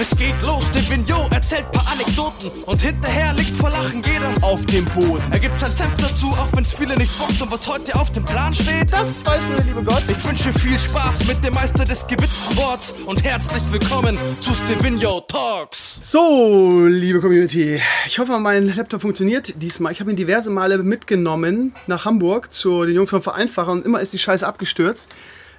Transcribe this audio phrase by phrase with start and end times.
[0.00, 4.64] Es geht los, der Vignot erzählt paar Anekdoten und hinterher liegt vor Lachen jeder auf
[4.64, 5.22] dem Boden.
[5.30, 8.24] Er gibt sein Senf dazu, auch wenn's viele nicht bockt und was heute auf dem
[8.24, 8.90] Plan steht.
[8.90, 10.02] Das weiß nur der liebe Gott.
[10.08, 15.20] Ich wünsche viel Spaß mit dem Meister des gewitzten Worts und herzlich willkommen zu Stevino
[15.20, 15.98] Talks.
[16.00, 19.92] So, liebe Community, ich hoffe, mein Laptop funktioniert diesmal.
[19.92, 24.00] Ich habe ihn diverse Male mitgenommen nach Hamburg zu den Jungs vom Vereinfacher und immer
[24.00, 25.10] ist die Scheiße abgestürzt.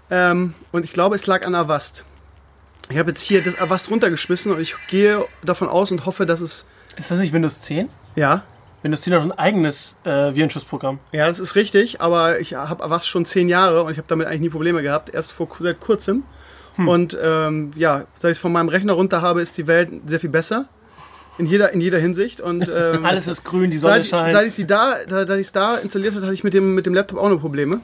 [0.10, 2.06] Ähm, und ich glaube, es lag an Avast.
[2.92, 6.42] Ich habe jetzt hier das Avast runtergeschmissen und ich gehe davon aus und hoffe, dass
[6.42, 6.66] es.
[6.98, 7.90] Ist das nicht Windows 10?
[8.16, 8.44] Ja.
[8.84, 11.00] Windows 10 hat ein eigenes äh, Virenschutzprogramm.
[11.14, 14.28] Ja, das ist richtig, aber ich habe Avast schon zehn Jahre und ich habe damit
[14.28, 15.14] eigentlich nie Probleme gehabt.
[15.14, 16.24] Erst vor seit kurzem.
[16.76, 16.88] Hm.
[16.88, 20.20] Und ähm, ja, seit ich es von meinem Rechner runter habe, ist die Welt sehr
[20.20, 20.68] viel besser.
[21.38, 22.42] In jeder, in jeder Hinsicht.
[22.42, 24.34] Und, ähm, Alles ist grün, die Sonne seit, scheint.
[24.34, 26.86] Seit ich die da, seit ich es da installiert habe, hatte ich mit dem, mit
[26.86, 27.80] dem Laptop auch noch Probleme.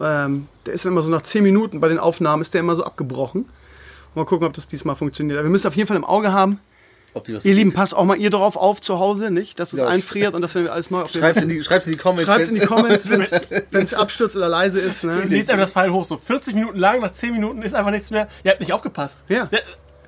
[0.00, 2.74] Ähm, der ist dann immer so nach 10 Minuten bei den Aufnahmen ist der immer
[2.74, 3.46] so abgebrochen.
[4.14, 5.38] Mal gucken, ob das diesmal funktioniert.
[5.38, 6.60] Aber wir müssen auf jeden Fall im Auge haben.
[7.44, 9.60] Ihr Lieben, passt auch mal ihr drauf auf zu Hause, nicht?
[9.60, 11.92] Dass es ja, einfriert und dass wir alles neu auf Schreib's in die, schreib's in
[11.92, 12.24] die Comments.
[12.24, 15.04] Schreib's in die Comments, wenn es abstürzt oder leise ist.
[15.04, 15.20] Ne?
[15.20, 18.10] Lest einfach das Pfeil hoch, so 40 Minuten lang, nach 10 Minuten ist einfach nichts
[18.10, 18.26] mehr.
[18.42, 19.22] Ihr habt nicht aufgepasst.
[19.28, 19.48] Ja.
[19.52, 19.60] ja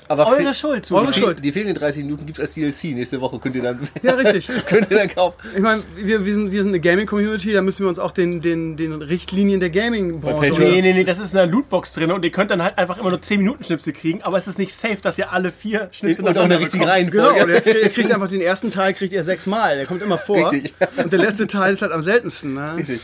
[0.08, 0.90] aber eure Schuld.
[0.90, 1.44] Eure die, Schuld.
[1.44, 2.96] Die fehlenden 30 Minuten gibt es als DLC.
[2.96, 3.88] Nächste Woche könnt ihr dann.
[4.02, 4.48] Ja, richtig.
[4.66, 5.38] könnt ihr dann kaufen.
[5.54, 8.40] Ich meine, wir, wir, sind, wir sind eine Gaming-Community, da müssen wir uns auch den,
[8.40, 10.60] den, den Richtlinien der Gaming-Branche.
[10.60, 13.10] Nee, nee, nee, das ist eine Lootbox drin und ihr könnt dann halt einfach immer
[13.10, 16.24] nur 10 Minuten Schnipsel kriegen, aber es ist nicht safe, dass ihr alle vier Schnipsel
[16.24, 17.40] und auch eine richtige Reihenfolge.
[17.40, 20.18] Genau, ihr kriegt, ihr kriegt einfach den ersten Teil kriegt ihr sechsmal, der kommt immer
[20.18, 20.52] vor.
[20.52, 20.74] Richtig.
[21.02, 22.54] Und der letzte Teil ist halt am seltensten.
[22.54, 22.76] Ne?
[22.76, 23.00] Richtig.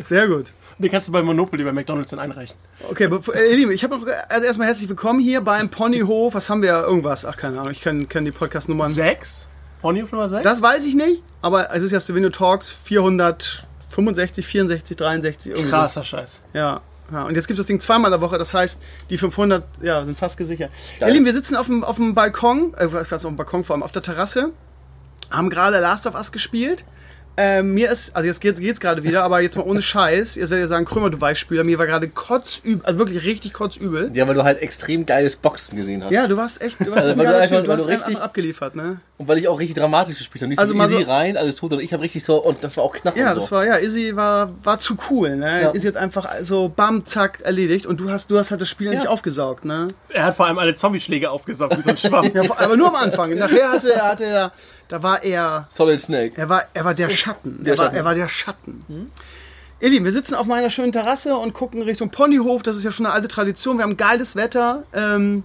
[0.00, 0.46] Sehr gut.
[0.78, 2.56] Den kannst du bei Monopoly bei McDonalds dann einreichen.
[2.90, 6.34] Okay, äh, ihr Lieben, ich habe noch, also erstmal herzlich willkommen hier beim Ponyhof.
[6.34, 6.82] Was haben wir?
[6.82, 7.24] Irgendwas?
[7.24, 8.92] Ach, keine Ahnung, ich kenne kenn die Podcast-Nummern.
[8.92, 9.48] Sechs?
[9.80, 10.42] Ponyhof Nummer sechs?
[10.42, 15.52] Das weiß ich nicht, aber es ist ja Stevino Talks 465, 64, 63.
[15.52, 16.06] Irgendwie Krasser so.
[16.06, 16.40] Scheiß.
[16.52, 16.80] Ja.
[17.12, 19.62] Ja, und jetzt gibt es das Ding zweimal in der Woche, das heißt, die 500
[19.82, 20.70] ja, sind fast gesichert.
[20.98, 21.10] Geil.
[21.10, 23.74] Ihr Lieben, wir sitzen auf dem, auf dem Balkon, äh, was auf dem Balkon vor
[23.74, 24.52] allem, auf der Terrasse,
[25.30, 26.84] haben gerade Last of Us gespielt.
[27.36, 30.36] Ähm, mir ist, also jetzt geht es gerade wieder, aber jetzt mal ohne Scheiß.
[30.36, 31.64] Jetzt werdet ihr sagen, Krümmer, du Weichspüler.
[31.64, 34.10] Mir war gerade kotzübel, also wirklich richtig kotzübel.
[34.14, 36.12] Ja, weil du halt extrem geiles Boxen gesehen hast.
[36.12, 38.18] Ja, du warst echt, du warst, also, weil du, einfach, du weil hast du richtig
[38.18, 39.00] abgeliefert, ne?
[39.16, 40.50] Und weil ich auch richtig dramatisch gespielt habe.
[40.50, 42.76] Nicht also so easy so, rein, alles tot, und ich habe richtig so, und das
[42.76, 43.16] war auch knapp.
[43.16, 43.40] Ja, so.
[43.40, 45.62] das war, ja, Izzy war, war zu cool, ne?
[45.62, 45.74] Ja.
[45.74, 48.88] Izzy hat einfach so bam, zack, erledigt und du hast, du hast halt das Spiel
[48.88, 48.92] ja.
[48.92, 49.88] nicht aufgesaugt, ne?
[50.08, 52.30] Er hat vor allem alle Zombie-Schläge aufgesaugt, wie so ein Schwamm.
[52.34, 53.34] ja, aber nur am Anfang.
[53.34, 54.52] Nachher hatte er, hatte er
[54.88, 55.66] da war er.
[55.72, 56.32] Solid Snake.
[56.36, 57.62] Er war, er war der Schatten.
[57.64, 57.96] Der er, war, Schatten.
[57.96, 58.84] er war der Schatten.
[58.88, 59.10] Hm?
[59.80, 62.62] Ihr Lieben, wir sitzen auf meiner schönen Terrasse und gucken Richtung Ponyhof.
[62.62, 63.76] Das ist ja schon eine alte Tradition.
[63.76, 64.84] Wir haben geiles Wetter.
[64.94, 65.44] Ähm,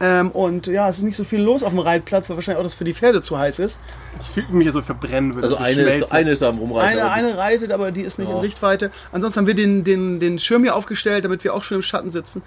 [0.00, 2.64] ähm, und ja, es ist nicht so viel los auf dem Reitplatz, weil wahrscheinlich auch
[2.64, 3.78] das für die Pferde zu heiß ist.
[4.20, 5.46] Ich fühle mich ja so verbrennen würde.
[5.46, 6.98] Also eine ist, eine ist am Rumreiten.
[6.98, 8.34] Eine, eine reitet, aber die ist nicht ja.
[8.34, 8.90] in Sichtweite.
[9.12, 12.10] Ansonsten haben wir den, den, den Schirm hier aufgestellt, damit wir auch schon im Schatten
[12.10, 12.42] sitzen.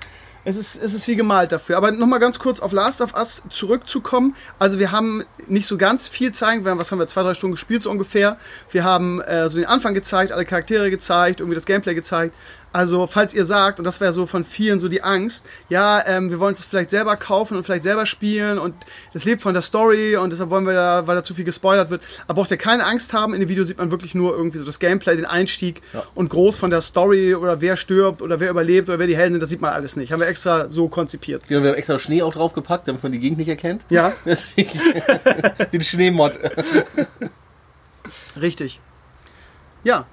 [0.48, 1.76] Es ist, es ist wie gemalt dafür.
[1.76, 4.36] Aber nochmal ganz kurz auf Last of Us zurückzukommen.
[4.60, 6.64] Also wir haben nicht so ganz viel zeigen.
[6.64, 8.38] Wir haben, was haben wir, zwei, drei Stunden gespielt so ungefähr.
[8.70, 12.36] Wir haben äh, so den Anfang gezeigt, alle Charaktere gezeigt, irgendwie das Gameplay gezeigt.
[12.76, 16.30] Also, falls ihr sagt, und das wäre so von vielen so die Angst, ja, ähm,
[16.30, 18.76] wir wollen es vielleicht selber kaufen und vielleicht selber spielen und
[19.14, 21.90] das lebt von der Story und deshalb wollen wir da, weil da zu viel gespoilert
[21.90, 22.02] wird.
[22.28, 23.34] Aber braucht ihr keine Angst haben.
[23.34, 26.04] In dem Video sieht man wirklich nur irgendwie so das Gameplay, den Einstieg ja.
[26.16, 29.36] und groß von der Story oder wer stirbt oder wer überlebt oder wer die Helden
[29.36, 30.12] sind, das sieht man alles nicht.
[30.12, 31.48] Haben wir extra so konzipiert.
[31.48, 33.86] Genau, wir haben extra Schnee auch draufgepackt, damit man die Gegend nicht erkennt.
[33.90, 34.12] Ja.
[34.26, 34.78] Deswegen
[35.72, 36.38] den Schneemod.
[38.36, 38.82] Richtig.
[39.86, 40.08] Ja,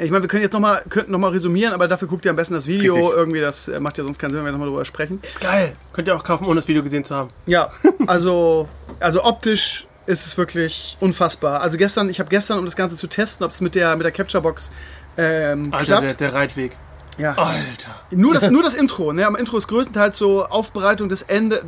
[0.00, 2.54] ich meine, wir können jetzt nochmal noch mal resümieren, aber dafür guckt ihr am besten
[2.54, 2.94] das Video.
[2.94, 3.12] Richtig.
[3.16, 5.20] Irgendwie, das äh, macht ja sonst keinen Sinn, wenn wir nochmal drüber sprechen.
[5.22, 5.74] Ist geil.
[5.92, 7.28] Könnt ihr auch kaufen, ohne das Video gesehen zu haben.
[7.46, 7.70] Ja,
[8.06, 8.68] also,
[8.98, 11.60] also optisch ist es wirklich unfassbar.
[11.60, 14.04] Also gestern, ich habe gestern, um das Ganze zu testen, ob es mit der, mit
[14.04, 14.72] der Capture Box
[15.16, 16.04] ähm, Alter, klappt.
[16.04, 16.76] Der, der Reitweg.
[17.18, 17.34] Ja.
[17.34, 17.94] Alter.
[18.10, 19.12] Nur das, nur das Intro.
[19.12, 19.26] Ne?
[19.26, 21.62] Am Intro ist größtenteils so Aufbereitung des Ende,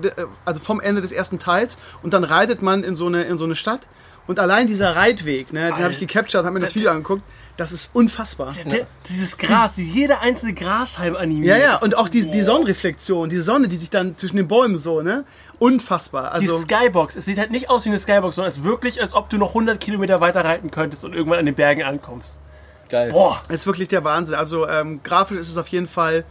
[0.45, 3.45] also vom Ende des ersten Teils und dann reitet man in so eine, in so
[3.45, 3.81] eine Stadt.
[4.27, 7.23] Und allein dieser Reitweg, ne, den habe ich gecaptured, habe mir das Video angeguckt.
[7.57, 8.51] Das ist unfassbar.
[8.65, 11.59] Der, dieses Gras, die, jeder einzelne Grashalm animiert.
[11.59, 14.79] Ja, ja, und auch die, die Sonnenreflexion, die Sonne, die sich dann zwischen den Bäumen
[14.79, 15.25] so, ne?
[15.59, 16.33] Unfassbar.
[16.33, 19.03] Also, die Skybox, es sieht halt nicht aus wie eine Skybox, sondern es ist wirklich,
[19.03, 22.39] als ob du noch 100 Kilometer weiter reiten könntest und irgendwann an den Bergen ankommst.
[22.89, 23.13] Geil.
[23.13, 23.41] Boah.
[23.49, 24.35] Das ist wirklich der Wahnsinn.
[24.35, 26.25] Also ähm, grafisch ist es auf jeden Fall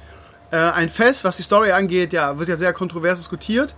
[0.52, 1.24] äh, ein Fest.
[1.24, 3.76] Was die Story angeht, ja, wird ja sehr kontrovers diskutiert.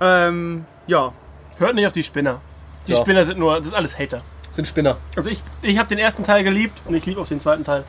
[0.00, 1.12] Ähm, ja.
[1.56, 2.40] Hört nicht auf die Spinner.
[2.86, 2.98] Die ja.
[2.98, 4.18] Spinner sind nur, das sind alles Hater
[4.52, 4.98] sind Spinner.
[5.16, 7.84] Also ich, ich habe den ersten Teil geliebt und ich liebe auch den zweiten Teil.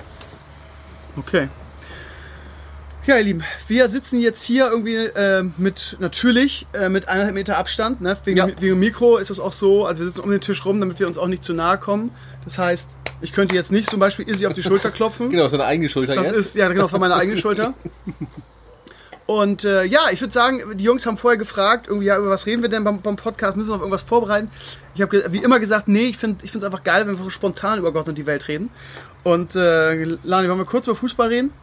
[1.18, 1.50] Okay.
[3.06, 7.58] Ja, ihr Lieben, wir sitzen jetzt hier irgendwie äh, mit, natürlich, äh, mit eineinhalb Meter
[7.58, 8.00] Abstand.
[8.00, 8.16] Ne?
[8.24, 8.48] Wegen, ja.
[8.62, 11.08] wegen Mikro ist es auch so, also wir sitzen um den Tisch rum, damit wir
[11.08, 12.12] uns auch nicht zu nahe kommen.
[12.46, 12.88] Das heißt,
[13.20, 15.30] ich könnte jetzt nicht zum Beispiel Izzy auf die Schulter klopfen.
[15.32, 16.38] Genau, das ist eine eigene Schulter das jetzt.
[16.38, 17.74] Ist, ja, genau, das war meine eigene Schulter.
[19.26, 22.46] Und äh, ja, ich würde sagen, die Jungs haben vorher gefragt, irgendwie, ja, über was
[22.46, 23.56] reden wir denn beim, beim Podcast?
[23.56, 24.50] Müssen wir auf irgendwas vorbereiten?
[24.96, 27.94] Ich habe wie immer gesagt, nee, ich finde es einfach geil, wenn wir spontan über
[27.94, 28.70] Gott und die Welt reden.
[29.24, 31.54] Und äh, Lani, wollen wir kurz über Fußball reden?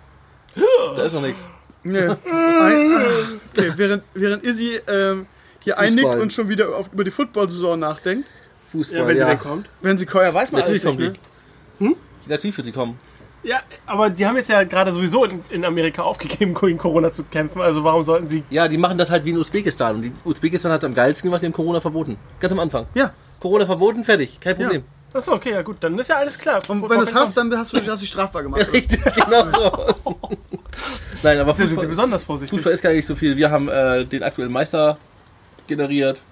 [0.97, 1.47] Da ist noch nichts.
[1.83, 2.09] Nee.
[2.09, 5.27] okay, während, während Izzy ähm,
[5.61, 5.87] hier Fußball.
[5.87, 8.27] einnickt und schon wieder auf, über die Football-Saison nachdenkt.
[8.73, 9.25] Fußball, ja, wenn ja.
[9.25, 9.69] sie denn kommt.
[9.83, 11.21] Wenn sie kommt, ja, weiß man Natürlich alles nicht,
[11.79, 11.89] kommt ne?
[11.89, 11.97] Hm?
[12.27, 12.99] Natürlich wird sie kommen.
[13.43, 17.25] Ja, aber die haben jetzt ja gerade sowieso in, in, Amerika aufgegeben, gegen Corona zu
[17.25, 17.61] kämpfen.
[17.61, 18.45] Also warum sollten sie.
[18.51, 19.97] Ja, die machen das halt wie in Usbekistan.
[19.97, 22.17] Und die Usbekistan hat am geilsten gemacht, die haben Corona verboten.
[22.39, 22.87] Ganz am Anfang.
[22.95, 23.13] Ja.
[23.39, 24.39] Corona verboten, fertig.
[24.41, 24.83] Kein Problem.
[24.83, 25.19] Ja.
[25.19, 26.63] Achso, okay, ja gut, dann ist ja alles klar.
[26.69, 28.63] Und wenn du es hast, dann hast du, du strafbar gemacht.
[28.67, 29.87] Ja, richtig, genau so.
[31.23, 32.57] Nein, aber Fußball, sind sie besonders vorsichtig.
[32.57, 33.37] Fußball ist gar nicht so viel.
[33.37, 34.99] Wir haben äh, den aktuellen Meister
[35.67, 36.23] generiert.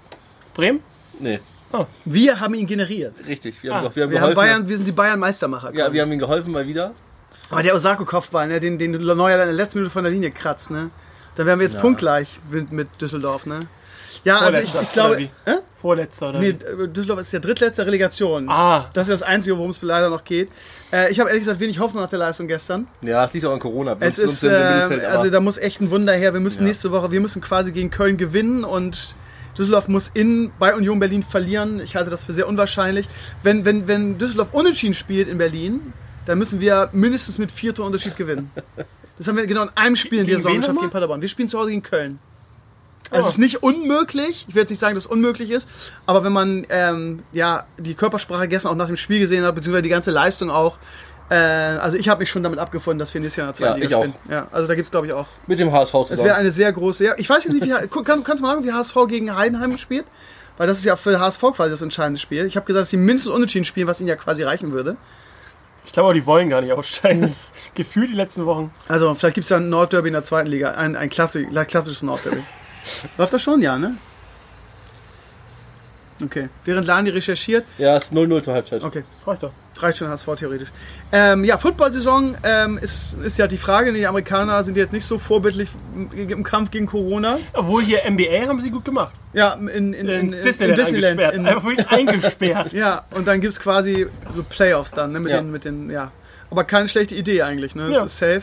[0.55, 0.81] Bremen?
[1.19, 1.41] Nee.
[1.73, 1.87] Oh.
[2.05, 3.15] Wir haben ihn generiert.
[3.27, 3.91] Richtig, wir haben, ah.
[3.95, 5.75] wir haben wir Haben Bayern, wir sind die Bayern-Meistermacher.
[5.75, 6.93] Ja, wir haben ihm geholfen mal wieder.
[7.51, 10.71] Aber der Osako-Kopfball, ne, den, den Neuer in der letzten Minute von der Linie kratzt,
[10.71, 10.91] ne?
[11.35, 11.81] Da wären wir jetzt ja.
[11.81, 13.61] punktgleich mit, mit Düsseldorf, ne?
[14.25, 15.31] Ja, also ich, ich glaube.
[15.45, 15.55] Äh?
[15.77, 16.41] Vorletzter oder?
[16.41, 18.49] Nee, Düsseldorf ist der drittletzte Relegation.
[18.49, 18.91] Ah.
[18.93, 20.51] Das ist das Einzige, worum es leider noch geht.
[20.93, 22.89] Äh, ich habe ehrlich gesagt wenig Hoffnung nach der Leistung gestern.
[23.03, 23.97] Ja, es liegt auch an Corona.
[24.01, 24.49] Es ist, äh,
[25.09, 26.33] also da muss echt ein Wunder her.
[26.33, 26.67] Wir müssen ja.
[26.67, 29.15] nächste Woche, wir müssen quasi gegen Köln gewinnen und
[29.59, 31.81] Düsseldorf muss in bei Union Berlin verlieren.
[31.81, 33.09] Ich halte das für sehr unwahrscheinlich.
[33.43, 35.93] Wenn, wenn, wenn Düsseldorf unentschieden spielt in Berlin,
[36.25, 38.51] dann müssen wir mindestens mit vier Unterschied gewinnen.
[39.19, 41.21] Das haben wir genau in einem Spiel in der Saison geschafft gegen Paderborn.
[41.21, 42.21] Wir spielen zu Hause gegen Köln.
[43.11, 43.27] Also oh.
[43.27, 44.47] Es ist nicht unmöglich.
[44.49, 45.69] Ich will jetzt nicht sagen, dass es unmöglich ist.
[46.07, 49.83] Aber wenn man ähm, ja, die Körpersprache gestern auch nach dem Spiel gesehen hat, beziehungsweise
[49.83, 50.79] die ganze Leistung auch,
[51.31, 53.83] äh, also ich habe mich schon damit abgefunden, dass wir nächstes Jahr in der zweiten
[53.83, 54.15] ja, Liga spielen.
[54.31, 55.27] Ja, also da gibt es, glaube ich, auch.
[55.47, 56.19] Mit dem HSV zusammen.
[56.19, 57.05] Es wäre eine sehr große.
[57.05, 59.77] Ja, ich weiß jetzt nicht, wie, kann, kannst du mal sagen, wie HSV gegen Heidenheim
[59.77, 60.07] spielt?
[60.57, 62.47] Weil das ist ja für HSV quasi das entscheidende Spiel.
[62.47, 64.97] Ich habe gesagt, dass sie mindestens unentschieden spielen, was ihnen ja quasi reichen würde.
[65.85, 67.21] Ich glaube, die wollen gar nicht aussteigen.
[67.23, 68.73] Das ist gefühlt die letzten Wochen.
[68.89, 70.73] Also, vielleicht gibt es ja ein Nordderby in der zweiten Liga.
[70.73, 72.43] Ein, ein klassisches Nordderby.
[73.19, 73.97] Läuft das schon, ja, ne?
[76.23, 76.49] Okay.
[76.65, 77.65] Während Lani recherchiert.
[77.79, 78.83] Ja, es ist 0-0 zur Halbzeit.
[78.83, 79.05] Okay.
[79.25, 79.53] Reicht doch.
[79.83, 80.69] Reicht schon HSV theoretisch.
[81.13, 83.93] Ähm, ja, Football-Saison ähm, ist, ist ja die Frage.
[83.93, 85.69] Die Amerikaner sind jetzt nicht so vorbildlich
[86.13, 87.39] im Kampf gegen Corona.
[87.53, 89.15] Obwohl hier NBA haben sie gut gemacht.
[89.33, 90.79] Ja, in, in, in, in Disneyland.
[90.79, 92.73] In Disneyland in, Einfach wirklich eingesperrt.
[92.73, 95.39] ja, und dann gibt es quasi so Playoffs dann, ne, mit, ja.
[95.39, 96.13] den, mit den, ja.
[96.51, 97.89] Aber keine schlechte Idee eigentlich, ne?
[97.89, 98.05] Das ja.
[98.05, 98.43] ist safe.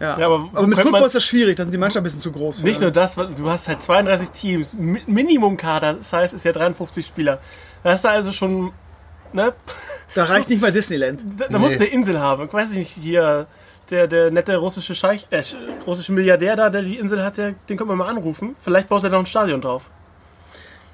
[0.00, 0.18] Ja.
[0.18, 2.32] ja aber, aber mit Football ist das schwierig, da sind die Mannschaften ein bisschen zu
[2.32, 2.60] groß.
[2.60, 2.66] Für.
[2.66, 7.04] Nicht nur das, du hast halt 32 Teams, Minimum-Kader, das heißt, es ist ja 53
[7.04, 7.40] Spieler.
[7.82, 8.72] Da hast du also schon,
[9.34, 9.52] ne?
[10.14, 11.20] Da reicht nicht mal Disneyland.
[11.38, 11.58] Da, da nee.
[11.58, 12.46] musst du eine Insel haben.
[12.46, 13.46] Ich weiß nicht, hier,
[13.90, 15.42] der, der nette russische Scheich, äh,
[15.86, 18.56] russische Milliardär da, der die Insel hat, der, den können wir mal anrufen.
[18.60, 19.90] Vielleicht baut er da ein Stadion drauf.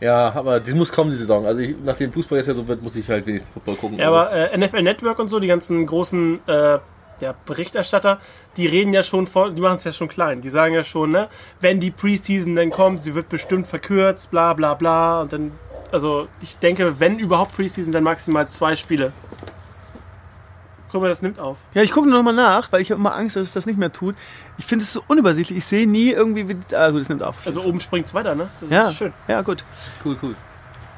[0.01, 1.47] Ja, aber die muss kommen, die Saison.
[1.47, 3.99] Also ich, nachdem Fußball jetzt ja so wird, muss ich halt wenigstens Football gucken.
[3.99, 6.79] Ja, aber äh, NFL Network und so, die ganzen großen äh,
[7.21, 8.19] ja, Berichterstatter,
[8.57, 10.41] die reden ja schon vor, die machen es ja schon klein.
[10.41, 11.29] Die sagen ja schon, ne,
[11.61, 15.23] wenn die Preseason dann kommt, sie wird bestimmt verkürzt, bla bla bla.
[15.23, 15.53] Und dann,
[15.95, 19.13] also ich denke, wenn überhaupt Preseason, dann maximal zwei Spiele.
[20.91, 21.59] Guck mal, das nimmt auf.
[21.73, 23.65] Ja, ich gucke nur noch mal nach, weil ich habe immer Angst, dass es das
[23.65, 24.17] nicht mehr tut.
[24.59, 25.59] Ich finde es so unübersichtlich.
[25.59, 26.57] Ich sehe nie irgendwie, wie.
[26.75, 27.47] Ah, gut, es nimmt auf.
[27.47, 28.49] Also oben springt es weiter, ne?
[28.61, 28.89] Das ja.
[28.89, 29.13] ist schön.
[29.29, 29.65] Ja, gut.
[30.05, 30.35] Cool, cool.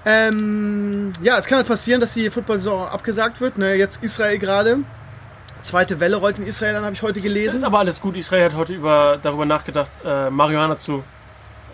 [0.07, 3.59] Ähm, ja, es kann halt passieren, dass die Football-Saison abgesagt wird.
[3.59, 3.75] Ne?
[3.75, 4.79] Jetzt Israel gerade.
[5.61, 7.55] Zweite Welle rollt in Israel, dann habe ich heute gelesen.
[7.55, 8.17] Das ist aber alles gut.
[8.17, 11.05] Israel hat heute über, darüber nachgedacht, äh, Marihuana zu,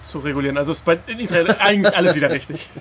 [0.04, 0.56] zu regulieren.
[0.56, 2.70] Also ist bei, in Israel eigentlich alles wieder richtig.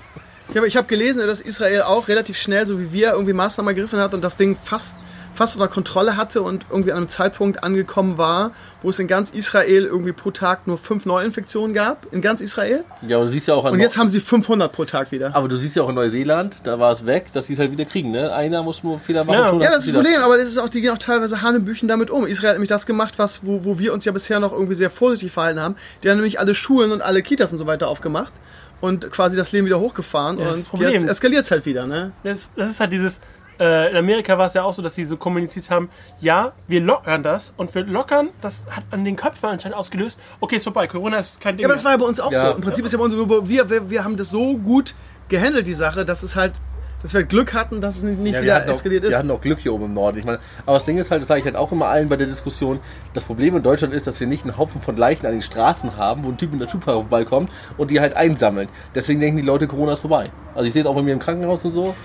[0.52, 4.00] Ich habe hab gelesen, dass Israel auch relativ schnell, so wie wir, irgendwie Maßnahmen ergriffen
[4.00, 4.96] hat und das Ding fast
[5.34, 9.32] fast unter Kontrolle hatte und irgendwie an einem Zeitpunkt angekommen war, wo es in ganz
[9.32, 12.06] Israel irgendwie pro Tag nur fünf Neuinfektionen gab.
[12.12, 12.84] In ganz Israel.
[13.08, 15.34] Ja, aber du siehst ja auch an Und jetzt haben sie 500 pro Tag wieder.
[15.34, 17.72] Aber du siehst ja auch in Neuseeland, da war es weg, dass sie es halt
[17.72, 18.12] wieder kriegen.
[18.12, 18.34] Ne?
[18.34, 19.40] Einer muss nur Fehler machen.
[19.40, 21.42] Ja, schon, ja das ist das Problem, aber das ist auch, die gehen auch teilweise
[21.42, 22.28] Hanebüchen damit um.
[22.28, 24.90] Israel hat nämlich das gemacht, was, wo, wo wir uns ja bisher noch irgendwie sehr
[24.90, 25.76] vorsichtig verhalten haben.
[26.04, 28.34] Die haben nämlich alle Schulen und alle Kitas und so weiter aufgemacht
[28.82, 31.88] und quasi das Leben wieder hochgefahren ja, und jetzt eskaliert es halt wieder.
[31.88, 32.12] Ne?
[32.24, 33.22] Das, das ist halt dieses,
[33.60, 36.82] äh, in Amerika war es ja auch so, dass sie so kommuniziert haben, ja, wir
[36.82, 40.88] lockern das und wir lockern, das hat an den Köpfen anscheinend ausgelöst, okay, ist vorbei,
[40.88, 42.50] Corona ist kein Ding Ja, aber das war ja bei uns auch ja.
[42.50, 42.56] so.
[42.56, 42.86] Im Prinzip ja.
[42.88, 44.96] ist ja bei uns nur, wir, wir, wir haben das so gut
[45.30, 46.54] gehandelt, die Sache, dass es halt
[47.02, 49.12] dass wir Glück hatten, dass es nicht ja, wieder eskaliert auch, ist.
[49.12, 50.20] Wir hatten auch Glück hier oben im Norden.
[50.20, 52.18] Ich meine, aber das Ding ist halt, das sage ich halt auch immer allen bei
[52.18, 52.80] der Diskussion,
[53.14, 55.98] das Problem in Deutschland ist, dass wir nicht einen Haufen von Leichen an den Straßen
[55.98, 58.70] haben, wo ein Typ mit einer Schubkarre vorbeikommt und die halt einsammeln.
[58.96, 60.32] Deswegen denken die Leute, Corona ist vorbei.
[60.54, 61.96] Also ich sehe es auch bei mir im Krankenhaus und so.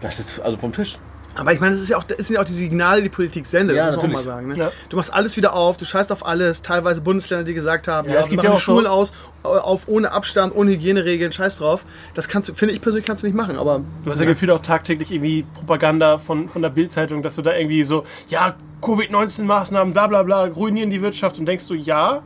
[0.00, 0.98] Das ist also vom Tisch.
[1.34, 3.14] Aber ich meine, das, ist ja auch, das sind ja auch die Signale, die die
[3.14, 4.48] Politik sendet, ja, das muss man auch mal sagen.
[4.48, 4.56] Ne?
[4.56, 4.72] Ja.
[4.88, 6.62] Du machst alles wieder auf, du scheißt auf alles.
[6.62, 9.88] Teilweise Bundesländer, die gesagt haben, ja, ja es gibt ja auch Schulen so aus, auf
[9.88, 11.84] ohne Abstand, ohne Hygieneregeln, scheiß drauf.
[12.14, 13.56] Das kannst du, finde ich persönlich, kannst du nicht machen.
[13.56, 17.36] Aber du hast ja, ja gefühlt auch tagtäglich irgendwie Propaganda von, von der Bildzeitung, dass
[17.36, 21.74] du da irgendwie so, ja, Covid-19-Maßnahmen, bla bla bla, ruinieren die Wirtschaft und denkst du,
[21.74, 22.22] ja,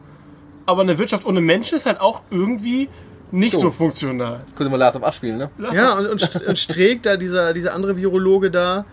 [0.67, 2.89] aber eine Wirtschaft ohne Menschen ist halt auch irgendwie
[3.31, 3.71] nicht so, So.
[3.71, 4.41] funktional.
[4.57, 5.51] Könnte man Last of Us spielen, ne?
[5.59, 8.85] Lass Ja, und, und, und Streeck, da, dieser, dieser andere Virologe da,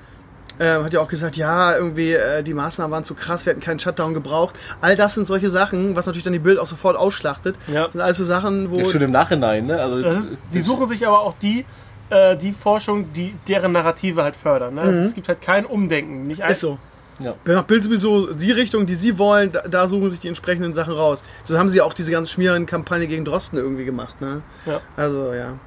[0.60, 3.62] ähm, hat ja auch gesagt, ja, irgendwie äh, die Maßnahmen waren zu krass, wir hätten
[3.62, 4.56] keinen Shutdown gebraucht.
[4.82, 7.56] All das sind solche Sachen, was natürlich dann die Bild auch sofort ausschlachtet.
[7.68, 7.84] Ja.
[7.86, 8.78] Das sind alles so Sachen, wo...
[8.80, 9.80] Ja, schon im Nachhinein, ne?
[9.82, 11.66] Also, Das ist, die suchen sich aber auch die,
[12.10, 14.76] äh, die Forschung, die deren Narrative halt fördern.
[14.76, 14.82] Ne?
[14.84, 16.24] Es gibt halt kein Umdenken.
[16.24, 16.52] Nicht ein, Mhm.
[16.52, 16.78] ist so.
[17.24, 17.36] Ja.
[17.44, 20.94] Genau, Bild sowieso die Richtung, die sie wollen, da, da suchen sich die entsprechenden Sachen
[20.94, 21.24] raus.
[21.48, 24.42] Das haben sie auch diese ganz schmierigen Kampagne gegen Drosten irgendwie gemacht, ne?
[24.66, 24.82] Ja.
[24.96, 25.60] Also, ja.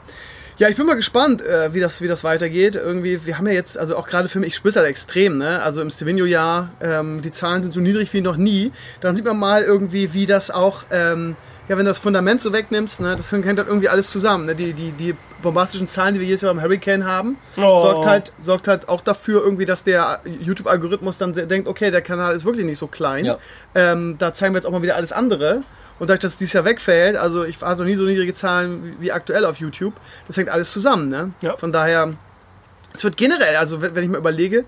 [0.56, 2.76] Ja, ich bin mal gespannt, äh, wie, das, wie das weitergeht.
[2.76, 5.38] Irgendwie, wir haben ja jetzt, also auch gerade für mich, ich spüre es halt extrem,
[5.38, 5.60] ne?
[5.60, 8.70] Also im Stevino-Jahr, ähm, die Zahlen sind so niedrig wie noch nie.
[9.00, 11.34] Dann sieht man mal irgendwie, wie das auch, ähm,
[11.68, 14.46] ja, wenn du das Fundament so wegnimmst, ne, das hängt halt irgendwie alles zusammen.
[14.46, 14.54] Ne?
[14.54, 17.82] Die, die, die bombastischen Zahlen, die wir jedes Jahr beim Hurricane haben, Oh.
[17.82, 22.34] sorgt, halt, sorgt halt auch dafür irgendwie, dass der YouTube-Algorithmus dann denkt, okay, der Kanal
[22.34, 23.24] ist wirklich nicht so klein.
[23.24, 23.38] Ja.
[23.76, 25.62] Ähm, da zeigen wir jetzt auch mal wieder alles andere.
[26.00, 28.96] Und dadurch, dass es dieses Jahr wegfällt, also ich hatte noch nie so niedrige Zahlen
[28.98, 29.94] wie, wie aktuell auf YouTube,
[30.26, 31.08] das hängt alles zusammen.
[31.08, 31.30] Ne?
[31.40, 31.56] Ja.
[31.56, 32.14] Von daher,
[32.92, 34.64] es wird generell, also wenn, wenn ich mal überlege,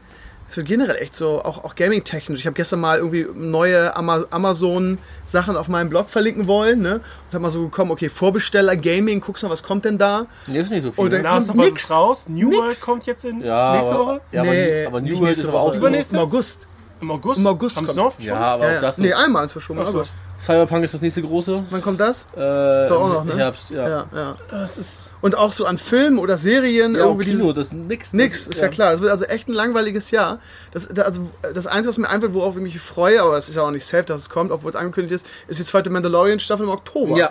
[0.49, 2.41] es wird generell echt so, auch, auch gaming-technisch.
[2.41, 6.95] Ich habe gestern mal irgendwie neue Ama Amazon-Sachen auf meinem Blog verlinken wollen, ne?
[6.95, 10.27] Und habe mal so gekommen, okay, Vorbesteller, Gaming, guckst mal, was kommt denn da?
[10.47, 11.05] Nee, ist nicht so viel.
[11.05, 11.17] Und ne?
[11.23, 11.91] dann- Last of kommt nix.
[11.91, 12.29] raus.
[12.29, 12.59] New Nix.
[12.59, 14.21] World kommt jetzt in ja, nächste aber, Woche.
[14.33, 14.51] Ja, aber,
[14.87, 16.17] aber nicht New World nächste ist aber auch Woche, so.
[16.17, 16.69] Im August.
[17.01, 17.39] Im August.
[17.41, 18.19] Im August Haben sie kommt's.
[18.19, 18.25] noch?
[18.25, 18.81] Ja, aber Ja, auch ja.
[18.81, 18.99] das.
[18.99, 19.91] nee, einmal ist verschoben, so.
[19.91, 20.15] August.
[20.39, 21.65] Cyberpunk ist das nächste große.
[21.71, 22.23] Wann kommt das?
[22.35, 23.33] Äh, Doch auch noch, ne?
[23.33, 23.89] im Herbst, ja.
[23.89, 24.37] Ja, ja.
[24.51, 27.73] Das ist Und auch so an Filmen oder Serien Ja, irgendwie Kino, dieses- das ist
[27.75, 28.13] nix.
[28.13, 28.69] Nix, ist ja.
[28.69, 28.93] klar.
[28.93, 30.39] Das wird also echt ein langweiliges Jahr.
[30.73, 33.57] Das, da- also, das Einzige, was mir einfällt, worauf ich mich freue, aber das ist
[33.57, 36.65] ja auch nicht safe, dass es kommt, obwohl es angekündigt ist, ist die zweite Mandalorian-Staffel
[36.65, 37.17] im Oktober.
[37.17, 37.31] Ja,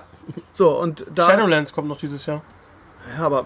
[0.51, 1.25] So, und da.
[1.27, 2.41] Shadowlands kommt noch dieses Jahr.
[3.17, 3.45] Ja, aber.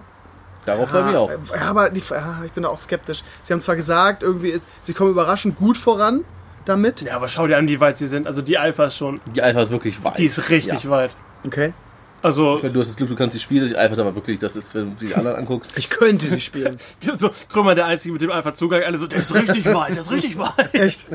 [0.65, 1.31] Darauf freue ich mich ja, auch.
[1.55, 3.23] ja, aber die, ja, ich bin da auch skeptisch.
[3.43, 6.23] Sie haben zwar gesagt, irgendwie, ist, sie kommen überraschend gut voran
[6.65, 7.01] damit.
[7.01, 8.27] Ja, aber schau dir an, wie weit sie sind.
[8.27, 10.17] Also die Alpha ist schon, Die Alpha ist wirklich weit.
[10.17, 10.89] die ist richtig Ja.
[10.89, 11.11] weit.
[11.45, 11.73] Okay.
[12.21, 14.13] Also, Ich meine, du hast das Glück, du kannst die Spiele, die Alpha ist aber
[14.13, 15.77] wirklich, das ist, wenn du die anderen anguckst.
[15.77, 16.77] Ich könnte sie spielen.
[17.17, 18.83] so Krümmer der Einzige mit dem Alpha-Zugang.
[18.83, 20.73] Alle so, der ist richtig weit, der ist richtig weit.
[20.73, 21.05] Echt?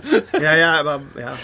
[0.41, 1.35] Ja, ja, aber ja.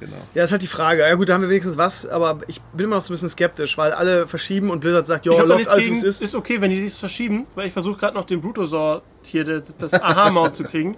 [0.00, 0.16] Genau.
[0.34, 1.02] Ja, ist halt die Frage.
[1.02, 3.28] Ja gut, da haben wir wenigstens was, aber ich bin immer noch so ein bisschen
[3.30, 6.04] skeptisch, weil alle verschieben und Blizzard sagt, jo, da läuft nichts alles, wie gegen, es
[6.04, 6.22] ist.
[6.22, 9.74] ist okay, wenn die sich verschieben, weil ich versuche gerade noch den Brutosaur hier, das,
[9.78, 10.96] das Aha-Mount zu kriegen.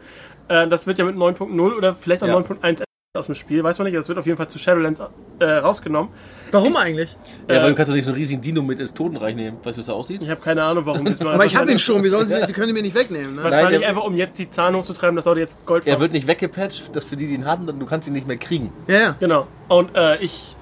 [0.49, 2.39] Äh, das wird ja mit 9.0 oder vielleicht auch Ja.
[2.39, 2.83] 9.1
[3.19, 3.97] aus dem Spiel, weiß man nicht.
[3.97, 5.03] Das wird auf jeden Fall zu Shadowlands
[5.41, 6.11] äh, rausgenommen.
[6.53, 7.17] Warum eigentlich?
[7.49, 9.59] Ja, Äh, aber du kannst doch nicht so einen riesigen Dino mit ins Totenreich nehmen.
[9.59, 10.23] Weißt du, wie das da aussieht?
[10.23, 11.05] Ich habe keine Ahnung, warum.
[11.07, 11.35] diesmal.
[11.35, 13.37] Aber ich habe ihn schon, wie sollen sie, mir- sie können ihn mir nicht wegnehmen,
[13.37, 13.45] ne?
[13.45, 16.13] Wahrscheinlich Nein, der- einfach, um jetzt die Zahlen hochzutreiben, dass Leute jetzt Gold Er wird
[16.13, 18.73] nicht weggepatcht, dass für die, die ihn hatten, dann du kannst ihn nicht mehr kriegen.
[18.87, 19.17] Ja, ja.
[19.21, 19.47] Genau.
[19.69, 20.57] Und äh, ich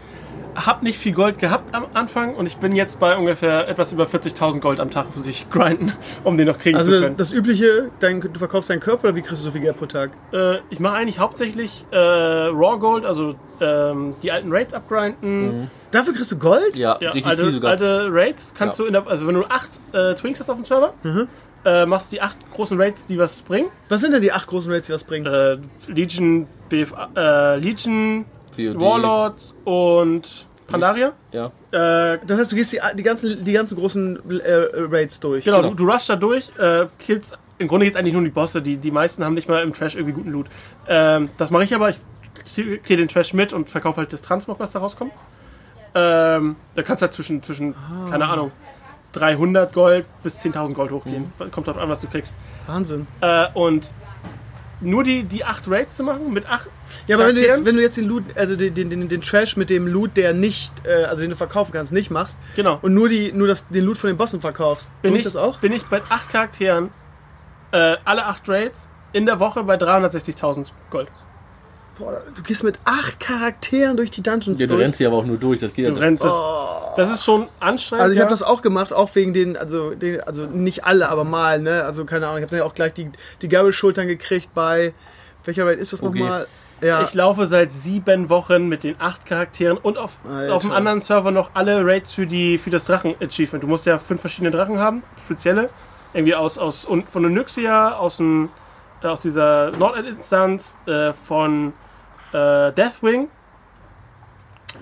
[0.65, 4.05] habe nicht viel Gold gehabt am Anfang und ich bin jetzt bei ungefähr etwas über
[4.05, 5.93] 40.000 Gold am Tag, muss ich grinden,
[6.25, 7.17] um den noch kriegen Also zu können.
[7.17, 9.87] das übliche, dein, du verkaufst deinen Körper oder wie kriegst du so viel Geld pro
[9.87, 10.11] Tag?
[10.33, 15.71] Äh, ich mache eigentlich hauptsächlich äh, Raw Gold, also ähm, die alten Raids abgrinden.
[15.91, 16.77] Dafür kriegst du Gold?
[16.77, 17.71] Ja, Ja, richtig alte, viel sogar.
[17.73, 18.85] alte Raids kannst Ja.
[18.85, 21.29] du in der, also wenn du acht äh, Twinks hast auf dem Server, Mhm.
[21.65, 23.69] äh, machst die acht großen Raids, die was bringen.
[23.89, 25.27] Was sind denn die acht großen Raids, die was bringen?
[25.27, 25.59] Äh,
[25.91, 28.25] Legion, BF, äh, Legion,
[28.57, 28.81] VOD.
[28.81, 31.13] Warlord und Pandaria.
[31.33, 31.47] Ja.
[31.73, 34.53] Äh, Das heißt, du gehst die, die, ganzen, die ganzen großen äh,
[34.91, 35.45] Raids durch.
[35.45, 35.71] genau, Genau.
[35.75, 37.37] Du, du rushst da durch, äh, killst.
[37.59, 38.61] Im Grunde jetzt eigentlich nur die Bosse.
[38.61, 40.47] Die, die meisten haben nicht mal im Trash irgendwie guten Loot.
[40.89, 41.89] Ähm, das mache ich aber.
[41.89, 41.99] Ich
[42.55, 45.13] clear den Trash mit und verkaufe halt das Transmog, was da rauskommt.
[45.95, 47.75] Ähm, da kannst du halt zwischen, zwischen
[48.11, 48.53] keine Ahnung,
[49.13, 51.33] 300 Gold bis 10.000 Gold hochgehen.
[51.51, 52.35] Kommt drauf an, was du kriegst.
[52.67, 53.07] Wahnsinn.
[53.23, 53.91] Äh, und
[54.81, 56.69] nur die, die acht Raids zu machen mit acht.
[57.07, 59.21] Ja, aber wenn du jetzt, wenn du jetzt den Loot, also den, den, den, den
[59.21, 62.79] Trash mit dem Loot, der nicht, äh, also den du verkaufen kannst, nicht machst Genau.
[62.83, 65.59] und nur die, nur das, den Loot von den Bossen verkaufst, bin ich, das auch?
[65.61, 66.91] bin ich bei acht Charakteren,
[67.73, 71.09] äh, alle acht Raids, in der Woche bei 360.000 Gold.
[71.99, 74.85] Boah, du gehst mit acht Charakteren durch die Dungeons Ja, du durch.
[74.85, 75.61] rennst hier aber auch nur durch.
[75.61, 75.95] Das geht Du ja.
[75.95, 76.35] Das, rennst das,
[76.97, 78.03] das ist schon anstrengend.
[78.03, 78.25] Also ich ja.
[78.25, 81.85] habe das auch gemacht, auch wegen den, also den, also nicht alle, aber mal, ne?
[81.85, 83.11] Also keine Ahnung, ich habe dann ja auch gleich die,
[83.43, 84.93] die Gabelschultern gekriegt bei
[85.45, 86.19] welcher Raid ist das Okay.
[86.19, 86.47] nochmal?
[86.83, 87.01] Ja.
[87.03, 90.55] Ich laufe seit sieben Wochen mit den acht Charakteren und auf, Alter.
[90.55, 93.63] auf dem anderen Server noch alle Raids für, die, für das Drachen-Achievement.
[93.63, 95.71] Du musst ja fünf verschiedene Drachen haben, spezielle.
[96.13, 98.51] Irgendwie aus, aus und von Onyxia, aus, dem,
[99.03, 101.73] äh, aus dieser Nordend-Instanz, äh, von
[102.37, 103.29] äh, Deathwing.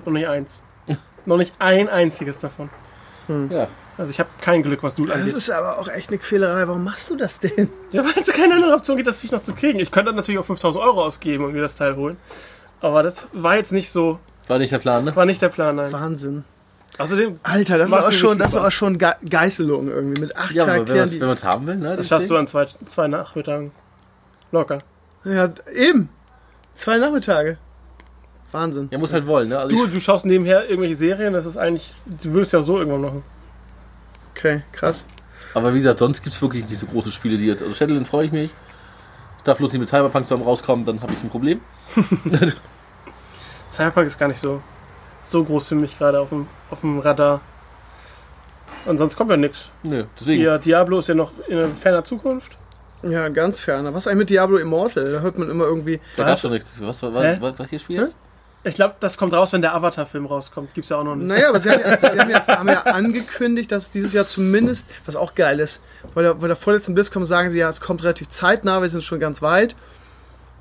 [0.05, 0.63] Noch nicht eins.
[1.27, 2.69] noch nicht ein einziges davon.
[3.29, 3.69] ja.
[3.97, 5.35] Also ich habe kein Glück, was du das angeht.
[5.35, 6.67] ist aber auch echt eine Quälerei.
[6.67, 7.71] Warum machst du das denn?
[7.93, 9.79] Ja, weil es keine andere Option gibt, das Viech noch zu kriegen.
[9.79, 12.17] Ich könnte dann natürlich auch 5000 Euro ausgeben und mir das Teil holen.
[12.81, 14.19] Aber das war jetzt nicht so,
[14.49, 15.15] War nicht der Plan, ne?
[15.15, 15.93] war nicht der Plan, nein.
[15.93, 16.45] Wahnsinn.
[16.99, 18.75] Außerdem, Alter, das ist mir schon, das ist Spaß.
[18.75, 21.19] schon Ge Geißelung irgendwie mit acht Ja, aber wenn Charakteren.
[21.29, 21.97] man es haben will, ne?
[21.97, 23.71] das schaffst du an zwei, zwei Nachmittagen.
[24.51, 24.81] Locker.
[25.25, 26.09] ja, eben.
[26.75, 27.59] Zwei Nachmittage.
[28.53, 28.89] Wahnsinn.
[28.91, 29.59] Ja, muss halt wollen, ne?
[29.59, 33.01] Also Du, du schaust nebenher irgendwelche Serien, das ist eigentlich, du würdest ja so irgendwann
[33.01, 33.23] machen.
[34.37, 35.07] Okay, krass.
[35.55, 37.63] aber wie gesagt, sonst gibt es wirklich nicht so große Spiele, die jetzt.
[37.63, 38.51] Also Shadowlands freue ich mich.
[39.39, 41.61] Ich darf bloß nicht mit Cyberpunk zusammen rauskommen, dann habe ich ein Problem.
[43.71, 44.63] Cyberpunk ist gar nicht so,
[45.23, 47.41] so groß für mich gerade auf dem, auf dem Radar.
[48.87, 49.71] Und sonst kommt ja nichts.
[49.83, 50.43] Nö, deswegen.
[50.43, 52.57] Ja, Diablo ist ja noch in ferner Zukunft.
[53.09, 53.95] Ja, ganz ferner.
[53.95, 55.13] Was eigentlich mit Diablo Immortal?
[55.13, 56.01] Da hört man immer irgendwie.
[56.17, 56.29] Da Was?
[56.29, 56.81] gab's doch nichts.
[56.81, 57.39] Was, was, Hä?
[57.41, 58.15] was, was, was hier spielt?
[58.67, 60.73] Ich glaube, das kommt raus, wenn der Avatar-Film rauskommt.
[60.73, 61.27] Gibt's ja auch noch einen.
[61.27, 64.87] Naja, aber sie, haben ja, sie haben, ja, haben ja angekündigt, dass dieses Jahr zumindest,
[65.05, 65.83] was auch geil ist,
[66.15, 69.05] bei der, bei der vorletzten BlizzCon sagen sie ja, es kommt relativ zeitnah, wir sind
[69.05, 69.75] schon ganz weit.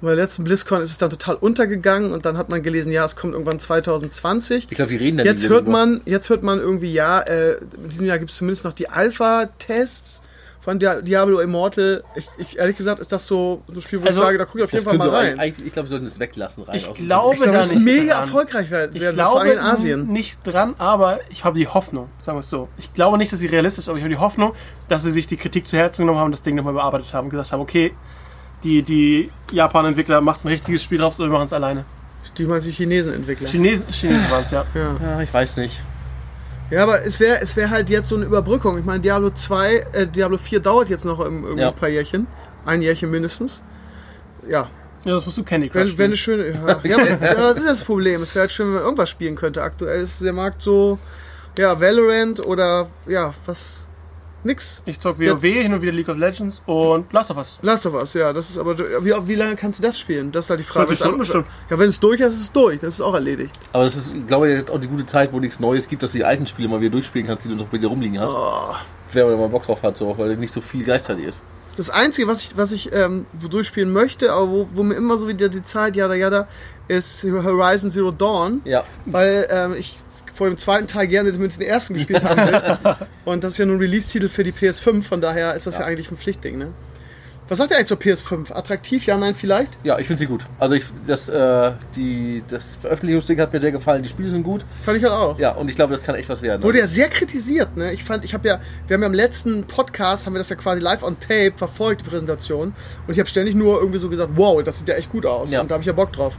[0.01, 2.91] Und bei der letzten BlizzCon ist es dann total untergegangen und dann hat man gelesen,
[2.91, 4.67] ja, es kommt irgendwann 2020.
[4.69, 7.53] Ich glaube, die reden dann Jetzt nicht hört man, jetzt hört man irgendwie, ja, äh,
[7.77, 10.23] in diesem Jahr gibt es zumindest noch die Alpha-Tests
[10.63, 12.03] von Dia- Diablo Immortal.
[12.15, 14.45] Ich, ich, ehrlich gesagt, ist das so so ein Spiel, wo Also, ich sage, da
[14.45, 15.39] gucke ich auf jeden Fall mal rein.
[15.39, 16.75] eigentlich- Ich glaube, wir sollten es weglassen rein.
[16.77, 18.23] Ich glaube Ich glaube, da das ist nicht mega dran.
[18.23, 20.07] erfolgreich werden, Ich werden vor allem glaube in Asien.
[20.07, 22.69] nicht dran, aber ich habe die Hoffnung, sagen wir es so.
[22.77, 24.53] Ich glaube nicht, dass sie realistisch ist, aber ich habe die Hoffnung,
[24.87, 27.25] dass sie sich die Kritik zu Herzen genommen haben und das Ding nochmal bearbeitet haben
[27.25, 27.93] und gesagt haben, okay,
[28.63, 31.83] die, die Japan-Entwickler macht ein richtiges Spiel drauf, so wir machen es alleine.
[32.37, 33.49] Die man die Chinesen entwickeln.
[33.49, 34.63] Chinesen, Chinesen waren es, ja.
[34.73, 34.95] Ja.
[35.03, 35.81] Ja, ich weiß nicht.
[36.73, 38.77] Ja, aber es wäre es wär halt jetzt so eine Überbrückung.
[38.79, 41.69] Ich meine, Diablo 2, äh, Diablo 4 dauert jetzt noch im, Ja.
[41.69, 42.25] ein paar Jährchen.
[42.65, 43.61] Ein Jährchen mindestens.
[44.47, 44.69] Ja,
[45.05, 46.41] Ja, das musst du Candy Crush wenn, wenn spielen.
[46.41, 46.67] eine schöne.
[46.67, 48.21] Ja, ja, aber- ja, das ist das Problem.
[48.23, 49.61] Es wäre halt schön, wenn man irgendwas spielen könnte.
[49.61, 50.97] Aktuell ist der Markt so,
[51.57, 53.82] ja, Valorant oder, ja, was.
[54.43, 54.81] Nix.
[54.85, 57.59] Ich zock Jetzt- WoW, hin und wieder League of Legends und Last of Us.
[57.61, 58.77] Last of Us, ja, das ist aber.
[58.77, 60.31] Wie, wie lange kannst du das spielen?
[60.31, 60.87] Das ist halt die Frage.
[60.87, 61.45] 40 Stunden Wenn's- bestimmt.
[61.69, 62.79] Ja, wenn es durch ist, ist es durch.
[62.79, 63.55] Das ist auch erledigt.
[63.71, 66.11] Aber das ist, ich glaube, jetzt auch die gute Zeit, wo nichts Neues gibt, dass
[66.11, 68.33] du die alten Spiele mal wieder durchspielen kannst, die du noch bei dir rumliegen hast.
[68.35, 68.73] Oh.
[69.11, 71.43] Wer da mal Bock drauf hat, so, weil nicht so viel gleichzeitig ist.
[71.75, 75.27] Das Einzige, was ich, was ich ähm, durchspielen möchte, aber wo, wo mir immer so
[75.27, 76.47] wieder die Zeit, jada jada,
[76.87, 78.61] ist Horizon Zero Dawn.
[78.65, 78.83] Ja.
[79.05, 79.97] Weil ähm, ich
[80.33, 82.95] vor dem zweiten Teil gerne zumindest den ersten gespielt haben will.
[83.25, 85.87] Und das ist ja nun Release-Titel für die PS5, von daher ist das ja, Ja.
[85.87, 86.69] eigentlich ein Pflichtding, ne?
[87.49, 88.53] Was sagt ihr eigentlich zur PS5?
[88.53, 89.05] Attraktiv?
[89.05, 89.77] Ja, nein, vielleicht?
[89.83, 90.45] Ja, ich finde sie gut.
[90.59, 94.01] Also ich, das, äh, die, das Veröffentlichungsding hat mir sehr gefallen.
[94.01, 94.63] Die Spiele sind gut.
[94.81, 95.37] Fand ich halt auch.
[95.37, 96.63] Ja, und ich glaube, das kann echt was werden.
[96.63, 97.91] Wurde ja sehr kritisiert, ne?
[97.91, 100.55] Ich fand, ich habe ja, wir haben ja im letzten Podcast, haben wir das ja
[100.55, 102.73] quasi live on tape verfolgt, die Präsentation.
[103.07, 105.51] Und ich habe ständig nur irgendwie so gesagt, wow, das sieht ja echt gut aus.
[105.51, 105.59] Ja.
[105.61, 106.37] Und da habe ich ja Bock drauf.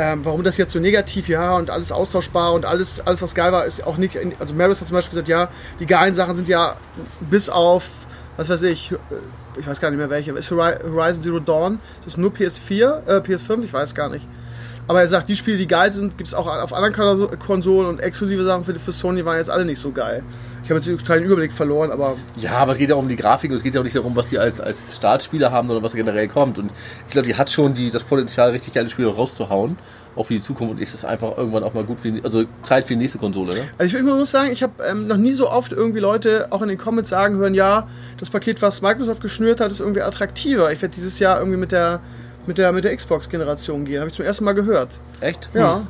[0.00, 3.50] Ähm, warum das jetzt so negativ, ja, und alles austauschbar und alles, alles was geil
[3.50, 5.48] war, ist auch nicht, also Maris hat zum Beispiel gesagt, ja,
[5.80, 6.76] die geilen Sachen sind ja
[7.18, 8.06] bis auf,
[8.36, 8.94] was weiß ich,
[9.58, 13.06] ich weiß gar nicht mehr welche, ist Hori- Horizon Zero Dawn, das ist nur PS4,
[13.08, 14.24] äh, PS5, ich weiß gar nicht.
[14.88, 17.88] Aber er sagt, die Spiele, die geil sind, gibt es auch auf anderen Konso- Konsolen
[17.88, 20.22] und exklusive Sachen für, für Sony waren jetzt alle nicht so geil.
[20.64, 23.08] Ich habe jetzt total den Überblick verloren, aber Ja, aber es geht ja auch um
[23.08, 25.68] die Grafik und es geht ja auch nicht darum, was die als, als Startspieler haben,
[25.68, 26.58] sondern was generell kommt.
[26.58, 26.70] Und
[27.06, 29.78] ich glaube, die hat schon die, das Potenzial, richtig geile Spiele rauszuhauen,
[30.16, 30.72] auch für die Zukunft.
[30.74, 33.18] Und ist es einfach irgendwann auch mal gut für die, also Zeit für die nächste
[33.18, 33.54] Konsole.
[33.54, 33.60] Ne?
[33.78, 36.60] Also ich, ich muss sagen, ich habe ähm, noch nie so oft irgendwie Leute auch
[36.62, 40.70] in den Comments sagen hören, ja, das Paket, was Microsoft geschnürt hat, ist irgendwie attraktiver.
[40.72, 42.00] Ich werde dieses Jahr irgendwie mit der
[42.48, 44.00] mit der mit der Xbox-Generation gehen.
[44.00, 44.90] Habe ich zum ersten Mal gehört.
[45.20, 45.50] Echt?
[45.54, 45.86] Ja.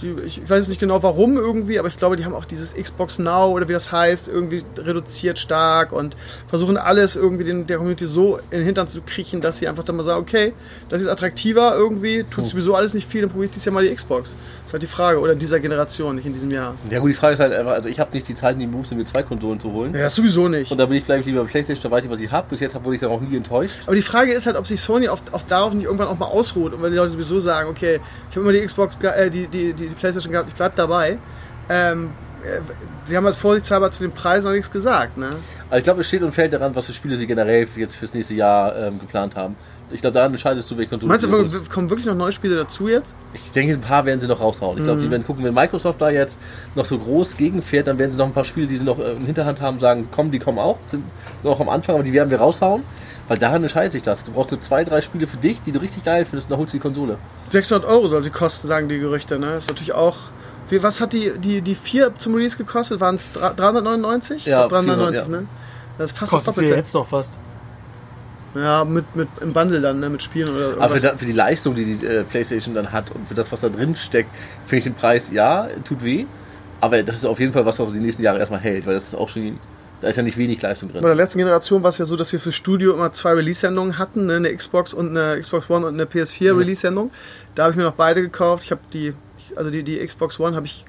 [0.00, 2.74] Die, ich, ich weiß nicht genau warum irgendwie, aber ich glaube, die haben auch dieses
[2.74, 7.76] Xbox Now oder wie das heißt, irgendwie reduziert stark und versuchen alles irgendwie den, der
[7.76, 10.54] Community so in den Hintern zu kriechen, dass sie einfach dann mal sagen, okay,
[10.88, 13.86] das ist attraktiver irgendwie, tut sowieso alles nicht viel, dann probiere ich dieses Jahr mal
[13.86, 14.36] die Xbox.
[14.70, 15.18] Das ist halt die Frage.
[15.18, 16.76] Oder in dieser Generation, nicht in diesem Jahr.
[16.90, 18.68] Ja gut, die Frage ist halt einfach, also ich habe nicht die Zeit, in die
[18.68, 19.92] Moves mir zwei Konsolen zu holen.
[19.92, 20.70] Ja, das sowieso nicht.
[20.70, 22.46] Und da will ich bleibe ich lieber bei Playstation, da weiß ich, was ich habe.
[22.48, 23.80] Bis jetzt wurde ich dann auch nie enttäuscht.
[23.86, 26.26] Aber die Frage ist halt, ob sich Sony auf, auf darauf nicht irgendwann auch mal
[26.26, 27.98] ausruht und weil die Leute sowieso sagen, okay,
[28.30, 31.18] ich habe immer die Xbox, äh, die, die, die, die Playstation gehabt, ich bleib dabei.
[31.68, 32.10] Ähm,
[32.44, 32.60] äh,
[33.06, 35.30] sie haben halt vorsichtshalber zu den Preisen noch nichts gesagt, ne?
[35.68, 38.14] Also ich glaube, es steht und fällt daran, was für Spiele sie generell jetzt fürs
[38.14, 39.56] nächste Jahr ähm, geplant haben.
[39.92, 42.54] Ich glaube, da entscheidest du, welche Konsole Meinst du, wir- kommen wirklich noch neue Spiele
[42.56, 43.14] dazu jetzt?
[43.34, 44.78] Ich denke, ein paar werden sie noch raushauen.
[44.78, 45.04] Ich glaube, Mhm.
[45.04, 46.38] sie werden gucken, wenn Microsoft da jetzt
[46.74, 49.12] noch so groß gegenfährt, dann werden sie noch ein paar Spiele, die sie noch äh,
[49.12, 50.78] in Hinterhand haben, sagen, komm, die kommen auch.
[50.86, 51.02] Sind,
[51.42, 52.82] sind auch am Anfang, aber die werden wir raushauen.
[53.28, 54.24] Weil daran entscheidet sich das.
[54.24, 56.58] Du brauchst nur zwei, drei Spiele für dich, die du richtig geil findest, und dann
[56.58, 57.16] holst du die Konsole.
[57.50, 59.54] 600 Euro soll sie kosten, sagen die Gerüchte, ne?
[59.56, 60.16] ist natürlich auch...
[60.68, 63.00] Wie, was hat die, die, die 4 zum Release gekostet?
[63.00, 64.46] Waren es 399?
[64.46, 65.40] Ja, Ich glaub, 399, 400, ja.
[65.40, 65.46] ne?
[65.98, 66.76] Das ist fast Kostet das Doppelte.
[66.76, 67.38] jetzt noch fast.
[68.54, 70.10] Ja, mit, mit, im Bundle dann, ne?
[70.10, 71.02] mit Spielen oder Aber für, irgendwas.
[71.02, 73.68] da, für die Leistung, die die äh, PlayStation dann hat und für das, was da
[73.68, 74.30] drin steckt,
[74.64, 76.26] finde ich den Preis, ja, tut weh.
[76.80, 79.08] Aber das ist auf jeden Fall was, was die nächsten Jahre erstmal hält, weil das
[79.08, 79.58] ist auch schon,
[80.00, 81.02] da ist ja nicht wenig Leistung Bei drin.
[81.04, 84.26] der letzten Generation war es ja so, dass wir für Studio immer zwei Release-Sendungen hatten,
[84.26, 84.36] ne?
[84.36, 87.10] eine Xbox und eine Xbox One und eine PS4 Release-Sendung.
[87.54, 88.64] Da habe ich mir noch beide gekauft.
[88.64, 89.12] Ich habe die,
[89.54, 90.84] also die, die Xbox One habe ich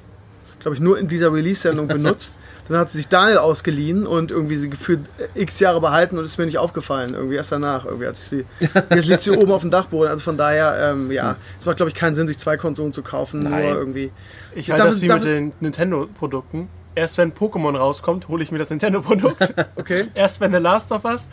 [0.62, 2.36] glaube ich, nur in dieser Release-Sendung benutzt.
[2.72, 5.02] Dann hat sie sich Daniel ausgeliehen und irgendwie sie gefühlt
[5.36, 7.14] x Jahre behalten und ist mir nicht aufgefallen.
[7.14, 7.86] Irgendwie erst danach.
[7.86, 8.46] Irgendwie hat sich sie.
[8.96, 10.10] Jetzt liegt sie oben auf dem Dachboden.
[10.10, 13.04] Also von daher, ähm, ja, es macht, glaube ich, keinen Sinn, sich zwei Konsolen zu
[13.04, 13.42] kaufen.
[13.42, 13.64] Nein.
[13.64, 14.12] Nur irgendwie.
[14.56, 16.70] Ich halte das wie mit den Nintendo-Produkten.
[16.96, 19.54] Erst wenn Pokémon rauskommt, hole ich mir das Nintendo-Produkt.
[19.76, 20.06] Okay.
[20.14, 21.28] Erst wenn The Last of Us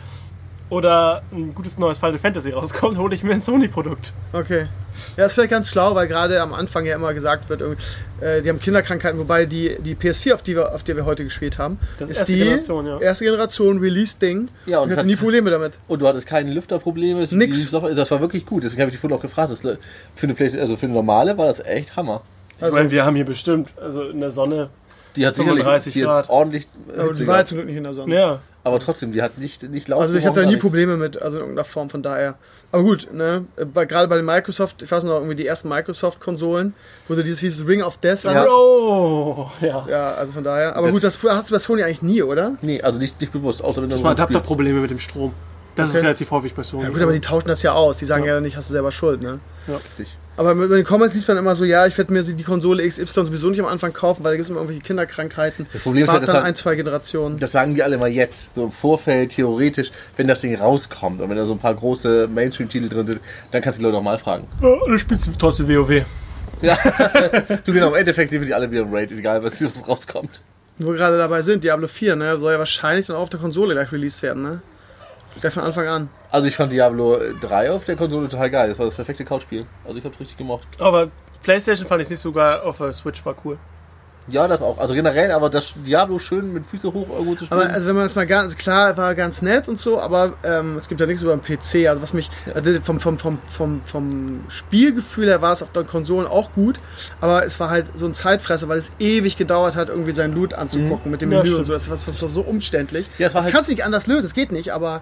[0.69, 4.13] oder ein gutes neues Final Fantasy rauskommt, hole ich mir ein Sony-Produkt.
[4.33, 4.67] Okay.
[5.17, 7.81] Ja, ist vielleicht ganz schlau, weil gerade am Anfang ja immer gesagt wird, irgendwie,
[8.21, 11.23] äh, die haben Kinderkrankheiten, wobei die, die PS4, auf die, wir, auf der wir heute
[11.23, 12.99] gespielt haben, Das ist erste die Generation, ja.
[12.99, 14.49] erste Generation Release-Ding.
[14.65, 15.73] Ja, und ich hatte hat- nie Probleme damit.
[15.87, 17.25] Und du hattest keine Lüfterprobleme.
[17.31, 17.71] Nix.
[17.71, 18.63] Das war wirklich gut.
[18.63, 19.51] Deswegen habe ich dich vorhin auch gefragt.
[19.51, 19.77] Das, für
[20.23, 22.21] eine Playstation, also für eine normale war das echt Hammer.
[22.57, 24.69] Ich Also- meine, wir haben hier bestimmt, also in der Sonne,
[25.15, 26.23] Die hat 35 sicherlich die Grad.
[26.25, 26.67] hat ordentlich.
[26.97, 28.13] Aber die war zum Glück nicht in der Sonne.
[28.15, 28.39] ja.
[28.69, 30.01] Aber trotzdem, die hat nicht, nicht laut.
[30.03, 30.55] Also ich hatte da nie.
[30.57, 32.35] Probleme mit, also in irgendeiner Form, von daher.
[32.71, 36.73] Aber gut, ne, bei, gerade bei den Microsoft, ich weiß noch, irgendwie die ersten Microsoft-Konsolen,
[37.07, 38.31] wo du dieses, dieses Ring of Death Ja.
[38.33, 38.49] hattest.
[38.55, 39.85] Oh, ja.
[39.89, 40.75] Ja, also von daher.
[40.75, 42.57] Aber Das- gut, das hast du bei Sony eigentlich nie, oder?
[42.61, 44.29] Nee, also nicht, nicht bewusst, außer wenn du Ich meine, spielst.
[44.29, 45.33] Adapterprobleme mit dem Strom.
[45.79, 45.97] Das Okay.
[45.99, 46.83] ist relativ häufig bei Sony.
[46.83, 47.97] Ja gut, aber die tauschen das ja aus.
[47.97, 48.35] Die sagen Ja.
[48.35, 49.39] ja, nicht, hast du selber Schuld, ne?
[49.67, 50.17] Richtig.
[50.37, 53.05] Aber mit den Comments liest man immer so, ja, ich werde mir die Konsole XY
[53.25, 55.67] sowieso nicht am Anfang kaufen, weil da gibt es immer irgendwelche Kinderkrankheiten.
[55.73, 57.37] Das Problem ist ja, dass dann ein, zwei Generationen.
[57.39, 61.29] Das sagen die alle mal jetzt, so im Vorfeld, theoretisch, wenn das Ding rauskommt und
[61.29, 63.19] wenn da so ein paar große Mainstream-Titel drin sind,
[63.51, 64.47] dann kannst du die Leute auch mal fragen.
[64.61, 66.05] Ja, du spielst trotzdem WoW.
[67.65, 70.41] Du genau, im Endeffekt sind wir die alle wieder im Raid, egal was was rauskommt.
[70.77, 73.39] Wo wir gerade dabei sind, Diablo 4, ne, soll ja wahrscheinlich dann auch auf der
[73.39, 74.61] Konsole gleich released werden, ne?
[75.39, 76.09] Gleich von Anfang an.
[76.31, 78.69] Also ich fand Diablo 3 auf der Konsole total geil.
[78.69, 79.65] Das war das perfekte Couchspiel.
[79.85, 80.67] Also ich hab's richtig gemocht.
[80.79, 81.09] Aber
[81.43, 83.57] PlayStation fand ich nicht sogar auf der Switch war cool.
[84.31, 84.77] Ja, das auch.
[84.77, 87.61] Also generell, aber das Diablo schön mit Füße hoch irgendwo zu spielen.
[87.61, 90.77] Aber also wenn man es mal ganz klar war ganz nett und so, aber ähm,
[90.77, 91.87] es gibt ja nichts über den PC.
[91.87, 95.87] Also was mich also vom, vom, vom, vom, vom Spielgefühl her war es auf den
[95.87, 96.79] Konsolen auch gut,
[97.21, 100.53] aber es war halt so ein Zeitfresser, weil es ewig gedauert hat, irgendwie seinen Loot
[100.53, 101.67] anzugucken mit dem Ja, Menü und stimmt.
[101.67, 101.73] so.
[101.91, 103.07] Das, das war so umständlich.
[103.17, 105.01] Ja, war das halt- kannst du nicht anders lösen, das geht nicht, aber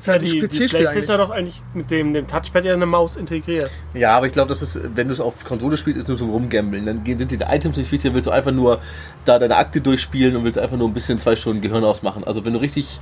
[0.00, 2.86] ist Ja, halt die, die PlayStation hat doch eigentlich mit dem, dem Touchpad ja eine
[2.86, 3.70] Maus integriert.
[3.94, 6.26] ja, aber ich glaube, das ist, wenn du es auf Konsole spielst, ist nur so
[6.30, 6.86] rumgambeln.
[6.86, 8.80] Dann gehen- sind die Items nicht wichtig, dann willst du einfach nur
[9.24, 12.24] da deine Akte durchspielen und willst einfach nur ein bisschen zwei Stunden Gehirn ausmachen.
[12.24, 13.00] Also wenn du richtig.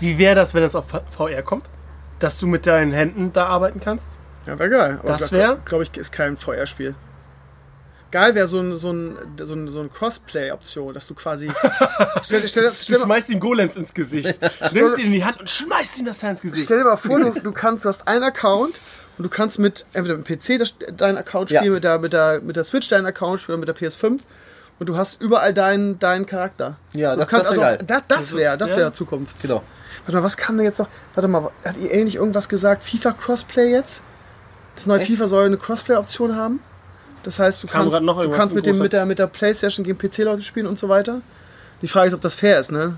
[0.00, 1.64] Wie wäre das, wenn es auf VR kommt?
[2.18, 4.16] Dass du mit deinen Händen da arbeiten kannst?
[4.46, 4.98] Ja, wäre geil.
[5.02, 5.58] Aber Das glaub- wär?
[5.64, 6.94] Glaube ich, ist kein VR-Spiel.
[8.14, 11.50] Geil wäre so ein, so ein, so ein, so ein Crossplay-Option, dass du quasi.
[12.22, 14.38] stell, stell, stell, Du schmeißt ihm Golems ins Gesicht.
[14.72, 16.66] Nimmst ihn in die Hand und schmeißt ihm das ins Gesicht.
[16.66, 18.80] stell dir mal vor, du, du kannst, du hast einen Account
[19.18, 21.58] und du kannst mit entweder mit dem PC das, deinen Account Ja.
[21.58, 24.20] spielen, mit, der, mit, der, mit der Switch deinen Account spielen, oder mit der PS5
[24.78, 26.76] und du hast überall deinen, deinen Charakter.
[26.92, 28.76] Ja, das- kannst das wär also das, das wäre das Ja.
[28.76, 29.42] wär Zukunft.
[29.42, 29.64] Genau.
[30.06, 30.88] Warte mal, was kann denn jetzt noch?
[31.14, 32.84] Warte mal, hat EA nicht irgendwas gesagt?
[32.84, 34.04] FIFA Crossplay jetzt?
[34.76, 35.10] Das neue Echt?
[35.10, 36.60] FIFA soll eine Crossplay-Option haben.
[37.24, 39.98] Das heißt, du Kam kannst, du kannst mit, dem, mit, der, mit der Playstation gegen
[39.98, 41.20] PC-Leute spielen und so weiter.
[41.82, 42.96] Die Frage ist, ob das fair ist, ne?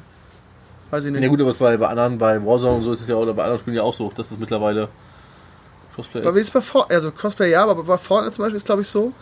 [0.90, 1.22] Weiß ich nicht.
[1.22, 3.42] Ja gut, aber bei, bei anderen, bei Warzone und so ist es ja, oder bei
[3.42, 4.88] anderen Spielen ja auch so, dass es mittlerweile
[5.94, 6.48] Crossplay Aber wie ist.
[6.48, 6.94] ist es bei Fortnite?
[6.94, 9.12] Also Crossplay ja, aber bei Fortnite zum Beispiel ist glaube ich so.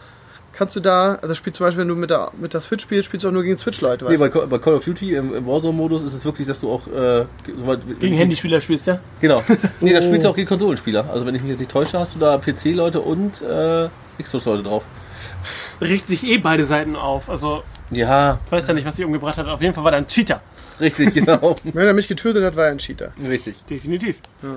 [0.56, 3.06] Kannst du da, also spielst zum Beispiel, wenn du mit der, mit der Switch spielst,
[3.06, 4.38] spielst du auch nur gegen Switch-Leute, Nee, weißt bei, du?
[4.38, 7.26] Call- bei Call of Duty im, im Warzone-Modus ist es wirklich, dass du auch äh,
[7.56, 8.98] so weit, Gegen Handyspieler spielst ja?
[9.20, 9.42] Genau.
[9.80, 11.08] Nee, da spielst du auch gegen Konsolenspieler.
[11.12, 13.88] Also wenn ich mich jetzt nicht täusche, hast du da PC-Leute und äh,
[14.22, 14.84] Xbox-Leute drauf.
[15.80, 17.28] Regt sich eh beide Seiten auf.
[17.28, 19.46] Also, Ja, ich weiß ja nicht, was sie umgebracht hat.
[19.48, 20.40] Auf jeden Fall war da ein Cheater.
[20.80, 21.56] richtig, genau.
[21.64, 23.12] Wenn er mich getötet hat, war er ein Cheater.
[23.28, 23.56] richtig.
[23.68, 24.16] Definitiv.
[24.42, 24.48] Ja,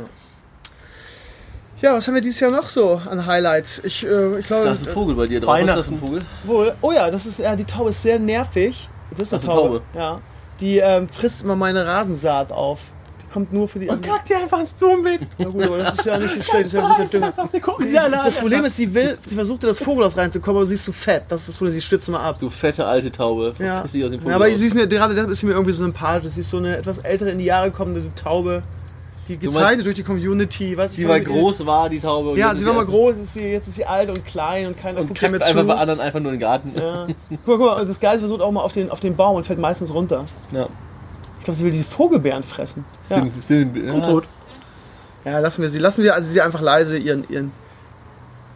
[1.82, 3.82] was haben wir dieses Jahr noch so an Highlights?
[3.84, 4.66] Ich, äh, ich glaube.
[4.66, 5.54] Da ist ein Vogel bei dir drauf.
[5.54, 6.08] Was ist das ein Weihnachten.
[6.08, 6.26] Vogel?
[6.44, 6.76] Wohl.
[6.82, 8.90] Oh ja, das ist, ja, die Taube ist sehr nervig.
[9.12, 9.68] Das ist eine Ach, Taube.
[9.68, 9.82] Taube.
[9.94, 10.22] Ja.
[10.60, 12.80] Die ähm, frisst immer meine Rasensaat auf.
[13.22, 13.88] Die kommt nur für die.
[13.90, 15.22] Und kackt dir einfach ins Blumenbeet.
[15.38, 17.34] na gut, aber das ist ja nicht so schlecht, das ist ja guter Dünger.
[18.24, 21.26] Das Problem ist, sie will, sie versuchte das Vogelhaus reinzukommen, aber sie ist zu fett.
[21.28, 22.40] Das ist das Problem, sie stützt mal ab.
[22.40, 23.54] Du fette alte Taube.
[23.60, 23.86] Ja.
[23.86, 26.34] Ja, aber sie ist mir gerade das ist sie mir irgendwie so sympathisch.
[26.34, 28.64] Sie ist so eine etwas ältere in die Jahre kommende Taube,
[29.28, 32.38] die gezeichnet durch die Community, weißt du, Die mal groß war, die Taube.
[32.38, 35.00] Ja, sie war mal groß, ist sie, jetzt ist sie alt und klein und keiner
[35.02, 35.48] Und guckt mehr zu.
[35.48, 36.72] einfach bei anderen einfach nur in den Garten.
[36.76, 37.08] Ja.
[37.46, 39.46] Guck, mal, guck mal, das Geile versucht auch mal auf den, auf den Baum und
[39.46, 40.26] fällt meistens runter.
[40.52, 40.68] Ja.
[41.40, 42.84] Ich glaube, sie will die Vogelbeeren fressen.
[43.10, 44.26] Ja, Sind, sind, ja, tot.
[45.24, 45.80] ja lassen wir sie.
[45.80, 47.52] Lassen wir also sie einfach leise ihren, ihren,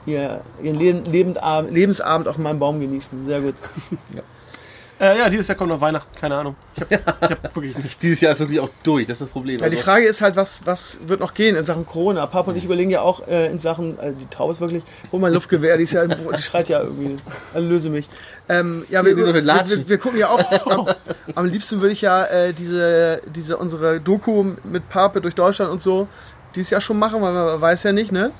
[0.05, 3.25] ihr, ihren Leben, Lebendabend, Lebensabend auf meinem Baum genießen.
[3.25, 3.55] Sehr gut.
[5.02, 6.14] Äh, ja, dieses Jahr kommt noch Weihnachten.
[6.16, 6.56] Keine Ahnung.
[6.76, 7.98] Ich habe hab wirklich nichts.
[7.98, 9.58] Dieses Jahr ist wirklich auch durch, das ist das Problem.
[9.60, 12.28] Ja, die Also, Frage ist halt, was, was wird noch gehen in Sachen Corona?
[12.28, 15.20] Papa und ich überlegen ja auch äh, in Sachen, äh, die Taube ist wirklich, hol
[15.20, 17.18] mal ein Luftgewehr, die, ist ja, die schreit ja irgendwie,
[17.52, 18.08] also löse mich.
[18.48, 20.88] Ähm, ja, wir, Die- die wir, wir, wir, wir gucken ja auch, am,
[21.34, 25.82] am liebsten würde ich ja äh, diese, diese, unsere Doku mit Pape durch Deutschland und
[25.82, 26.08] so
[26.54, 28.32] dieses Jahr schon machen, weil man weiß ja nicht, ne?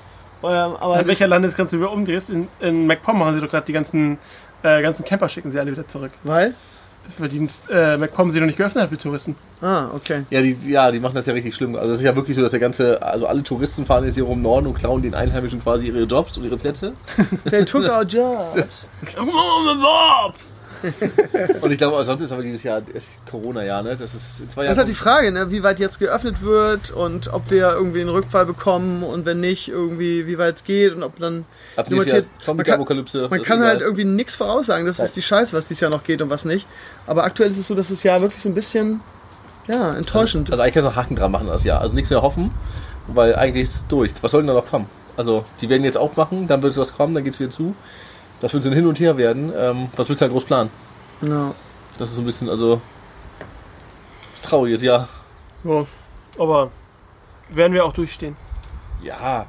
[0.44, 3.64] Ähm, aber An welcher Landesgrenze du wieder umdrehst, in, in MacPom machen sie doch gerade
[3.64, 4.18] die ganzen,
[4.62, 6.12] äh, ganzen Camper, schicken sie alle wieder zurück.
[6.24, 6.54] weil?
[7.18, 9.34] Weil die äh, MacPom sie noch nicht geöffnet hat für Touristen.
[9.60, 10.24] Ah, okay.
[10.30, 11.74] Ja, die, ja, die machen das ja richtig schlimm.
[11.74, 14.24] Also das ist ja wirklich so, dass der ganze, also alle Touristen fahren jetzt hier
[14.24, 16.92] rum Norden und klauen den Einheimischen quasi ihre Jobs und ihre Plätze.
[17.50, 18.88] They took our jobs.
[21.60, 22.82] Und ich glaube, sonst ist aber dieses Jahr
[23.30, 23.96] Corona-Jahr, ne?
[23.96, 24.72] Das ist in zwei Das Jahren.
[24.72, 25.50] ist halt die Frage, ne?
[25.50, 29.68] wie weit jetzt geöffnet wird und ob wir irgendwie einen Rückfall bekommen und wenn nicht,
[29.68, 31.44] irgendwie wie weit es geht und ob dann...
[31.76, 33.28] Ab man kann, Zombie-Apokalypse.
[33.28, 34.86] man das kann halt irgendwie nichts voraussagen.
[34.86, 36.66] Das ist die Scheiße, was dieses Jahr noch geht und was nicht.
[37.06, 39.00] Aber aktuell ist es so, dass das Jahr wirklich so ein bisschen,
[39.68, 40.50] ja, enttäuschend.
[40.50, 41.80] Also eigentlich kannst du noch Haken dran machen das Jahr.
[41.80, 42.50] Also nichts mehr hoffen,
[43.08, 44.12] weil eigentlich ist es durch.
[44.22, 44.86] Was soll denn da noch kommen?
[45.16, 47.74] Also die werden jetzt aufmachen, dann wird was kommen, dann geht's wieder zu.
[48.42, 49.52] Das wird so ein Hin und Her werden.
[49.56, 50.70] Ähm, was willst du halt groß planen?
[51.22, 51.54] ja.
[51.98, 52.80] Das ist so ein bisschen, also.
[54.30, 55.08] Das ist ein trauriges Jahr.
[55.62, 55.86] Ja,
[56.38, 56.70] aber
[57.50, 58.34] werden wir auch durchstehen.
[59.02, 59.46] Ja.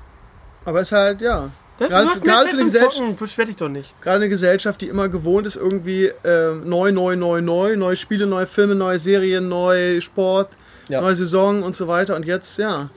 [0.66, 3.56] Aber es ist halt, ja, Das, Gerade- du hast gerade für zum Gesellschaft- beschwer dich
[3.56, 4.00] doch nicht.
[4.02, 8.28] gerade eine Gesellschaft, die immer gewohnt ist, irgendwie äh, neu, neu, neu, neu, neue Spiele,
[8.28, 10.50] neue Filme, neue Serien, neue Sport,
[10.90, 11.02] Ja.
[11.02, 12.16] neue Saison und so weiter.
[12.16, 12.90] Und jetzt, ja,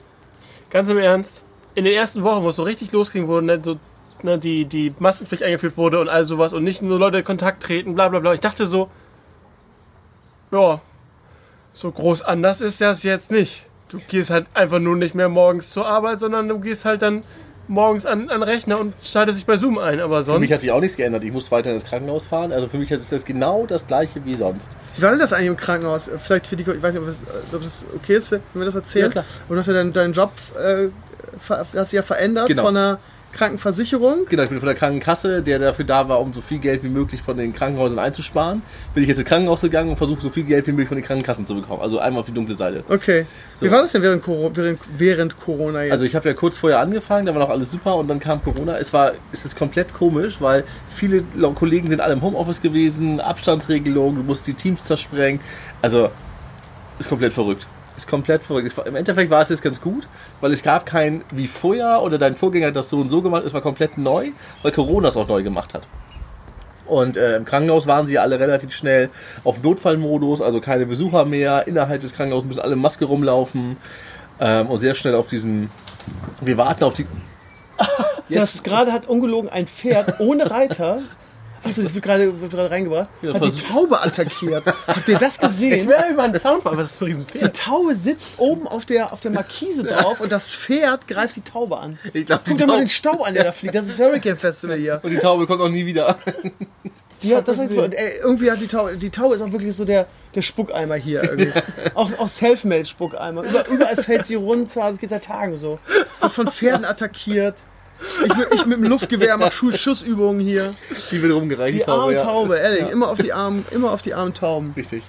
[0.69, 1.43] Ganz im Ernst,
[1.75, 3.77] in den ersten Wochen, wo es so richtig losging, wo ne, so,
[4.23, 7.63] ne, die, die Maskenpflicht eingeführt wurde und all sowas und nicht nur Leute in Kontakt
[7.63, 8.33] treten, bla bla bla.
[8.33, 8.89] Ich dachte so,
[10.51, 10.81] ja,
[11.73, 13.65] so groß anders ist das jetzt nicht.
[13.89, 17.21] Du gehst halt einfach nur nicht mehr morgens zur Arbeit, sondern du gehst halt dann
[17.69, 19.99] morgens an, an den Rechner und schaltest dich bei Zoom ein.
[19.99, 20.61] Aber Für mich hat sonst.
[20.61, 21.23] sich auch nichts geändert.
[21.23, 22.51] Ich muss weiter ins Krankenhaus fahren.
[22.53, 24.71] Also für mich ist das genau das gleiche wie sonst.
[24.95, 26.09] Wie war denn das eigentlich im Krankenhaus?
[26.17, 28.75] Vielleicht für die, ich weiß nicht, ob es ob es okay ist, wenn wir das
[28.75, 29.05] erzählen.
[29.07, 29.25] Ja, klar.
[29.49, 30.87] Und du hast ja deinen, deinen Job äh,
[31.49, 32.63] hast du ja verändert Genau.
[32.63, 32.99] von einer
[33.37, 34.25] Krankenversicherung.
[34.27, 36.89] Genau, ich bin von der Krankenkasse, der dafür da war, um so viel Geld wie
[36.89, 38.61] möglich von den Krankenhäusern einzusparen.
[38.93, 41.05] Bin ich jetzt ins Krankenhaus gegangen und versuche so viel Geld wie möglich von den
[41.05, 41.81] Krankenkassen zu bekommen.
[41.81, 42.83] Also einmal auf die dunkle Seite.
[42.89, 43.25] Okay.
[43.59, 43.71] Wie So.
[43.71, 45.91] war das denn während, Coro- während, während Corona jetzt?
[45.93, 48.43] Also ich habe ja kurz vorher angefangen, da war noch alles super und dann kam
[48.43, 48.77] Corona.
[48.77, 51.23] Es war, es ist komplett komisch, weil viele
[51.55, 55.39] Kollegen sind alle im Homeoffice gewesen, Abstandsregelung, du musst die Teams zersprengen.
[55.81, 56.09] Also
[56.99, 57.67] ist komplett verrückt.
[57.97, 58.71] Ist komplett verrückt.
[58.85, 60.07] Im Endeffekt war es jetzt ganz gut,
[60.39, 63.43] weil es gab kein wie vorher oder dein Vorgänger hat das so und so gemacht.
[63.43, 64.29] Es war komplett neu,
[64.61, 65.87] weil Corona es auch neu gemacht hat.
[66.85, 69.09] Und äh, im Krankenhaus waren sie alle relativ schnell
[69.43, 71.67] auf Notfallmodus, also keine Besucher mehr.
[71.67, 73.77] Innerhalb des Krankenhauses müssen alle Maske rumlaufen
[74.39, 75.69] ähm, und sehr schnell auf diesen.
[76.39, 77.07] Wir warten auf die.
[78.29, 81.01] das gerade hat ungelogen ein Pferd ohne Reiter.
[81.63, 83.09] Achso, das wird gerade, wird gerade reingebracht.
[83.21, 84.63] Ja, hat die war- Taube attackiert.
[84.87, 85.87] Habt ihr das Ich gesehen?
[85.89, 87.57] wäre über einen Sound, was ist für ein Die Riesenpferd?
[87.57, 91.77] Taube sitzt oben auf der, auf der Markise drauf und das Pferd greift die Taube
[91.77, 91.97] an.
[92.13, 93.75] Ich glaub, die Guck dir mal den Stau an, der da fliegt.
[93.75, 94.99] Das ist das Hurricane Festival hier.
[95.03, 96.17] Und die Taube kommt auch nie wieder.
[97.23, 99.85] Die hat, das heißt, ey, irgendwie hat die Taube, die Taube ist auch wirklich so
[99.85, 101.23] der, der Spuckeimer hier.
[101.23, 101.51] Irgendwie.
[101.95, 103.41] auch auch Selfmade-Spuckeimer.
[103.43, 104.81] Über, überall fällt sie runter.
[104.91, 105.79] Das geht seit Tagen so.
[106.19, 107.55] Wird von Pferden attackiert.
[108.25, 110.73] Ich, mit- ich mit dem Luftgewehr mache Schuss, Schussübungen hier.
[111.11, 112.21] Die wird rumgereicht, Die arme ja.
[112.21, 112.81] Taube, ehrlich.
[112.81, 112.87] Ja.
[112.87, 114.73] Immer auf die armen, immer auf die armen Tauben.
[114.75, 115.03] Richtig.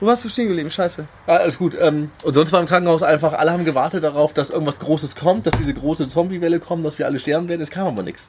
[0.00, 0.70] Wo warst du stehen geblieben?
[0.70, 1.06] Scheiße.
[1.28, 1.76] Ja, alles gut.
[1.80, 5.46] Ähm, und sonst war im Krankenhaus einfach, alle haben gewartet darauf, dass irgendwas Großes kommt,
[5.46, 7.60] dass diese große Zombie-Welle kommt, dass wir alle sterben werden.
[7.62, 8.28] Es kam aber nichts.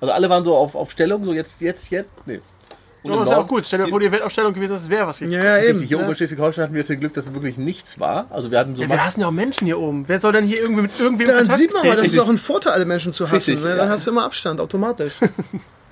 [0.00, 2.08] Also alle waren so auf, auf Stellung, so jetzt, jetzt, jetzt.
[2.26, 2.40] Nee.
[3.02, 3.66] Und Ja, das ist ja auch gut.
[3.66, 5.44] Stell dir vor, die Weltausstellung gewesen ist, es wäre was Ja, gekommen.
[5.44, 5.80] ja, Richtig, eben.
[5.88, 6.10] hier oben ne?
[6.12, 8.26] in Schleswig-Holstein hatten wir jetzt das Glück, dass es wirklich nichts war.
[8.30, 10.08] Also wir hatten so Ja, wir hassen ja auch Menschen hier oben.
[10.08, 12.28] Wer soll denn hier irgendwie mit irgendwem Daran Kontakt sieht man mal, das ist auch
[12.28, 13.34] ein Vorteil, alle Menschen zu hassen.
[13.34, 13.70] Richtig, ne?
[13.76, 13.88] Dann ja.
[13.88, 15.14] hast du immer Abstand, automatisch.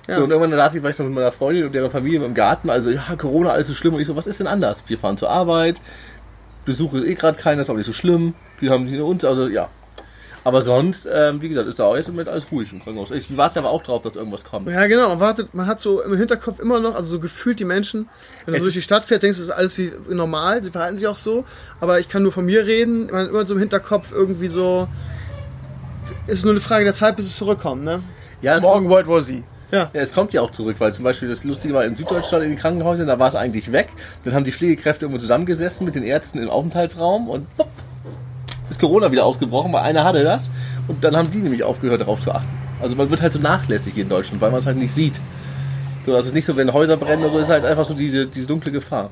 [0.07, 0.15] Ja.
[0.17, 2.33] So, und irgendwann saß ich, war ich noch mit meiner Freundin und deren Familie im
[2.33, 2.71] Garten.
[2.71, 3.93] Also, ja, Corona, alles so schlimm.
[3.93, 4.83] Und ich so, was ist denn anders?
[4.87, 5.79] Wir fahren zur Arbeit,
[6.65, 8.33] Besuche ist eh gerade keiner, ist auch nicht so schlimm.
[8.59, 9.69] Wir haben die uns, also ja.
[10.43, 13.11] Aber sonst, ähm, wie gesagt, ist da auch jetzt im Moment alles ruhig im Krankenhaus.
[13.11, 14.67] Ich warte aber auch drauf, dass irgendwas kommt.
[14.67, 15.09] Ja, genau.
[15.09, 18.09] Man wartet, man hat so im Hinterkopf immer noch, also so gefühlt die Menschen,
[18.45, 20.63] wenn du Es so durch die Stadt fährst, denkst du, das ist alles wie normal,
[20.63, 21.45] sie verhalten sich auch so.
[21.79, 24.87] Aber ich kann nur von mir reden, man hat immer so im Hinterkopf irgendwie so,
[26.25, 28.01] ist nur eine Frage der Zeit, bis es zurückkommt, ne?
[28.41, 29.43] Ja, es, Morgen kommt, World War Z.
[29.71, 29.89] Ja.
[29.93, 32.49] ja, es kommt ja auch zurück, weil zum Beispiel das Lustige war in Süddeutschland in
[32.49, 33.89] den Krankenhäusern, da war es eigentlich weg.
[34.25, 37.69] Dann haben die Pflegekräfte irgendwo zusammengesessen mit den Ärzten im Aufenthaltsraum und pop,
[38.71, 40.49] ist Corona wieder ausgebrochen, weil einer hatte das.
[40.87, 42.49] Und dann haben die nämlich aufgehört, darauf zu achten.
[42.81, 45.21] Also man wird halt so nachlässig hier in Deutschland, weil man es halt nicht sieht.
[46.05, 47.93] So, also es ist nicht so, wenn Häuser brennen oder so, ist halt einfach so
[47.93, 49.11] diese, diese dunkle Gefahr.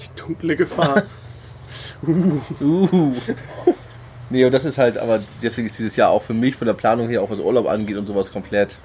[0.00, 1.04] Die dunkle Gefahr.
[2.06, 3.12] Uhu.
[4.28, 6.74] Nee, und das ist halt, aber deswegen ist dieses Jahr auch für mich von der
[6.74, 8.80] Planung her, auch was Urlaub angeht und sowas komplett.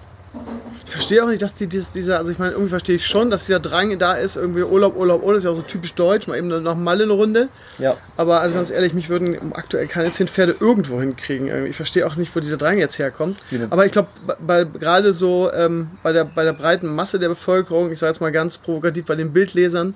[0.86, 3.30] Ich verstehe auch nicht, dass die, dies- dieser, also ich meine, irgendwie verstehe ich schon,
[3.30, 6.28] dass dieser Drang da ist, irgendwie Urlaub, Urlaub, Urlaub, ist ja auch so typisch deutsch,
[6.28, 7.50] mal eben nach Malle eine Runde.
[7.80, 7.98] Ja.
[8.18, 11.66] Aber also ganz ehrlich, mich würden aktuell keine zehn Pferde irgendwo hinkriegen.
[11.66, 13.44] Ich verstehe auch nicht, wo dieser Drang jetzt herkommt.
[13.70, 14.08] Aber ich glaube,
[14.80, 18.32] gerade so ähm, bei, der, bei der breiten Masse der Bevölkerung, ich sage jetzt mal
[18.32, 19.96] ganz provokativ bei den Bildlesern,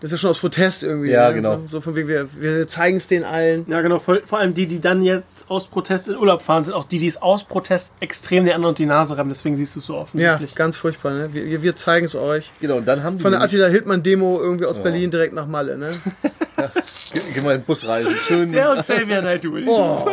[0.00, 1.10] Das ist ja schon aus Protest irgendwie.
[1.10, 1.36] Ja, ne?
[1.36, 1.56] genau.
[1.60, 3.64] So, so von wegen, wir, wir zeigen es den allen.
[3.66, 3.98] Ja, genau.
[3.98, 6.98] Vor, vor allem die, die dann jetzt aus Protest in Urlaub fahren, sind auch die,
[6.98, 9.30] die es aus Protest extrem den anderen unter die Nase rammen.
[9.30, 10.54] Deswegen siehst du es so Ja, offensichtlich.
[10.54, 11.12] ganz furchtbar.
[11.14, 11.30] Ne?
[11.32, 12.50] Wir, wir zeigen es euch.
[12.60, 13.22] Genau, und dann haben die.
[13.22, 15.78] Von der Attila Hildmann-Demo irgendwie aus Berlin direkt nach Malle.
[15.78, 15.92] Ne?
[17.12, 18.14] Geh, geh mal in den Bus reisen.
[18.26, 18.52] Schön.
[18.52, 19.56] Der und Xavier Naidoo.
[19.66, 20.06] Oh.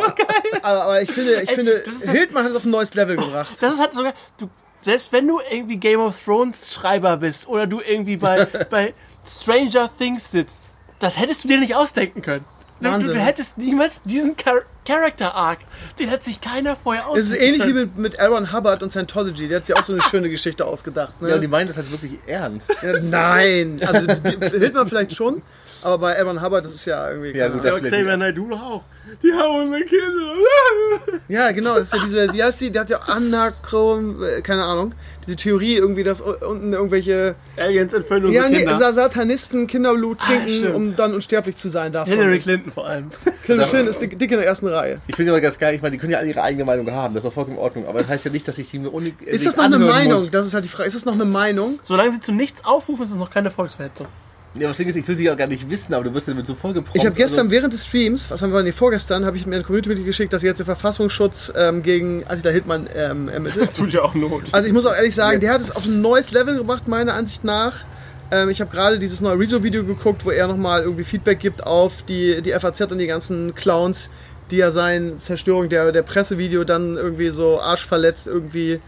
[0.62, 2.70] Aber, aber ich finde, ich Ey, finde das ist das- Hildmann hat es auf ein
[2.70, 3.54] neues Level gebracht.
[3.60, 4.48] Das ist halt sogar, du,
[4.80, 8.94] selbst wenn du irgendwie Game of Thrones Schreiber bist oder du irgendwie bei, bei
[9.26, 10.62] Stranger Things sitzt,
[10.98, 12.44] das hättest du dir nicht ausdenken können.
[12.80, 15.60] Du, du, hättest niemals diesen Char Character Arc,
[15.98, 19.48] den hat sich keiner vorher Es ist ähnlich wie mit, mit Aaron Hubbard und Scientology.
[19.48, 21.22] Der hat sich auch so eine schöne Geschichte ausgedacht.
[21.22, 21.30] Ne?
[21.30, 22.74] Ja, und die meinen das halt wirklich ernst.
[22.82, 25.40] Ja, nein, also die, Hildmann vielleicht schon,
[25.84, 27.36] aber bei Aaron Hubbard, das ist ja irgendwie.
[27.36, 27.64] Ja, gut.
[27.64, 28.82] Ja, Xavier Naidoo auch.
[29.22, 31.20] Die haben unsere Kinder.
[31.28, 32.70] ja, genau, das ist ja diese, wie heißt die?
[32.72, 34.94] Der hat ja Anachron, äh, keine Ahnung,
[35.26, 38.76] diese Theorie irgendwie, dass unten irgendwelche Aliens entführen ja, nee, Kinder.
[38.78, 40.74] Sa- Satanisten Kinderblut Ah, trinken, stimmt.
[40.74, 42.12] um dann unsterblich zu sein davon.
[42.14, 43.10] Hillary Clinton vor allem.
[43.44, 45.00] Hillary Clinton ist dick, dick in der ersten Reihe.
[45.06, 47.14] Ich finde aber ganz geil, ich meine, die können ja alle ihre eigene Meinung haben,
[47.14, 48.90] das ist auch vollkommen in Ordnung, aber das heißt ja nicht, dass ich sie mir
[48.90, 50.28] uni Ist das noch eine Meinung?
[50.30, 50.88] Das ist halt die Frage.
[50.88, 51.78] Ist das noch eine Meinung?
[51.82, 54.06] Solange sie zu nichts aufrufen, ist es noch keine Volksverhetzung.
[54.56, 56.46] Ja, das Ding ist, ich will sie ja gar nicht wissen, aber du wirst damit
[56.46, 56.96] so vollgeprompt.
[56.96, 59.56] Ich habe gestern also, während des Streams, was haben wir denn vorgestern, habe ich mir
[59.56, 63.68] eine Community geschickt, dass jetzt der Verfassungsschutz ähm, gegen Attila Hildmann ähm, ermittelt.
[63.68, 64.44] Das tut ja auch Not.
[64.52, 65.42] Also ich muss auch ehrlich sagen, Jetzt.
[65.42, 67.84] der hat es auf ein neues Level gebracht, meiner Ansicht nach.
[68.30, 72.02] Ähm, ich habe gerade dieses neue Rezo-Video geguckt, wo er nochmal irgendwie Feedback gibt auf
[72.02, 74.08] die, die FAZ und die ganzen Clowns,
[74.52, 78.80] die ja sein Zerstörung der, der Pressevideo dann irgendwie so arschverletzt irgendwie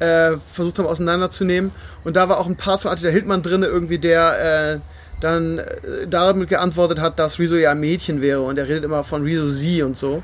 [0.00, 1.70] äh, versucht haben auseinanderzunehmen.
[2.02, 4.91] Und da war auch ein Part von Attila Hildmann drin, irgendwie der äh,
[5.22, 9.04] dann äh, damit geantwortet hat, dass Rezo ja ein Mädchen wäre und er redet immer
[9.04, 10.22] von Rezo sie und so.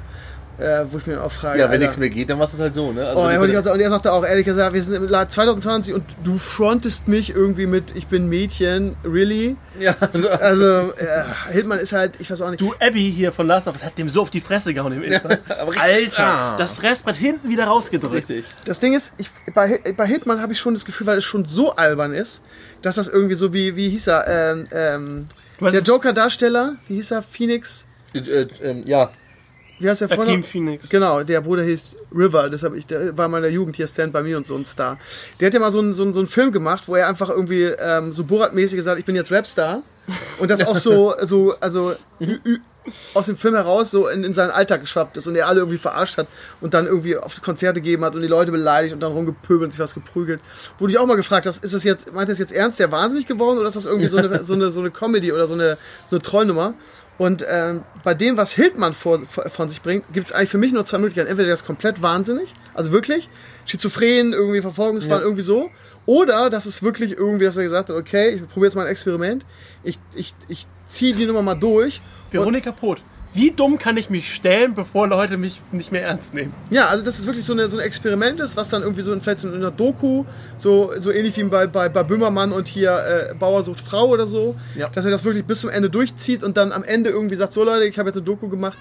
[0.59, 2.57] Äh, wo ich mir auch frage, ja, wenn Alter, nichts mehr geht, dann machst du
[2.57, 3.07] es halt so, ne?
[3.07, 3.75] Also, Oh, ja, du- wollte ich gerade sagen.
[3.77, 7.31] Und er sagte auch, ehrlich gesagt, wir sind im Jahr 2020 und du frontest mich
[7.33, 9.57] irgendwie mit, ich bin Mädchen, really?
[9.79, 12.61] ja, also, Also, äh, Hildmann ist halt, ich weiß auch nicht.
[12.61, 15.03] Du, Abby hier von Last of Us hat dem so auf die Fresse gehauen im
[15.05, 15.29] Intro.
[15.81, 16.57] Alter, Ah.
[16.59, 18.15] das Fressbrett hinten wieder rausgedrückt.
[18.29, 18.45] richtig.
[18.65, 21.45] Das Ding ist, ich, bei, bei Hildmann habe ich schon das Gefühl, weil es schon
[21.45, 22.43] so albern ist,
[22.83, 25.27] dass das irgendwie so wie, wie hieß er, ähm, ähm,
[25.61, 29.11] der Joker-Darsteller, wie hieß er, Phoenix, Äh, äh, ähm, ja,
[29.79, 30.43] wie heißt der Joaquin Vorname?
[30.43, 30.89] Phoenix.
[30.89, 34.23] Genau, der Bruder hieß River, deshalb ich, der war in meiner Jugend hier Stand bei
[34.23, 34.99] mir und so ein Star.
[35.41, 37.31] Der hat ja mal so einen, so einen, so einen Film gemacht, wo er einfach
[37.31, 39.83] irgendwie ähm, so Borat-mäßig gesagt, ich bin jetzt Rapstar.
[40.39, 41.95] Und das auch so, so also
[43.15, 45.79] aus dem Film heraus so in, in seinen Alltag geschwappt ist und er alle irgendwie
[45.79, 46.27] verarscht hat
[46.61, 49.71] und dann irgendwie auf Konzerte gegeben hat und die Leute beleidigt und dann rumgepöbelt und
[49.73, 50.41] sich was geprügelt.
[50.79, 52.91] Wo du dich auch mal gefragt hast, ist das jetzt, meint das jetzt ernst, der
[52.91, 55.55] wahnsinnig geworden oder ist das irgendwie so eine, so eine, so eine Comedy oder so
[55.55, 55.77] eine,
[56.09, 56.75] so eine Trollnummer?
[57.19, 60.73] Und ähm, bei dem, was Hildmann vor, von sich bringt, gibt es eigentlich für mich
[60.73, 61.29] nur zwei Möglichkeiten.
[61.29, 63.29] Entweder der ist komplett wahnsinnig, also wirklich,
[63.67, 65.69] schizophren, irgendwie Verfolgungswahn, irgendwie so.
[66.07, 68.91] Oder das ist wirklich irgendwie, dass er gesagt hat, okay, ich probiere jetzt mal ein
[68.91, 69.45] Experiment.
[69.83, 72.01] Ich, ich, ich ziehe die Nummer mal durch.
[72.31, 73.03] Veronika Pot.
[73.35, 76.53] Wie dumm kann ich mich stellen, bevor Leute mich nicht mehr ernst nehmen?
[76.71, 79.13] Ja, also das ist wirklich so, eine, so ein Experiment ist, was dann irgendwie so
[79.13, 80.25] in, vielleicht so in einer Doku,
[80.57, 82.91] so, so ähnlich wie bei, bei, bei Böhmermann und hier
[83.31, 84.89] äh, Bauer sucht Frau oder so, Ja.
[84.89, 87.65] dass er das wirklich bis zum Ende durchzieht und dann am Ende irgendwie sagt, so
[87.65, 88.79] Leute, ich habe jetzt eine Doku gemacht,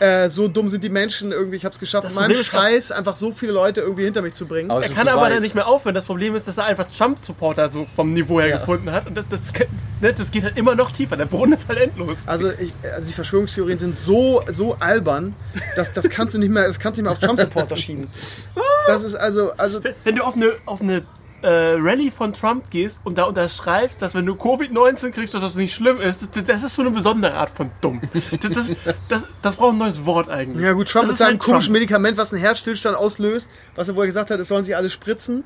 [0.00, 3.16] äh, so dumm sind die Menschen irgendwie, ich habe es geschafft, Das auch- Scheiß einfach
[3.16, 4.70] so viele Leute irgendwie hinter mich zu bringen.
[4.70, 5.32] Aber Er kann aber weit.
[5.32, 5.94] dann nicht mehr aufhören.
[5.94, 9.06] Das Problem ist, dass er einfach Trump-Supporter so vom Niveau her gefunden hat.
[9.06, 9.52] Und das, das,
[10.00, 11.16] ne, das geht halt immer noch tiefer.
[11.16, 12.18] Der Brunnen ist halt endlos.
[12.26, 15.34] Also, ich, also die Verschwörungstheorien sind so, so albern,
[15.76, 18.08] dass das kannst du nicht mehr, das kannst du nicht mehr auf Trump-Supporter schieben.
[18.86, 21.02] Das ist also, also Wenn du auf eine, auf eine
[21.42, 25.54] äh, Rallye von Trump gehst und da unterschreibst, dass wenn du Covid-19 kriegst, dass das
[25.54, 28.00] nicht schlimm ist, das, das ist so eine besondere Art von dumm.
[28.40, 28.72] Das, das,
[29.08, 30.64] das, das braucht ein neues Wort eigentlich.
[30.64, 31.72] Ja gut, Trump das ist seinem halt komischen.
[31.72, 35.44] Medikament, was einen Herzstillstand auslöst, was er wohl gesagt hat, es sollen sich alle spritzen.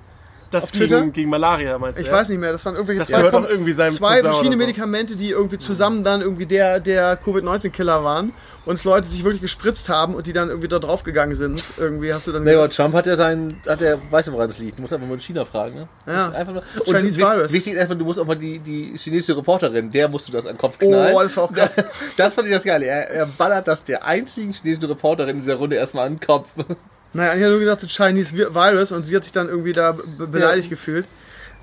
[0.52, 1.00] Das auf Twitter?
[1.00, 2.02] gegen, gegen Malaria, meinst du?
[2.02, 2.14] Ich ja?
[2.14, 4.58] weiß nicht mehr, das waren irgendwelche Das zwei, doch irgendwie seinem zwei verschiedene so.
[4.58, 8.32] Medikamente, die irgendwie zusammen dann irgendwie der, der Covid-19-Killer waren
[8.64, 11.64] und es Leute sich wirklich gespritzt haben und die dann irgendwie da draufgegangen sind.
[11.78, 12.44] Irgendwie hast du dann...
[12.44, 14.78] Nee, aber Trump hat ja sein, hat der, weiß ja, woran das liegt.
[14.78, 15.88] Du musst einfach mal in China fragen, ne?
[16.06, 16.30] Ja.
[16.30, 17.52] Einfach mal, Chinese wi- Virus.
[17.52, 20.46] Wichtig ist erstmal, du musst auch mal die, die chinesische Reporterin, der musst du das
[20.46, 21.14] an den Kopf knallen.
[21.14, 21.74] Oh, das war auch krass.
[21.76, 21.86] Das,
[22.16, 22.86] das fand ich das Geile.
[22.86, 26.52] Er, er ballert das der einzigen chinesischen Reporterin in dieser Runde erstmal an den Kopf.
[27.14, 29.92] Naja, ich habe nur gesagt, Chinese Vi- Virus und sie hat sich dann irgendwie da
[29.92, 31.06] be beleidigt gefühlt.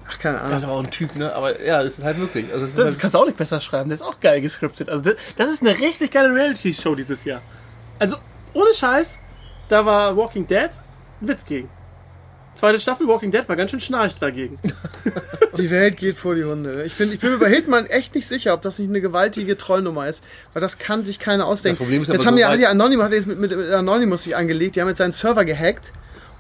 [0.07, 0.51] Ach, keine Ahnung.
[0.51, 1.33] Das ist aber auch ein Typ, ne?
[1.33, 2.45] Aber ja, es ist halt möglich.
[2.53, 3.89] Also, ist Das halt, kannst du auch nicht besser schreiben.
[3.89, 4.89] Das ist auch geil gescriptet.
[4.89, 7.41] Also das, das ist eine richtig geile Reality-Show dieses Jahr.
[8.00, 8.17] Also
[8.54, 9.19] ohne Scheiß,
[9.69, 10.69] da war Walking Dead
[11.21, 11.69] Witz gegen.
[12.60, 14.60] Zweite Staffel Walking Dead war ganz schön schnarch dagegen.
[15.57, 16.83] Die Welt geht vor die Hunde.
[16.83, 19.55] Ich bin, ich bin mir bei Hildmann echt nicht sicher, ob das nicht eine gewaltige
[19.55, 21.77] Trollnummer ist, weil das kann sich keiner ausdenken.
[21.77, 24.23] Das Problem ist jetzt aber haben so ja alle Anonymous, hat jetzt mit, mit Anonymous
[24.23, 25.93] sich angelegt, die haben jetzt seinen Server gehackt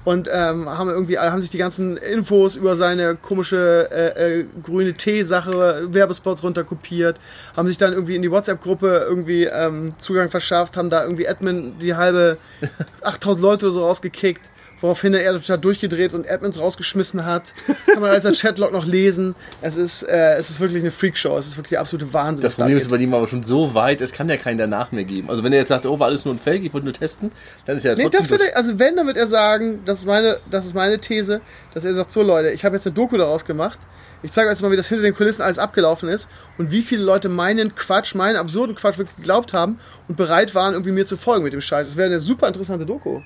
[0.03, 4.95] und ähm, haben irgendwie haben sich die ganzen Infos über seine komische äh, äh, grüne
[4.95, 7.17] Tee-Sache, Werbespots runterkopiert,
[7.55, 11.79] haben sich dann irgendwie in die WhatsApp-Gruppe irgendwie ähm, Zugang verschafft, haben da irgendwie Admin
[11.79, 12.37] die halbe
[13.03, 14.41] 8000 Leute oder so rausgekickt.
[14.81, 17.53] Woraufhin er total durchgedreht und Admins rausgeschmissen hat.
[17.85, 19.35] Kann man als Chatlog noch lesen.
[19.61, 21.37] Es ist, äh, es ist wirklich eine Freakshow.
[21.37, 22.43] Es ist wirklich der absolute Wahnsinn.
[22.43, 24.57] Das was da Problem ist bei ihm aber schon so weit, es kann ja keinen
[24.57, 25.29] danach mehr geben.
[25.29, 27.31] Also wenn er jetzt sagt, oh, war alles nur ein Fake, ich wollte nur testen,
[27.65, 30.05] dann ist er Nee, trotzdem das würde, also wenn, dann wird er sagen, das ist
[30.05, 31.41] meine, das ist meine These,
[31.73, 33.79] dass er sagt, so Leute, ich habe jetzt eine Doku daraus gemacht.
[34.21, 36.81] Ich zeige euch jetzt mal, wie das hinter den Kulissen alles abgelaufen ist und wie
[36.81, 41.05] viele Leute meinen Quatsch, meinen absurden Quatsch wirklich geglaubt haben und bereit waren, irgendwie mir
[41.05, 41.89] zu folgen mit dem Scheiß.
[41.89, 43.21] Das wäre eine super interessante Doku.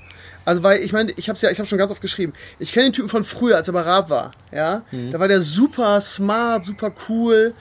[0.45, 2.33] Also weil ich meine, ich habe ja, ich habe schon ganz oft geschrieben.
[2.59, 4.31] Ich kenne den Typen von früher, als er bei Raab war.
[4.51, 7.53] Ja, da war der super smart, super cool.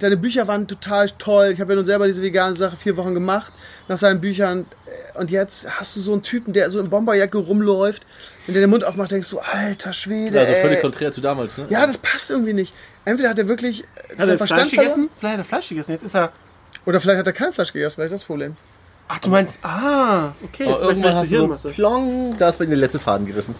[0.00, 1.50] Seine Bücher waren total toll.
[1.52, 3.52] Ich habe ja nun selber diese vegane Sache vier Wochen gemacht
[3.90, 4.66] nach seinen Büchern.
[5.14, 8.06] Und jetzt hast du so einen Typen, der so in Bomberjacke rumläuft.
[8.46, 10.38] Wenn der den Mund aufmacht, denkst du, alter Schwede.
[10.38, 10.80] Also völlig ey.
[10.80, 11.66] konträr zu damals, ne?
[11.70, 12.72] Ja, das passt irgendwie nicht.
[13.04, 15.10] Entweder hat er wirklich Hat er seinen Verstand Fleisch verloren, gegessen?
[15.18, 15.90] Vielleicht hat er Fleisch gegessen.
[15.90, 16.32] Jetzt ist er.
[16.86, 17.96] oder vielleicht hat er kein Fleisch gegessen.
[17.96, 18.54] Vielleicht ist das Problem.
[19.08, 19.58] Ach, du meinst.
[19.62, 20.66] Ah, okay.
[20.66, 23.56] Aber irgendwann hast du so, plong, da ist bei ihm der letzte Faden gerissen.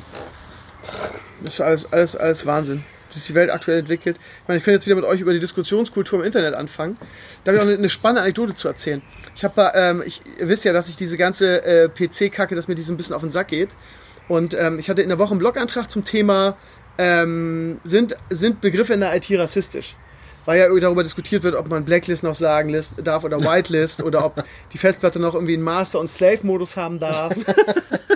[1.42, 2.84] Das ist alles, alles, alles Wahnsinn.
[3.12, 4.18] Sich die Welt aktuell entwickelt.
[4.18, 6.96] Ich meine, ich könnte jetzt wieder mit euch über die Diskussionskultur im Internet anfangen.
[7.44, 9.02] Da habe ich auch eine, spannende Anekdote zu erzählen.
[9.34, 12.74] Ich habe, ähm, ich, ihr wisst ja, dass ich diese ganze äh, PC-Kacke, dass mir
[12.74, 13.70] die so ein bisschen auf den Sack geht.
[14.28, 16.56] Und ähm, ich hatte in der Woche einen Blogantrag zum Thema,
[16.98, 19.96] ähm, sind, sind Begriffe in der IT rassistisch?
[20.50, 24.24] Weil ja darüber diskutiert wird, ob man Blacklist noch sagen lässt, darf oder Whitelist oder
[24.24, 24.42] ob
[24.72, 27.32] die Festplatte noch irgendwie einen Master- und Slave-Modus haben darf.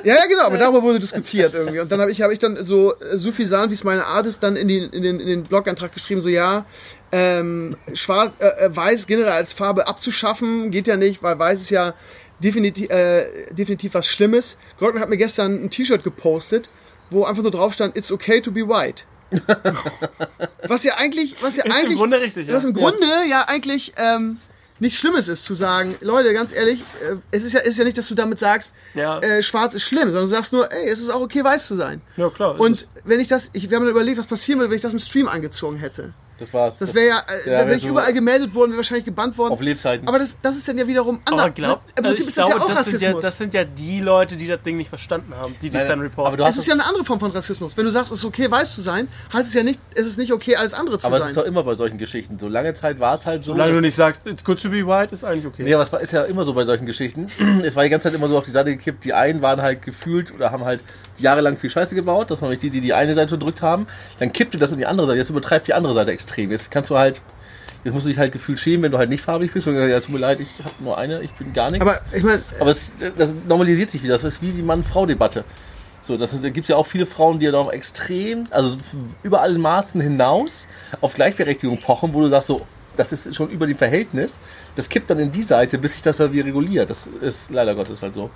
[0.03, 1.80] Ja, ja, genau, aber darüber wurde diskutiert irgendwie.
[1.80, 4.43] Und dann habe ich, hab ich dann so äh, suffisant, wie es meine Art ist,
[4.43, 6.66] dann in, die, in, den, in den Blogantrag geschrieben, so ja,
[7.11, 11.70] ähm, schwarz, äh, äh, weiß generell als Farbe abzuschaffen, geht ja nicht, weil weiß ist
[11.70, 11.95] ja
[12.39, 14.59] definitiv, äh, definitiv was Schlimmes.
[14.78, 16.68] Grottmann hat mir gestern ein T-Shirt gepostet,
[17.09, 19.05] wo einfach nur drauf stand, it's okay to be white.
[20.68, 22.55] was ja eigentlich, was ja Ist eigentlich, im Grunde richtig, ja.
[22.55, 24.39] was im Grunde ja eigentlich ähm,
[24.80, 27.97] nichts Schlimmes ist, zu sagen, Leute, ganz ehrlich, äh, es ist ja, ist ja nicht,
[27.99, 29.18] dass du damit sagst, Ja.
[29.20, 31.74] äh, schwarz ist schlimm, sondern du sagst nur, ey, es ist auch okay, weiß zu
[31.76, 32.01] sein.
[32.16, 32.59] Ja, klar.
[32.59, 34.99] Und wenn ich das, ich, wir haben überlegt, was passieren würde, wenn ich das im
[34.99, 36.12] Stream angezogen hätte.
[36.39, 36.78] Das war's.
[36.78, 39.05] Das wäre ja, äh, Ja, da wäre wär ich so überall gemeldet worden, wäre wahrscheinlich
[39.05, 39.53] gebannt worden.
[39.53, 40.09] auf Lebzeiten.
[40.09, 41.45] Aber das, das ist dann ja wiederum anders.
[41.45, 43.22] aber glaub, Im also Prinzip ich ist das glaube, ja auch das sind ja, Rassismus.
[43.22, 46.03] das sind ja die Leute, die das Ding nicht verstanden haben, die dich dann aber
[46.03, 46.37] reporten.
[46.39, 47.76] du hast es ist ja eine andere Form von Rassismus.
[47.76, 50.18] Wenn du sagst, es ist okay, weiß zu sein, heißt es ja nicht, es ist
[50.18, 51.30] nicht okay, alles andere zu aber es sein.
[51.30, 52.39] ist doch immer bei solchen Geschichten.
[52.39, 53.53] So lange Zeit war es halt so.
[53.53, 55.62] Solange du nicht sagst, it's good to be white, ist eigentlich okay.
[55.62, 57.26] Nee, aber es war, ist ja immer so bei solchen Geschichten.
[57.64, 59.05] Es war die ganze Zeit immer so auf die Seite gekippt.
[59.05, 60.80] Die einen waren halt gefühlt oder haben halt
[61.18, 62.30] jahrelang viel Scheiße gebaut.
[62.30, 63.87] Das waren nicht die, die die eine Seite gedrückt haben.
[64.18, 65.18] Dann kippte das in die andere Seite.
[65.18, 66.23] Jetzt übertreibt die andere Seite extrem.
[66.50, 67.22] Jetzt kannst du halt,
[67.84, 69.66] jetzt musst du dich halt gefühlt schämen, wenn du halt nicht farbig bist.
[69.66, 71.80] Und ja, tut mir leid, ich habe nur eine, ich bin gar nicht.
[71.80, 74.14] Aber ich meine, Aber es, das normalisiert sich wieder.
[74.14, 75.44] Das ist wie die Mann-Frau-Debatte.
[76.02, 78.76] So, das da gibt es ja auch viele Frauen, die ja noch extrem, also
[79.22, 80.68] über alle Maßen hinaus
[81.00, 82.66] auf Gleichberechtigung pochen, wo du sagst so,
[82.96, 84.38] das ist schon über dem Verhältnis.
[84.76, 86.90] Das kippt dann in die Seite, bis sich das mal wieder reguliert.
[86.90, 88.30] Das ist leider Gottes halt so.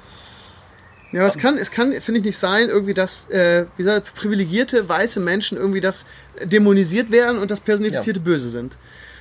[1.13, 4.15] Ja, aber es kann, es kann, finde ich, nicht sein, irgendwie, dass, äh, wie gesagt,
[4.15, 6.05] privilegierte weiße Menschen irgendwie das
[6.45, 8.77] dämonisiert werden und das personifizierte Böse sind.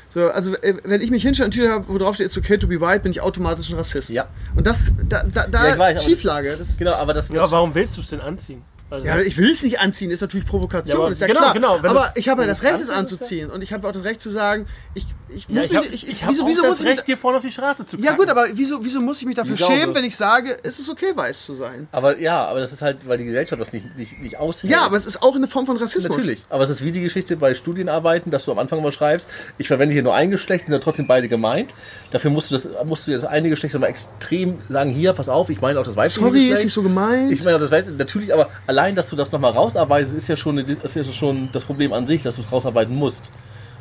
[0.09, 2.57] So, also, äh, wenn ich mich hinstelle und Tüte habe, wo drauf steht, it's okay
[2.57, 4.09] to be white, bin ich automatisch ein Rassist.
[4.09, 4.27] Ja.
[4.55, 6.55] Und das, da, da, da Ja, ich weiß, aber- Schieflage.
[6.57, 8.63] Das, Genau, aber das, Ja, warum willst du es denn anziehen?
[8.89, 11.39] Also, Ja, ich will es nicht anziehen, ist natürlich Provokation, Ja, aber ist ja genau,
[11.41, 11.53] klar.
[11.53, 13.49] genau, aber du- ich habe ja das Recht, es anzuziehen.
[13.49, 15.87] Und ich habe auch das Recht zu sagen, ich, ich ja, muss ich mich, habe
[15.87, 17.85] ich, ich, wieso, auch wieso das muss ich mich, Recht, dir vorne auf die Straße
[17.85, 18.17] zu ja kacken.
[18.17, 20.79] gut, aber wieso, wieso muss ich mich dafür Ich glaube- schämen, wenn ich sage, es
[20.79, 21.89] ist okay, weiß zu sein?
[21.91, 24.71] aber ja, aber das ist halt, weil die Gesellschaft das nicht, nicht, nicht aushält.
[24.71, 26.15] Ja, aber es ist auch eine Form von Rassismus.
[26.17, 26.41] Natürlich.
[26.49, 29.27] Aber es ist wie die Geschichte bei Studienarbeiten, dass du am Anfang mal schreibst,
[29.57, 31.73] ich verwende hier nur ein Geschlecht, sind ja trotzdem beide gemeint.
[32.11, 35.49] Dafür musst du das, musst du das eine Geschlecht aber extrem sagen, hier, pass auf,
[35.49, 36.53] ich meine auch das weibliche Sorry, Geschlecht.
[36.59, 37.33] ist nicht so gemeint.
[37.33, 40.35] Ich meine auch das weibliche, natürlich, aber allein, dass du das nochmal rausarbeitest, ist ja
[40.35, 43.31] schon, eine, ist ja schon das Problem an sich, dass du es rausarbeiten musst.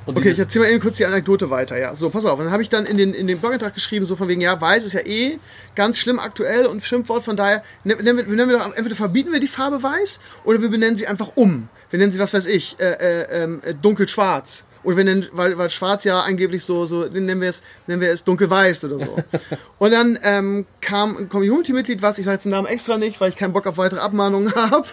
[0.06, 1.94] Und Okay, ich erzähle mal eben kurz die Anekdote weiter, ja.
[1.96, 2.38] So, pass auf.
[2.38, 4.84] Dann habe ich dann in den, in den Blogantrag geschrieben, so von wegen, ja, weiß
[4.84, 5.38] ist ja eh
[5.74, 9.32] ganz schlimm aktuell und Schimpfwort, von daher, ne- nennen wir, nennen wir doch, entweder verbieten
[9.32, 11.68] wir die Farbe weiß oder wir benennen sie einfach um.
[11.90, 14.64] Wir nennen sie, was weiß ich, äh, äh, äh, dunkelschwarz.
[14.86, 18.10] Oder wir nennen, weil, weil schwarz ja angeblich so, so, nennen wir es, nennen wir
[18.10, 19.16] es dunkelweiß oder so.
[19.78, 23.28] und dann ähm, kam ein Community-Mitglied, was, ich sage jetzt den Namen extra nicht, weil
[23.28, 24.86] ich keinen Bock auf weitere Abmahnungen habe,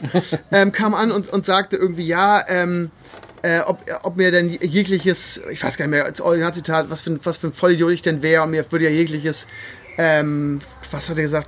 [0.52, 2.92] ähm, kam an und, und sagte irgendwie, ja, ähm,
[3.44, 7.12] äh, ob, ob mir denn jegliches, ich weiß gar nicht mehr, als Originalzitat, was für,
[7.12, 9.48] ein- was für ein Vollidiot ich denn wäre und mir würde ja jegliches
[9.98, 10.60] ähm,
[10.92, 11.48] was hat er gesagt,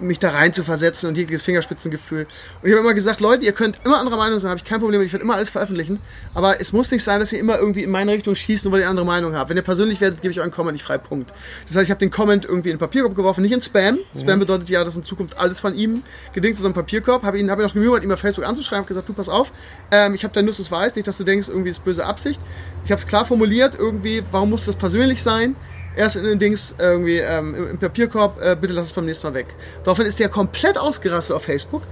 [0.00, 2.26] mich da rein zu versetzen und jegliches Fingerspitzengefühl.
[2.62, 4.80] Und ich habe immer gesagt, Leute, ihr könnt immer anderer Meinung sein, habe ich kein
[4.80, 5.98] Problem, ich werde immer alles veröffentlichen,
[6.34, 8.80] aber es muss nicht sein, dass ihr immer irgendwie in meine Richtung schießt, nur weil
[8.80, 9.50] ihr andere Meinung habt.
[9.50, 11.32] Wenn ihr persönlich werdet, gebe ich euch einen Comment nicht frei, Punkt.
[11.66, 13.98] Das heißt, ich habe den Comment irgendwie in den Papierkorb geworfen, nicht in Spam.
[14.18, 16.02] Spam bedeutet ja, dass in Zukunft alles von ihm
[16.32, 17.22] gedingt ist, so ein Papierkorb.
[17.22, 19.52] Habe ihn, habe ihn noch gemüht, ihm auf Facebook anzuschreiben, habe gesagt, du pass auf,
[19.90, 22.40] ähm, ich habe dein Nusses weiß, nicht, dass du denkst, irgendwie ist böse Absicht.
[22.84, 25.56] Ich habe es klar formuliert, irgendwie, warum muss das persönlich sein?
[25.96, 29.26] Erst in den Dings irgendwie ähm, im, im Papierkorb, äh, bitte lass es beim nächsten
[29.26, 29.46] Mal weg.
[29.84, 31.82] Daraufhin ist der komplett ausgerastet auf Facebook.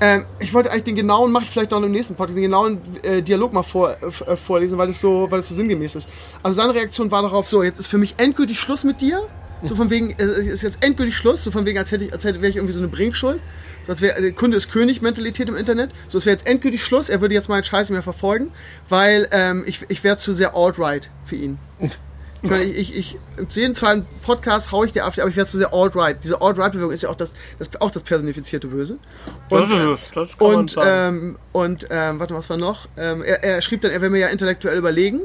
[0.00, 2.80] Ähm, ich wollte eigentlich den genauen, mache ich vielleicht noch im nächsten Podcast, den genauen
[3.02, 6.08] äh, Dialog mal vor, äh, vorlesen, weil es so, es so sinngemäß ist.
[6.42, 9.22] Also seine Reaktion war darauf so, jetzt ist für mich endgültig Schluss mit dir.
[9.64, 12.24] So von wegen, äh, ist jetzt endgültig Schluss, so von wegen, als hätte ich, als
[12.24, 13.40] hätte, wäre ich irgendwie so eine Bringschuld.
[13.84, 15.90] So als wäre äh, Kunde ist König Mentalität im Internet.
[16.08, 18.50] So es wäre jetzt endgültig Schluss, er würde jetzt meinen Scheiß mehr verfolgen,
[18.88, 21.58] weil ähm, ich, ich wäre zu sehr alt-right für ihn.
[22.42, 25.48] Ich meine, ich, ich, ich jeden zweiten Podcast haue ich dir auf, aber ich werde
[25.48, 26.18] zu sehr alt-right.
[26.24, 28.98] Diese alt-right-Bewegung ist ja auch das, das, auch das personifizierte Böse.
[29.48, 31.16] Das ist es, das kann man und, sagen.
[31.16, 32.88] ähm, und ähm, warte mal, was war noch?
[32.96, 35.20] Ähm, er, er schrieb dann, er wäre mir ja intellektuell überlegen.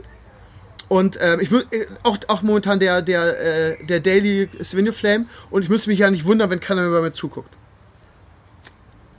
[0.89, 1.67] Und ähm, ich würde
[2.03, 6.09] auch, auch momentan der, der, äh, der Daily Svenio Flame und ich müsste mich ja
[6.11, 7.51] nicht wundern, wenn keiner mehr bei mir zuguckt.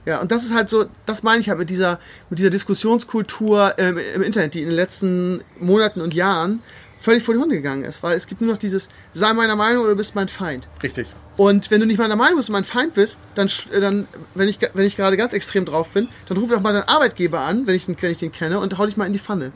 [0.07, 1.99] Ja, und das ist halt so, das meine ich halt mit dieser,
[2.31, 6.63] mit dieser Diskussionskultur ähm, im Internet, die in den letzten Monaten und Jahren
[6.99, 9.83] völlig vor die Hunde gegangen ist, weil es gibt nur noch dieses, sei meiner Meinung
[9.83, 10.69] oder du bist mein Feind.
[10.83, 11.07] Richtig.
[11.37, 14.49] Und wenn du nicht meiner Meinung bist und mein Feind bist, dann, äh, dann wenn,
[14.49, 17.41] ich, wenn ich gerade ganz extrem drauf bin, dann rufe ich auch mal deinen Arbeitgeber
[17.41, 19.53] an, wenn ich den, wenn ich den kenne, und hau dich mal in die Pfanne.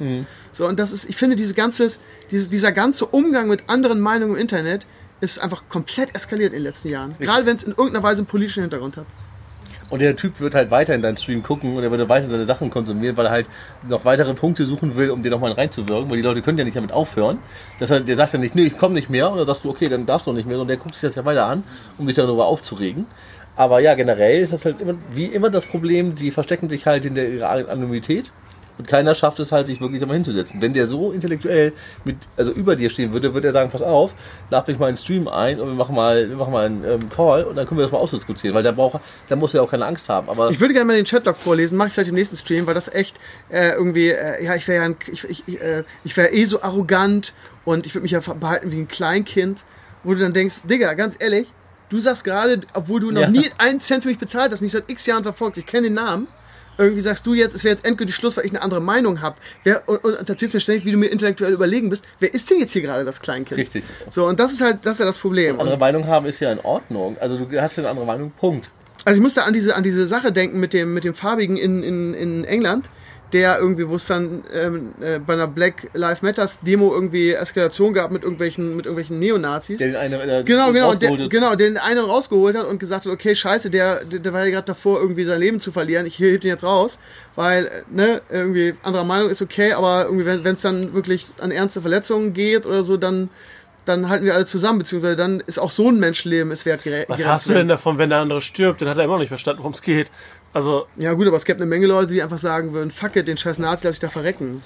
[0.52, 1.98] So, und das ist, ich finde, diese ganzes,
[2.30, 4.86] diese, dieser ganze Umgang mit anderen Meinungen im Internet
[5.20, 7.16] ist einfach komplett eskaliert in den letzten Jahren.
[7.18, 9.06] Gerade wenn es in irgendeiner Weise einen politischen Hintergrund hat.
[9.92, 12.46] Und der Typ wird halt weiter in deinen Stream gucken und er wird weiter seine
[12.46, 13.46] Sachen konsumieren, weil er halt
[13.86, 16.78] noch weitere Punkte suchen will, um dir nochmal reinzuwirken, weil die Leute können ja nicht
[16.78, 17.40] damit aufhören.
[17.78, 19.68] Das heißt, der sagt ja nicht, nee, ich komme nicht mehr, und dann sagst du,
[19.68, 21.62] okay, dann darfst du nicht mehr, und der guckt sich das ja weiter an,
[21.98, 23.04] um sich darüber aufzuregen.
[23.54, 27.04] Aber ja, generell ist das halt immer, wie immer das Problem, die verstecken sich halt
[27.04, 28.32] in der ihrer Anonymität.
[28.78, 30.60] Und keiner schafft es halt, sich wirklich da mal hinzusetzen.
[30.62, 31.72] Wenn der so intellektuell
[32.04, 34.14] mit, also über dir stehen würde, würde er sagen, pass auf,
[34.50, 36.84] lad mich mal in den Stream ein und wir machen mal, wir machen mal einen
[36.84, 38.54] ähm, Call und dann können wir das mal ausdiskutieren.
[38.54, 40.28] Weil da braucht, da muss er auch keine Angst haben.
[40.30, 42.74] Aber Ich würde gerne mal den Chatlog vorlesen, mache ich vielleicht im nächsten Stream, weil
[42.74, 43.16] das echt
[43.50, 47.34] äh, irgendwie, äh, ja, ich wäre ja ich, ich, äh, ich wäre eh so arrogant
[47.64, 49.62] und ich würde mich ja behalten wie ein Kleinkind,
[50.02, 51.52] wo du dann denkst, Digga, ganz ehrlich,
[51.90, 53.28] du sagst gerade, obwohl du noch Ja.
[53.28, 55.94] nie einen Cent für mich bezahlt hast, mich seit x Jahren verfolgst, ich kenne den
[55.94, 56.26] Namen,
[56.78, 59.36] irgendwie sagst du jetzt, es wäre jetzt endgültig Schluss, weil ich eine andere Meinung habe.
[59.64, 62.04] Wer, und, und erzählst mir ständig, wie du mir intellektuell überlegen bist.
[62.18, 63.58] Wer ist denn jetzt hier gerade das Kleinkind?
[63.58, 63.84] Richtig.
[64.10, 65.60] So, und das ist halt, das ist ja das Problem.
[65.60, 67.16] andere Meinung haben ist ja in Ordnung.
[67.20, 68.70] Also du hast ja eine andere Meinung, Punkt.
[69.04, 71.82] Also ich musste an diese, an diese Sache denken mit dem, mit dem Farbigen in,
[71.82, 72.88] in, in England,
[73.32, 77.94] der irgendwie, wo es dann ähm, äh, bei einer Black Lives Matters Demo irgendwie Eskalation
[77.94, 79.78] gab mit irgendwelchen, mit irgendwelchen Neonazis.
[79.78, 81.30] Der den einen, äh, Genau, genau, der, rausgeholt hat.
[81.30, 84.50] genau, den einen rausgeholt hat und gesagt hat, okay, scheiße, der, der, der war ja
[84.50, 86.98] gerade davor, irgendwie sein Leben zu verlieren, ich heb den jetzt raus,
[87.34, 91.50] weil, äh, ne, irgendwie anderer Meinung ist okay, aber irgendwie, wenn es dann wirklich an
[91.50, 93.30] ernste Verletzungen geht oder so, dann,
[93.84, 97.24] dann halten wir alle zusammen, beziehungsweise dann ist auch so ein Menschenleben ist wert Was
[97.24, 98.82] hast du denn davon, wenn der andere stirbt?
[98.82, 100.10] Dann hat er immer noch nicht verstanden, worum es geht.
[100.54, 103.26] Also, Ja gut, aber es gibt eine Menge Leute, die einfach sagen würden, fuck it,
[103.28, 104.62] den scheiß Nazi lass ich da verrecken.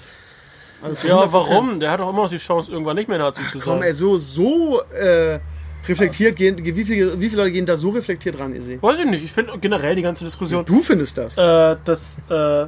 [0.81, 1.31] Also zu ja, 100%.
[1.31, 1.79] warum?
[1.79, 3.83] Der hat doch immer noch die Chance, irgendwann nicht mehr Nazi zu Komm, sein.
[3.83, 5.39] ey, so, so äh,
[5.87, 8.77] reflektiert gehen, wie viele, wie viele Leute gehen da so reflektiert ran, Isi?
[8.81, 9.23] Weiß ich nicht.
[9.23, 11.37] Ich finde generell die ganze Diskussion, Du findest das.
[11.37, 12.67] äh, dass äh,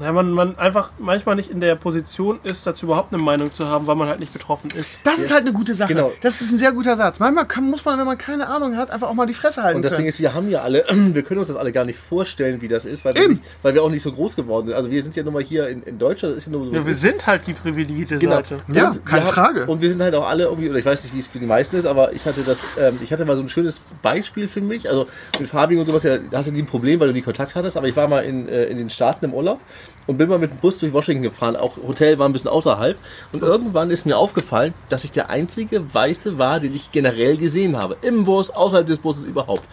[0.00, 3.68] ja, man, man einfach manchmal nicht in der Position ist, dazu überhaupt eine Meinung zu
[3.68, 4.98] haben, weil man halt nicht betroffen ist.
[5.04, 5.92] Das ist halt eine gute Sache.
[5.94, 6.12] Genau.
[6.20, 7.20] Das ist ein sehr guter Satz.
[7.20, 9.76] Manchmal kann, muss man, wenn man keine Ahnung hat, einfach auch mal die Fresse halten
[9.76, 10.08] Und das Ding können.
[10.08, 12.84] ist, wir haben ja alle, wir können uns das alle gar nicht vorstellen, wie das
[12.84, 14.74] ist, weil, wir, nicht, weil wir auch nicht so groß geworden sind.
[14.76, 16.72] Also wir sind ja nun mal hier in, in Deutschland, das ist ja nur so.
[16.72, 18.36] Ja, wir sind halt die privilegierte Genau.
[18.36, 18.56] Seite.
[18.72, 19.66] Ja, Und keine wir haben- Frage.
[19.66, 21.46] Und wir sind halt auch alle irgendwie, oder ich weiß nicht, wie es für die
[21.46, 24.60] meisten ist, aber ich hatte das, ähm, ich hatte mal so ein schönes Beispiel für
[24.60, 24.88] mich.
[24.90, 25.06] Also
[25.38, 27.54] mit Fabian und sowas, ja, da hast du nie ein Problem, weil du nie Kontakt
[27.54, 29.60] hattest, aber ich war mal in, äh, in den Staaten im Urlaub
[30.06, 31.56] und bin mal mit dem Bus durch Washington gefahren.
[31.56, 32.96] Auch Hotel war ein bisschen außerhalb.
[33.32, 37.76] Und irgendwann ist mir aufgefallen, dass ich der einzige Weiße war, den ich generell gesehen
[37.76, 37.96] habe.
[38.02, 39.64] Im Bus, außerhalb des Busses überhaupt.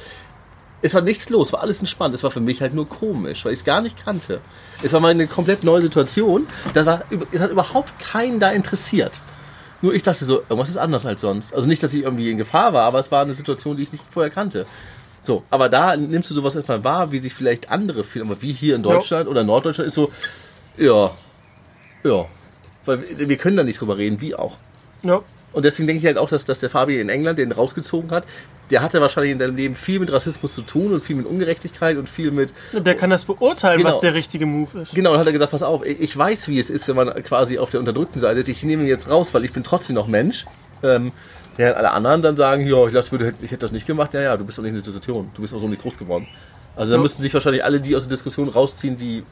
[0.84, 2.16] Es war nichts los, war alles entspannt.
[2.16, 4.42] Es war für mich halt nur komisch, weil ich es gar nicht kannte.
[4.82, 6.48] Es war mal eine komplett neue Situation.
[6.74, 9.22] Da war, es hat überhaupt keinen da interessiert.
[9.84, 11.54] Nur ich dachte so, irgendwas ist anders als sonst.
[11.54, 13.92] Also nicht, dass ich irgendwie in Gefahr war, aber es war eine Situation, die ich
[13.92, 14.66] nicht vorher kannte.
[15.22, 18.26] So, aber da nimmst du sowas erstmal wahr, wie sich vielleicht andere fühlen.
[18.30, 20.12] Aber wie hier in Deutschland oder Norddeutschland ist so,
[20.78, 21.12] ja,
[22.04, 22.26] ja.
[22.86, 24.58] Weil wir können da nicht drüber reden, wie auch.
[25.04, 25.22] Ja.
[25.54, 28.24] Und deswegen denke ich halt auch, dass, dass der Fabi in England den rausgezogen hat.
[28.72, 31.98] Der hatte wahrscheinlich in seinem Leben viel mit Rassismus zu tun und viel mit Ungerechtigkeit
[31.98, 32.54] und viel mit.
[32.72, 33.90] Und der kann das beurteilen, Genau.
[33.90, 34.96] was der richtige Move ist.
[34.96, 37.10] Genau, und hat er gesagt, pass auf, ich ich weiß, wie es ist, wenn man
[37.24, 38.48] quasi auf der unterdrückten Seite ist.
[38.48, 40.46] Ich nehme ihn jetzt raus, weil ich bin trotzdem noch Mensch.
[40.84, 41.12] Ähm,
[41.62, 44.22] während alle anderen dann sagen, ja, ich, lass, würde, ich hätte das nicht gemacht, ja,
[44.22, 46.28] ja, du bist doch nicht in der Situation, du bist auch so nicht groß geworden.
[46.76, 47.02] Also da Ja.
[47.02, 49.24] müssten sich wahrscheinlich alle die aus der Diskussion rausziehen, die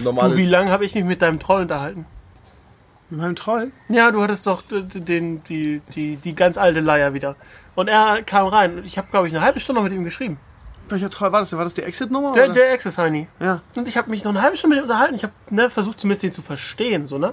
[0.00, 2.06] normal Du, wie lange habe ich mich mit deinem Troll unterhalten?
[3.08, 3.70] Mit meinem Troll?
[3.88, 7.36] Ja, du hattest doch den, die, die, die ganz alte Leier wieder.
[7.76, 8.82] Und er kam rein.
[8.84, 10.38] Ich habe, glaube ich, eine halbe Stunde noch mit ihm geschrieben.
[10.88, 11.58] Welcher Troll war das denn?
[11.58, 12.32] War das die Exit-Nummer?
[12.32, 12.54] Der, oder?
[12.54, 13.28] der Access-Heini.
[13.40, 13.60] ja.
[13.76, 15.14] Und ich habe mich noch eine halbe Stunde mit ihm unterhalten.
[15.14, 17.06] Ich habe ne, versucht, zumindest ihn zu verstehen.
[17.06, 17.32] So, ne?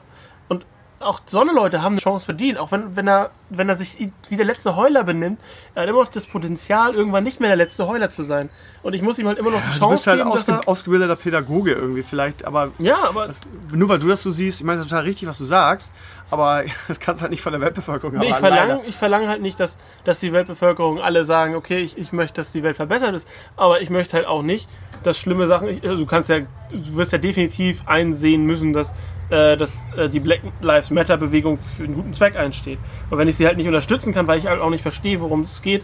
[1.03, 2.57] Auch so Leute haben eine Chance verdient.
[2.57, 5.39] Auch wenn, wenn, er, wenn er sich wie der letzte Heuler benimmt,
[5.75, 8.49] er hat immer noch das Potenzial, irgendwann nicht mehr der letzte Heuler zu sein.
[8.81, 10.67] Und ich muss ihm halt immer noch die Du Chance bist halt geben, ausge er...
[10.67, 13.29] ausgebildeter Pädagoge irgendwie vielleicht, aber Ja, aber
[13.71, 15.93] nur weil du das so siehst, ich meine, das ist total richtig, was du sagst,
[16.29, 19.59] aber das kannst du halt nicht von der Weltbevölkerung Nee, ich verlange verlang halt nicht,
[19.59, 23.27] dass, dass die Weltbevölkerung alle sagen, okay, ich, ich möchte, dass die Welt verbessert ist,
[23.55, 24.69] aber ich möchte halt auch nicht,
[25.03, 28.93] dass schlimme Sachen, ich, also du kannst ja, du wirst ja definitiv einsehen müssen, dass,
[29.33, 32.77] äh, dass äh, die Black Lives Matter Bewegung für einen guten Zweck einsteht.
[33.09, 35.41] Und wenn ich sie halt nicht unterstützen kann, weil ich halt auch nicht verstehe, worum
[35.41, 35.83] es geht,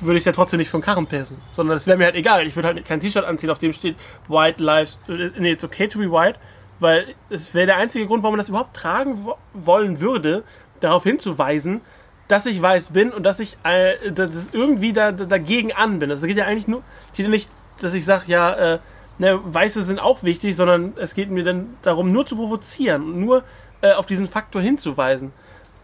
[0.00, 1.38] würde ich ja trotzdem nicht vom Karren pesen.
[1.56, 2.46] Sondern es wäre mir halt egal.
[2.46, 3.96] Ich würde halt kein T-Shirt anziehen, auf dem steht
[4.28, 6.38] White Lives, äh, nee, it's okay to be white,
[6.78, 10.44] weil es wäre der einzige Grund, warum man das überhaupt tragen wo wollen würde,
[10.80, 11.80] darauf hinzuweisen,
[12.28, 16.10] dass ich weiß bin und dass ich äh, dass irgendwie da, da, dagegen an bin.
[16.10, 17.48] Also es geht ja eigentlich nur, es geht ja nicht,
[17.80, 18.78] dass ich sage, ja, äh,
[19.22, 23.44] ne, Weiße sind auch wichtig, sondern es geht mir dann darum, nur zu provozieren nur
[23.80, 25.32] äh, auf diesen Faktor hinzuweisen.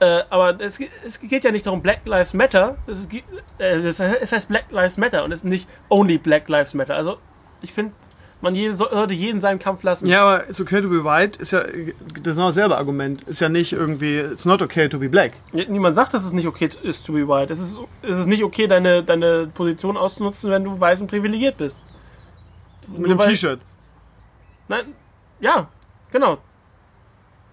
[0.01, 2.77] Äh, aber es, es geht ja nicht darum, Black Lives Matter.
[2.87, 3.23] Es, ge-
[3.59, 3.99] äh, es
[4.33, 6.95] heißt Black Lives Matter und es ist nicht only Black Lives Matter.
[6.95, 7.17] Also
[7.63, 7.93] ich finde,
[8.41, 10.07] man jede, sollte jeden seinen Kampf lassen.
[10.07, 11.63] Ja, aber it's okay to be white ist ja
[12.23, 13.25] das ist dasselbe Argument.
[13.25, 15.33] Ist ja nicht irgendwie, it's not okay to be black.
[15.53, 17.53] Niemand sagt, dass es nicht okay ist to be white.
[17.53, 21.57] Es ist, es ist nicht okay, deine, deine Position auszunutzen, wenn du weiß und privilegiert
[21.57, 21.83] bist.
[22.97, 23.61] Mit einem T-Shirt.
[24.69, 24.95] Nein,
[25.41, 25.69] ja,
[26.11, 26.39] genau.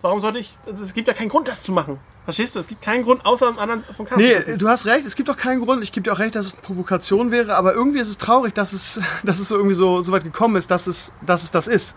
[0.01, 0.53] Warum sollte ich.
[0.67, 1.99] also Es gibt ja keinen Grund, das zu machen.
[2.25, 2.59] Verstehst du?
[2.59, 4.21] Es gibt keinen Grund, außer am anderen vom Kampf.
[4.21, 5.83] Nee, du hast recht, es gibt auch keinen Grund.
[5.83, 8.53] Ich gebe dir auch recht, dass es eine Provokation wäre, aber irgendwie ist es traurig,
[8.53, 11.51] dass es, dass es so irgendwie so, so weit gekommen ist, dass es, dass es
[11.51, 11.95] das ist.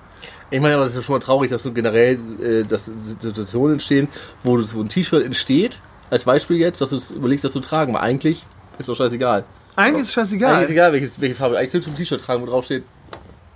[0.51, 3.75] Ich meine, aber das ist ja schon mal traurig, dass so generell äh, dass Situationen
[3.75, 4.09] entstehen,
[4.43, 5.79] wo, du, wo ein T-Shirt entsteht,
[6.11, 8.47] als Beispiel jetzt, dass du es überlegst, das zu tragen, weil eigentlich
[8.79, 9.45] ist doch scheißegal.
[9.77, 10.71] Eigentlich ist es Eigentlich ist scheißegal.
[10.71, 11.59] egal, welche, welche Farbe.
[11.59, 12.85] Eigentlich kannst du ein T-Shirt tragen, wo drauf steht.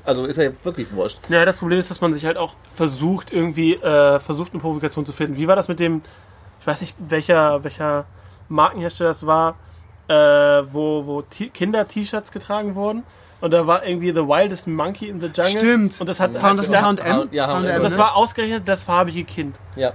[0.05, 1.19] Also ist ja wirklich wurscht.
[1.29, 5.07] Ja, das Problem ist, dass man sich halt auch versucht, irgendwie, äh, versucht, eine Provokation
[5.07, 5.37] zu finden.
[5.37, 6.03] Wie war das mit dem,
[6.61, 8.05] ich weiß nicht, welcher, welcher
[8.49, 9.55] Markenhersteller das war,
[10.09, 13.05] äh, wo, wo T- Kinder-T-Shirts getragen wurden.
[13.41, 15.51] Und da war irgendwie The Wildest Monkey in the Jungle.
[15.51, 16.01] Stimmt.
[16.01, 17.29] Und das hat Waren das das, H&M?
[17.33, 19.59] Ja, H&M, und das war ausgerechnet das farbige Kind.
[19.75, 19.93] Ja.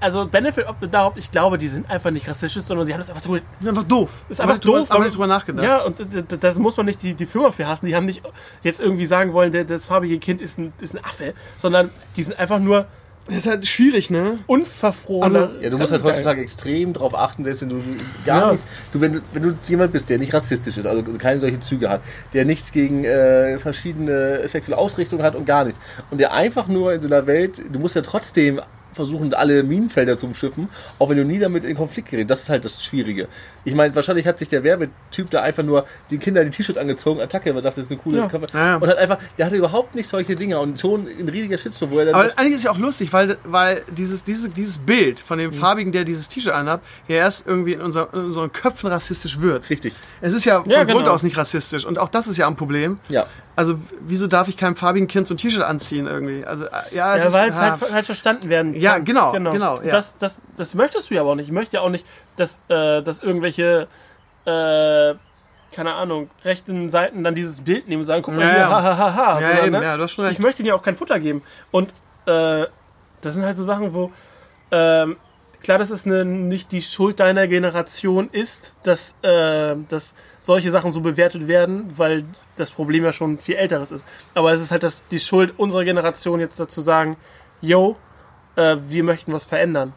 [0.00, 3.00] Also Benefit of the Doubt, ich glaube, die sind einfach nicht rassistisch, sondern sie haben
[3.00, 4.10] das einfach drüber Das ist einfach doof.
[4.28, 4.90] ist einfach Aber drüber- doof.
[4.92, 5.64] Aber nicht drüber nachgedacht.
[5.64, 5.96] Ja, und
[6.42, 7.86] das muss man nicht die, die Firma für hassen.
[7.86, 8.22] Die haben nicht
[8.62, 12.22] jetzt irgendwie sagen wollen, der, das farbige Kind ist ein, ist ein Affe, sondern die
[12.22, 12.86] sind einfach nur
[13.26, 14.38] Das ist halt schwierig, ne?
[14.46, 15.24] unverfroren.
[15.36, 17.82] Also, Ja, du musst halt heutzutage extrem drauf achten, selbst wenn du
[18.24, 18.52] gar Ja.
[18.52, 21.58] nicht, du, wenn, du, wenn du jemand bist, der nicht rassistisch ist, also keine solche
[21.60, 22.00] Züge hat,
[22.32, 25.80] der nichts gegen äh, verschiedene sexuelle Ausrichtungen hat und gar nichts,
[26.10, 28.60] und der einfach nur in so einer Welt, du musst ja trotzdem
[28.98, 30.68] versuchen, alle Minenfelder zu umschiffen,
[30.98, 32.30] auch wenn du nie damit in Konflikt gerätst.
[32.30, 33.28] Das ist halt das Schwierige.
[33.64, 37.20] Ich meine, wahrscheinlich hat sich der Werbetyp da einfach nur den Kindern die T-Shirt angezogen,
[37.20, 38.28] Attacke, weil er dachte, das ist eine coole Ja.
[38.28, 38.46] Cover.
[38.52, 38.76] Ja.
[38.76, 41.98] Und hat einfach, der hatte überhaupt nicht solche Dinge und schon ein riesiger Shitstorm, wo
[41.98, 45.20] er dann Aber eigentlich ist es ja auch lustig, weil, weil dieses, dieses, dieses Bild
[45.20, 48.88] von dem Farbigen, der dieses T-Shirt anhat, ja erst irgendwie in, unser, in unseren Köpfen
[48.90, 49.68] rassistisch wird.
[49.70, 49.94] richtig.
[50.20, 51.12] Es ist ja von Ja, Grund genau.
[51.12, 52.98] aus nicht rassistisch und auch das ist ja ein Problem.
[53.08, 53.26] Ja.
[53.58, 56.44] Also wieso darf ich keinem farbigen Kind so ein T-Shirt anziehen irgendwie?
[56.44, 58.80] Also äh, ja, es ja, ist, weil es ah, halt falsch verstanden werden kann.
[58.80, 59.90] Ja, genau, genau, Und ja.
[59.90, 61.46] Das, das, das möchtest du ja aber auch nicht.
[61.46, 62.06] Ich möchte ja auch nicht,
[62.36, 63.88] dass, äh, dass irgendwelche,
[64.44, 65.14] äh,
[65.72, 68.70] keine Ahnung, rechten Seiten dann dieses Bild nehmen und sagen, guck mal Ja, hier, ja.
[68.70, 69.40] ha, ha, ha, ha.
[69.40, 70.38] Ja, sondern, eben, ne, ja, du hast schon recht.
[70.38, 71.42] Ich möchte ja auch kein Futter geben.
[71.72, 71.90] Und
[72.26, 72.64] äh,
[73.22, 74.12] das sind halt so Sachen, wo
[74.70, 75.16] ähm,
[75.62, 80.92] klar, dass es eine, nicht die Schuld deiner Generation ist, dass, äh, dass solche Sachen
[80.92, 82.24] so bewertet werden, weil
[82.58, 84.04] das Problem ja schon viel älteres ist.
[84.34, 87.16] Aber es ist halt das, die Schuld unserer Generation jetzt dazu sagen,
[87.60, 87.96] yo,
[88.56, 89.92] äh, wir möchten was verändern.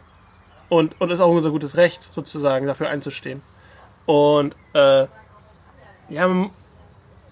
[0.69, 3.41] Und, und ist auch unser gutes Recht, sozusagen, dafür einzustehen.
[4.05, 5.07] Und äh,
[6.09, 6.49] ja,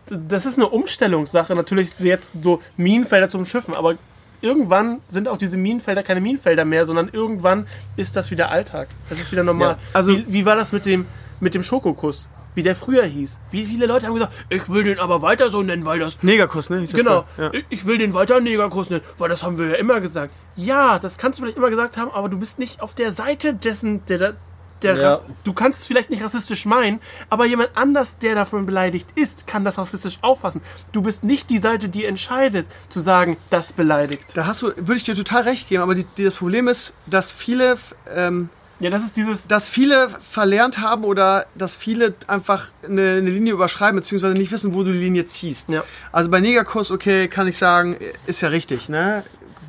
[0.08, 1.56] das ist eine Umstellungssache.
[1.56, 3.96] Natürlich jetzt so Minenfelder zum Schiffen, aber
[4.42, 8.88] irgendwann sind auch diese Minenfelder keine Minenfelder mehr, sondern irgendwann ist das wieder Alltag.
[9.10, 9.72] Das ist wieder normal.
[9.72, 11.06] Ja, also- wie, wie war das mit dem,
[11.40, 12.28] mit dem Schokokuss?
[12.56, 13.40] Wie der früher hieß.
[13.52, 16.70] Wie viele Leute haben gesagt, ich will den aber weiter so nennen, weil das Negerkuss,
[16.70, 16.84] ne?
[16.92, 17.26] Genau.
[17.38, 17.52] Ja.
[17.70, 20.34] Ich- will den weiter Negerkuss nennen, weil das haben wir ja immer gesagt.
[20.56, 23.54] Ja, das kannst du vielleicht immer gesagt haben, aber du bist nicht auf der Seite
[23.54, 24.34] dessen, der da.
[24.82, 25.20] Der Ja.
[25.44, 29.66] Du kannst es vielleicht nicht rassistisch meinen, aber jemand anders, der davon beleidigt ist, kann
[29.66, 30.62] das rassistisch auffassen.
[30.94, 34.38] Du bist nicht die Seite, die entscheidet, zu sagen, das beleidigt.
[34.38, 36.94] Da hast du, würde ich dir total recht geben, aber die, die, das Problem ist,
[37.08, 37.78] dass viele
[38.16, 38.48] ähm,
[38.80, 39.48] Ja, das ist dieses.
[39.48, 44.74] dass viele verlernt haben oder dass viele einfach eine, eine Linie überschreiben, beziehungsweise nicht wissen,
[44.74, 45.70] wo du die Linie ziehst.
[45.70, 45.84] Ja.
[46.12, 49.24] Also bei Negerkuss, okay, kann ich sagen, ist ja richtig, ne?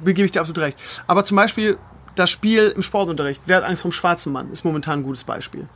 [0.05, 0.79] Gebe ich dir absolut recht.
[1.07, 1.77] Aber zum Beispiel
[2.15, 5.69] das Spiel im Sportunterricht, wer hat Angst vom schwarzen Mann, ist momentan ein gutes Beispiel.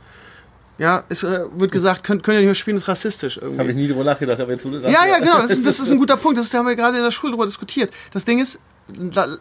[0.77, 3.59] Ja, es äh, wird gesagt, könnt, könnt ihr nicht mehr spielen, ist rassistisch irgendwie.
[3.59, 5.91] Habe ich nie drüber nachgedacht, aber jetzt sagst, Ja, ja, genau, das ist, das ist
[5.91, 6.37] ein guter Punkt.
[6.37, 7.91] Das haben wir gerade in der Schule darüber diskutiert.
[8.11, 8.59] Das Ding ist,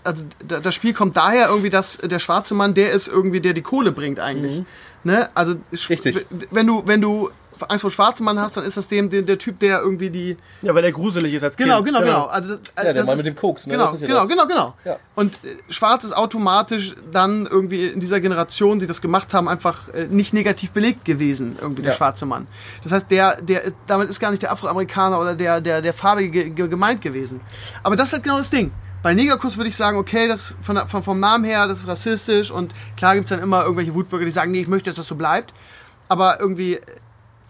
[0.05, 3.53] also da- das Spiel kommt daher irgendwie, dass der schwarze Mann der ist irgendwie, der
[3.53, 4.63] die Kohle bringt eigentlich.
[5.05, 5.29] Ne?
[5.35, 5.57] Also
[5.91, 6.25] Richtig.
[6.51, 7.31] wenn du wenn du
[7.69, 10.37] Angst vor schwarzen Mann hast, dann ist das dem der, der Typ, der irgendwie die
[10.63, 11.87] Ja, weil der gruselig ist als genau Kind.
[11.89, 12.25] genau genau.
[12.25, 13.75] Also, Ja, der Mann ist- mit dem Koks, ne?
[13.75, 14.29] Genau, Das ist ja genau, das.
[14.29, 14.75] genau, genau.
[14.85, 14.97] Ja.
[15.15, 19.89] Und äh, Schwarz ist automatisch dann irgendwie in dieser Generation, die das gemacht haben, einfach
[19.91, 21.97] äh, nicht negativ belegt gewesen, irgendwie der Ja.
[21.97, 22.49] schwarze Mann.
[22.83, 25.93] Das heißt, der, der, ist- damit ist gar nicht der Afroamerikaner oder der, der, der
[25.93, 27.41] Farbige ge- gemeint gewesen.
[27.85, 28.73] Aber das ist halt genau das Ding.
[29.05, 32.51] Bei Negerkuss würde ich sagen, okay, das von, von, vom Namen her, das ist rassistisch
[32.51, 35.15] und klar gibt's dann immer irgendwelche Wutbürger, die sagen, nee, ich möchte, dass das so
[35.15, 35.53] bleibt.
[36.09, 36.81] Aber irgendwie,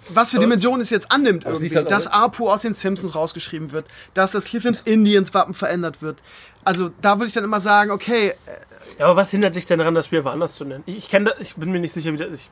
[0.09, 3.71] was für Dimensionen es jetzt annimmt, es irgendwie, halt dass Apu aus den Simpsons rausgeschrieben
[3.71, 6.19] wird, dass das Cleveland Indians Wappen verändert wird.
[6.65, 8.35] Also da würde ich dann immer sagen, okay, äh,
[8.99, 10.83] Ja, aber was hindert dich denn daran, das Spiel einfach anders zu nennen?
[10.87, 12.51] Ich, ich kenne ich bin mir nicht sicher, wie das ist.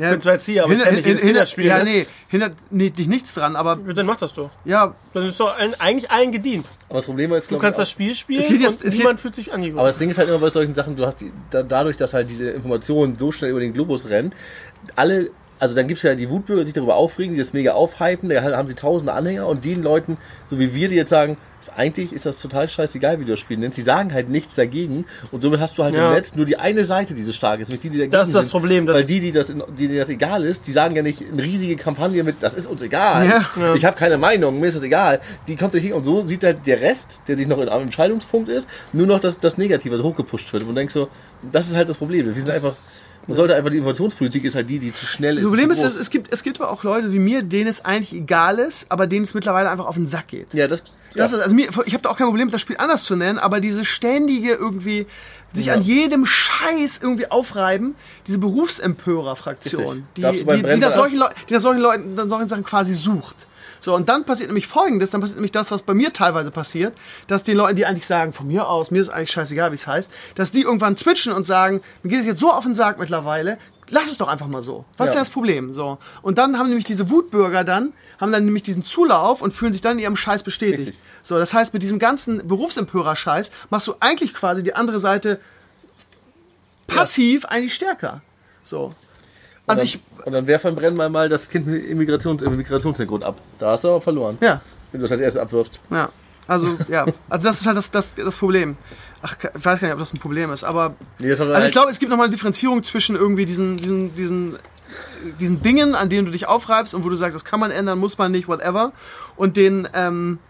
[0.00, 1.84] Ja, bin zwar Erzieher, aber ich kenn nicht jedes Kinderspiel, Ja, ne?
[1.84, 4.50] nee, hindert nee, dich nichts dran, aber Dann mach das doch.
[4.64, 6.66] ja, Dann ist doch allen, eigentlich allen gedient.
[6.88, 8.92] Aber das Problem ist, Du kannst ich, das Spiel spielen Es geht jetzt- und es
[8.92, 9.78] geht- niemand fühlt sich angegriffen.
[9.78, 12.14] Aber das Ding ist halt immer bei solchen Sachen, du hast die, da, dadurch, dass
[12.14, 14.32] halt diese Informationen so schnell über den Globus rennen,
[14.96, 15.30] alle,
[15.60, 18.28] also dann gibt es ja die Wutbürger, die sich darüber aufregen, die das mega aufhypen,
[18.30, 21.70] da haben sie tausende Anhänger und den Leuten, so wie wir, die jetzt sagen, ist,
[21.76, 25.04] eigentlich ist das total scheißegal, wie du das Spiel nennst, die sagen halt nichts dagegen
[25.30, 26.08] und somit hast du halt Ja.
[26.08, 28.28] im Netz nur die eine Seite, die so stark ist, nämlich die, die dagegen Das
[28.28, 28.52] ist das sind.
[28.52, 29.48] Problem, das- Weil die, die das,
[29.78, 32.66] die, die das egal ist, die sagen ja nicht eine riesige Kampagne mit, das ist
[32.66, 33.44] uns egal, Ja.
[33.60, 33.74] Ja.
[33.74, 35.20] ich habe keine Meinung, mir ist das egal.
[35.46, 38.48] Die kommt hin und so sieht halt der Rest, der sich noch in einem Entscheidungspunkt
[38.48, 40.62] ist, nur noch das, das Negative, das hochgepusht wird.
[40.62, 41.08] Und du denkst so,
[41.52, 42.24] das ist halt das Problem.
[42.26, 42.72] Wir sind einfach,
[43.26, 45.42] man sollte einfach, die Informationspolitik ist halt die, die zu schnell ist.
[45.44, 45.96] das Problem ist, groß.
[45.96, 49.06] es, gibt, es gibt aber auch Leute wie mir, denen es eigentlich egal ist, aber
[49.06, 50.52] denen es mittlerweile einfach auf den Sack geht.
[50.54, 50.82] ja, das,
[51.14, 51.36] Das ja.
[51.38, 53.60] ist, also mir, ich habe da auch kein Problem, das Spiel anders zu nennen, aber
[53.60, 55.06] diese ständige irgendwie
[55.52, 55.74] sich Ja.
[55.74, 57.94] an jedem Scheiß irgendwie aufreiben,
[58.26, 62.64] diese Berufsempörer-Fraktion, die, die, die, nach bei- solchen Leu- die nach solchen Leuten, solchen Sachen
[62.64, 63.36] quasi sucht.
[63.80, 66.96] So, und dann passiert nämlich folgendes, dann passiert nämlich das, was bei mir teilweise passiert,
[67.26, 69.86] dass die Leute, die eigentlich sagen, von mir aus, mir ist eigentlich scheißegal, wie es
[69.86, 72.98] heißt, dass die irgendwann twitchen und sagen, mir geht es jetzt so auf den Sarg
[72.98, 73.58] mittlerweile,
[73.88, 74.84] lass es doch einfach mal so.
[74.96, 75.20] Was ist Ja.
[75.20, 75.72] denn das Problem?
[75.72, 75.98] So.
[76.22, 79.82] Und dann haben nämlich diese Wutbürger dann, haben dann nämlich diesen Zulauf und fühlen sich
[79.82, 80.88] dann in ihrem Scheiß bestätigt.
[80.90, 81.02] Richtig.
[81.22, 85.40] So, das heißt, mit diesem ganzen Berufsempörer-Scheiß machst du eigentlich quasi die andere Seite
[86.86, 88.20] passiv eigentlich stärker.
[88.62, 88.92] So.
[89.70, 92.42] Also und ich, dann, und dann werf beim Brennen mal, mal das Kind mit Immigrations,
[92.42, 93.40] im Migrationshintergrund ab.
[93.58, 94.38] Da hast du aber verloren.
[94.40, 94.60] ja,
[94.92, 95.80] Wenn du das als erstes abwirfst.
[95.90, 96.08] ja.
[96.46, 97.06] Also, ja.
[97.28, 98.76] Also das ist halt das, das, das Problem.
[99.22, 100.96] Ach, ich weiß gar nicht, ob das ein Problem ist, aber.
[101.20, 104.58] Nee, Also ich halt- glaube, es gibt nochmal eine Differenzierung zwischen irgendwie diesen, diesen, diesen,
[105.38, 108.00] diesen Dingen, an denen du dich aufreibst und wo du sagst, das kann man ändern,
[108.00, 108.90] muss man nicht, whatever.
[109.36, 110.40] Und den, ähm,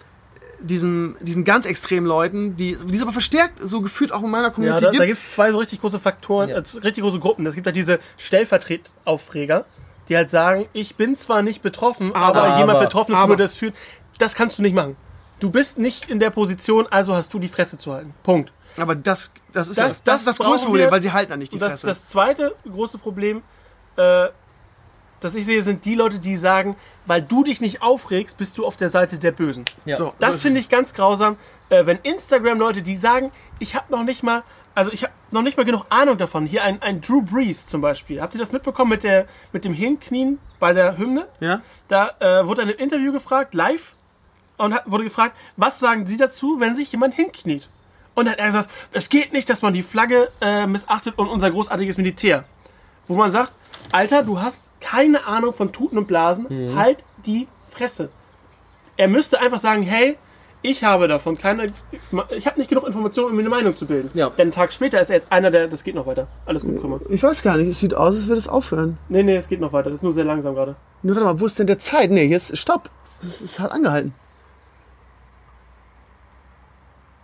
[0.62, 4.48] diesen, diesen ganz extremen Leuten, die, die es aber verstärkt so gefühlt auch in meiner
[4.48, 5.06] Ja, Community da, da gibt.
[5.06, 6.56] gibt es zwei so richtig große Faktoren, Ja.
[6.56, 7.46] äh, richtig große Gruppen.
[7.46, 9.64] Es gibt halt diese Stellvertretaufreger,
[10.08, 13.44] die halt sagen, ich bin zwar nicht betroffen, aber, Aber- jemand aber- Betroffenes aber- würde
[13.44, 13.72] es fühlen.
[14.18, 14.96] Das kannst du nicht machen.
[15.38, 18.12] Du bist nicht in der Position, also hast du die Fresse zu halten.
[18.22, 18.52] Punkt.
[18.78, 20.92] Aber das, das ist Das- das, das, ist das das größte Problem, wir.
[20.92, 21.86] weil sie halten dann nicht die Und das, Fresse.
[21.86, 23.42] das zweite große Problem,
[23.96, 24.26] äh,
[25.20, 28.66] das ich sehe, sind die Leute, die sagen, weil du dich nicht aufregst, bist du
[28.66, 29.64] auf der Seite der Bösen.
[29.84, 29.96] Ja.
[29.96, 31.36] so, Das so finde ich ganz grausam,
[31.68, 34.42] äh, wenn Instagram-Leute, die sagen, ich habe noch nicht mal,
[34.74, 36.46] also ich habe noch nicht mal genug Ahnung davon.
[36.46, 38.20] Hier ein, ein Drew Brees zum Beispiel.
[38.20, 41.26] Habt ihr das mitbekommen mit, der, mit dem Hinknien bei der Hymne?
[41.40, 41.60] Ja?
[41.88, 43.94] Da äh, wurde in einem Interview gefragt, live,
[44.56, 47.68] und hat, wurde gefragt, was sagen Sie dazu, wenn sich jemand hinkniet?
[48.14, 51.28] Und dann hat er gesagt, es geht nicht, dass man die Flagge äh, missachtet und
[51.28, 52.44] unser großartiges Militär.
[53.10, 53.52] Wo man sagt,
[53.90, 58.08] Alter, du hast keine Ahnung von Tuten und Blasen, halt die Fresse.
[58.96, 60.16] Er müsste einfach sagen, hey,
[60.62, 61.72] ich habe davon keine,
[62.30, 64.10] ich habe nicht genug Informationen, um mir eine Meinung zu bilden.
[64.14, 64.30] Ja.
[64.30, 66.28] Denn einen Tag später ist er jetzt einer der, das geht noch weiter.
[66.46, 67.00] Alles gut, Krümmer.
[67.08, 68.96] Ich weiß gar nicht, es sieht aus, als würde es aufhören.
[69.08, 69.90] Nee, nee, es geht noch weiter.
[69.90, 70.76] Das ist nur sehr langsam gerade.
[71.02, 72.12] Nur warte mal, wo ist denn der Zeit?
[72.12, 72.90] Nee, jetzt Stopp.
[73.20, 74.14] Es ist halt angehalten.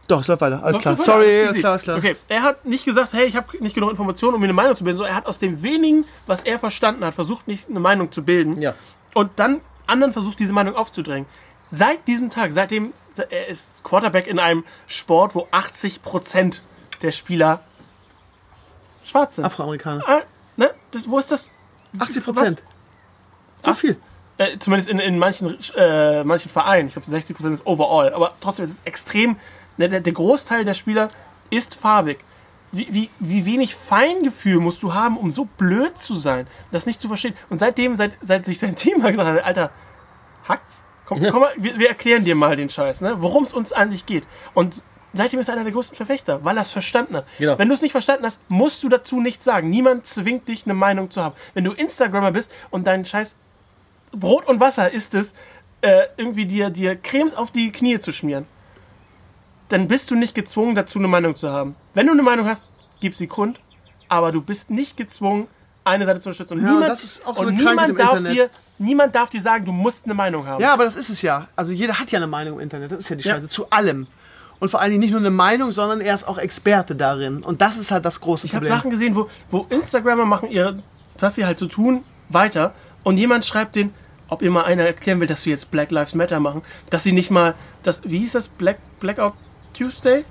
[0.08, 0.62] Doch, es läuft weiter.
[0.62, 0.96] Alles klar.
[0.96, 1.98] Sorry, alles klar, alles klar.
[1.98, 4.76] Okay, er hat nicht gesagt, hey, ich habe nicht genug Informationen, um mir eine Meinung
[4.76, 7.80] zu bilden, sondern er hat aus dem wenigen, was er verstanden hat, versucht, nicht eine
[7.80, 8.60] Meinung zu bilden.
[8.60, 8.74] Ja.
[9.14, 11.26] Und dann anderen versucht, diese Meinung aufzudrängen.
[11.70, 12.92] Seit diesem Tag, seitdem
[13.30, 16.60] er ist Quarterback in einem Sport, wo 80%
[17.02, 17.60] der Spieler
[19.02, 19.44] schwarz sind.
[19.44, 20.04] Afroamerikaner.
[20.06, 20.22] Ah,
[20.56, 20.70] ne?
[20.90, 21.50] das, wo ist das?
[21.98, 22.62] 80 Prozent.
[23.62, 23.96] So viel.
[24.38, 26.88] Äh, zumindest in, in manchen, äh, manchen Vereinen.
[26.88, 28.12] Ich glaube, 60% ist overall.
[28.12, 29.36] Aber trotzdem ist es extrem.
[29.76, 31.08] Ne, der, der Großteil der Spieler
[31.50, 32.18] ist farbig.
[32.72, 37.00] wie, wie, wie wenig Feingefühl musst du haben, um so blöd zu sein, das nicht
[37.00, 37.34] zu verstehen.
[37.48, 39.70] Und seitdem, seit, seit sich sein Team mal gesagt hat, Alter,
[40.48, 40.82] hackt's?
[41.06, 43.14] Komm, komm mal, wir, wir erklären dir mal den Scheiß, ne?
[43.18, 44.26] worum es uns eigentlich geht.
[44.54, 47.26] Und seitdem ist er einer der größten Verfechter, weil er es verstanden hat.
[47.38, 47.56] Genau.
[47.58, 49.70] Wenn du es nicht verstanden hast, musst du dazu nichts sagen.
[49.70, 51.36] Niemand zwingt dich, eine Meinung zu haben.
[51.54, 53.36] Wenn du Instagrammer bist und dein Scheiß
[54.12, 55.34] Brot und Wasser ist es,
[55.82, 58.46] äh, irgendwie dir, dir Cremes auf die Knie zu schmieren,
[59.68, 61.74] dann bist du nicht gezwungen, dazu eine Meinung zu haben.
[61.94, 62.66] Wenn du eine Meinung hast,
[63.00, 63.60] gib sie kund,
[64.08, 65.48] aber du bist nicht gezwungen,
[65.84, 66.58] eine Seite zu unterstützen.
[66.58, 68.32] Und Ja, niemand, so und niemand, darf Internet.
[68.34, 70.60] dir, niemand darf dir sagen, du musst eine Meinung haben.
[70.60, 71.48] Ja, aber das ist es ja.
[71.54, 72.92] Also jeder hat ja eine Meinung im Internet.
[72.92, 73.34] Das ist ja die Ja.
[73.34, 73.48] Scheiße.
[73.48, 74.06] Zu allem.
[74.58, 77.42] Und vor allen Dingen nicht nur eine Meinung, sondern er ist auch Experte darin.
[77.42, 78.78] Und das ist halt das große Ich habe Problem.
[78.78, 80.82] Sachen gesehen, wo, wo Instagrammer machen ihr,
[81.18, 82.72] was sie halt so tun, weiter.
[83.04, 83.92] Und jemand schreibt den,
[84.28, 87.12] ob ihr mal einer erklären will, dass wir jetzt Black Lives Matter machen, dass sie
[87.12, 87.54] nicht mal,
[87.84, 89.34] das, wie hieß das, Black, Blackout
[89.76, 90.24] Tuesday?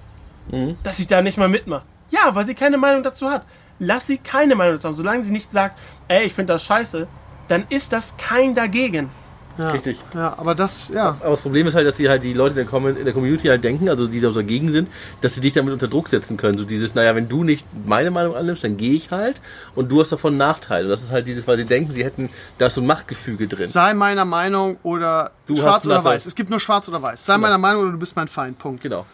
[0.52, 0.78] Mhm.
[0.84, 1.86] Dass sie da nicht mal mitmacht.
[2.10, 3.43] Ja, weil sie keine Meinung dazu hat.
[3.80, 4.96] Lass sie keine Meinung dazu haben.
[4.96, 7.08] Solange sie nicht sagt, ey, ich finde das scheiße,
[7.48, 9.10] dann ist das kein dagegen.
[9.58, 9.70] ja.
[9.72, 10.00] Richtig.
[10.14, 11.18] Ja, aber das, ja.
[11.20, 13.14] Aber das Problem ist halt, dass die halt die Leute in der, Com- in der
[13.14, 14.88] Community halt denken, also die da so dagegen sind,
[15.22, 16.58] dass sie dich damit unter Druck setzen können.
[16.58, 19.41] So dieses, naja, wenn du nicht meine Meinung annimmst, dann gehe ich halt
[19.76, 20.84] und du hast davon einen Nachteil.
[20.86, 22.30] Und das ist halt dieses, weil sie denken, sie hätten
[22.60, 23.68] da so ein Machtgefüge drin.
[23.68, 26.26] Sei meiner Meinung oder Du schwarz hast oder weiß.
[26.28, 27.26] Es gibt nur schwarz oder weiß.
[27.26, 28.58] Sei meiner Meinung oder du bist mein Feind.
[28.60, 28.82] Punkt.
[28.84, 29.06] Genau.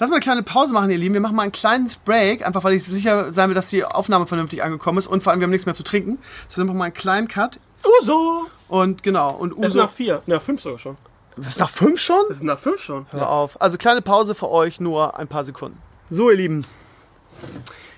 [0.00, 1.12] Lass mal eine kleine Pause machen, ihr Lieben.
[1.12, 4.26] Wir machen mal ein kleines Break, einfach weil ich sicher sein will, dass die Aufnahme
[4.26, 6.18] vernünftig angekommen ist und vor allem wir haben nichts mehr zu trinken.
[6.56, 7.60] Machen wir mal einen kleinen Cut.
[8.00, 8.46] Uso!
[8.68, 9.78] Und genau, und Es ist Uso.
[9.80, 10.96] nach vier, nach fünf sogar schon.
[11.36, 12.24] Was ist nach fünf schon?
[12.30, 13.06] Es ist nach fünf schon.
[13.10, 13.60] Hör auf.
[13.60, 15.76] Also kleine Pause für euch, nur ein paar Sekunden.
[16.08, 16.64] So, ihr Lieben.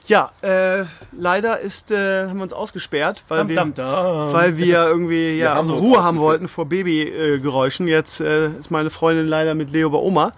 [0.06, 0.84] Ja, äh,
[1.16, 4.32] leider ist, äh, haben wir uns ausgesperrt, weil Dam, wir, dam, dam.
[4.32, 7.86] weil wir irgendwie ja, haben uns Ruhe haben wollten vor Babygeräuschen.
[7.86, 10.32] Jetzt äh, ist meine Freundin leider mit Leo bei Oma.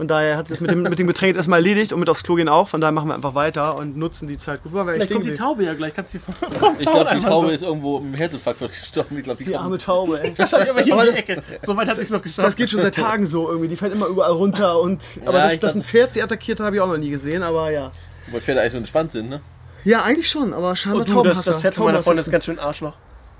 [0.00, 2.08] Von daher hat sie es mit dem, mit dem Getränk jetzt erstmal erledigt und mit
[2.08, 2.68] aufs Klo gehen auch.
[2.70, 4.72] Von daher machen wir einfach weiter und nutzen die Zeit gut.
[4.72, 5.34] Vielleicht kommt die?
[5.34, 5.92] Taube ja gleich.
[5.94, 9.18] Kannst du die vom, vom Ich glaube, die Taube so- ist irgendwo im Herzinfarkt gestorben.
[9.18, 10.32] Ich glaube, die, Die arme Taube, ey.
[10.38, 11.42] Wahrscheinlich aber hier Aber die das- Ecke.
[11.66, 12.48] So weit hat sie es noch geschafft.
[12.48, 13.68] Das geht schon seit Tagen so irgendwie.
[13.68, 15.02] Die fällt immer überall runter und.
[15.26, 17.10] Aber Ja, dass, dass glaub- ein Pferd sie attackiert hat, habe ich auch noch nie
[17.10, 17.42] gesehen.
[17.42, 17.92] Aber ja.
[18.32, 19.42] Weil Pferde eigentlich so entspannt sind, ne?
[19.84, 20.54] Ja, eigentlich schon.
[20.54, 21.50] Aber scheinbar Oh, du, das, Taubenhasser.
[21.50, 22.30] das Pferd von meiner Freundin ist Taubenhasser.
[22.32, 22.94] ganz schön Arschloch.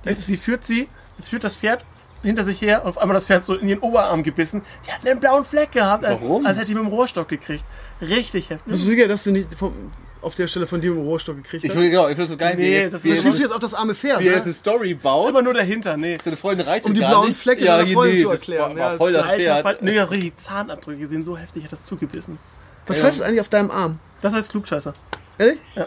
[0.04, 0.88] Die, sie führt sie,
[1.22, 1.82] führt das Pferd
[2.22, 4.62] hinter sich her und auf einmal das Pferd so in ihren Oberarm gebissen.
[4.86, 6.44] Die hat einen blauen Fleck gehabt, als, Warum?
[6.46, 7.64] als hätte die mit dem Rohrstock gekriegt.
[8.00, 8.72] Richtig Bist heftig.
[8.72, 9.72] du sicher, dass du nicht vom,
[10.22, 11.78] auf der Stelle von dir im Rohrstock gekriegt Ich hast?
[11.78, 13.94] will, genau, ich will so geil, Nee, das ist- Du schiebst jetzt auf das arme
[13.94, 14.42] Pferd, wie jetzt ne?
[14.44, 15.30] eine Story Ist baut.
[15.30, 16.18] immer nur dahinter, nee.
[16.22, 17.40] Seine Freundin reitet Um die gar blauen nicht.
[17.40, 18.70] Flecke seiner hier, Freundin nee, zu das erklären.
[18.72, 19.62] War, Ja, war ist voll das Alter, Pferd.
[19.62, 22.38] Fall- nee, das richtig Zahnabdrücke sehen so heftig, hat das zugebissen.
[22.86, 23.98] Was heißt das eigentlich auf deinem Arm?
[24.20, 24.92] Das heißt Klugscheißer.
[25.38, 25.58] Ehrlich?
[25.74, 25.86] Ja.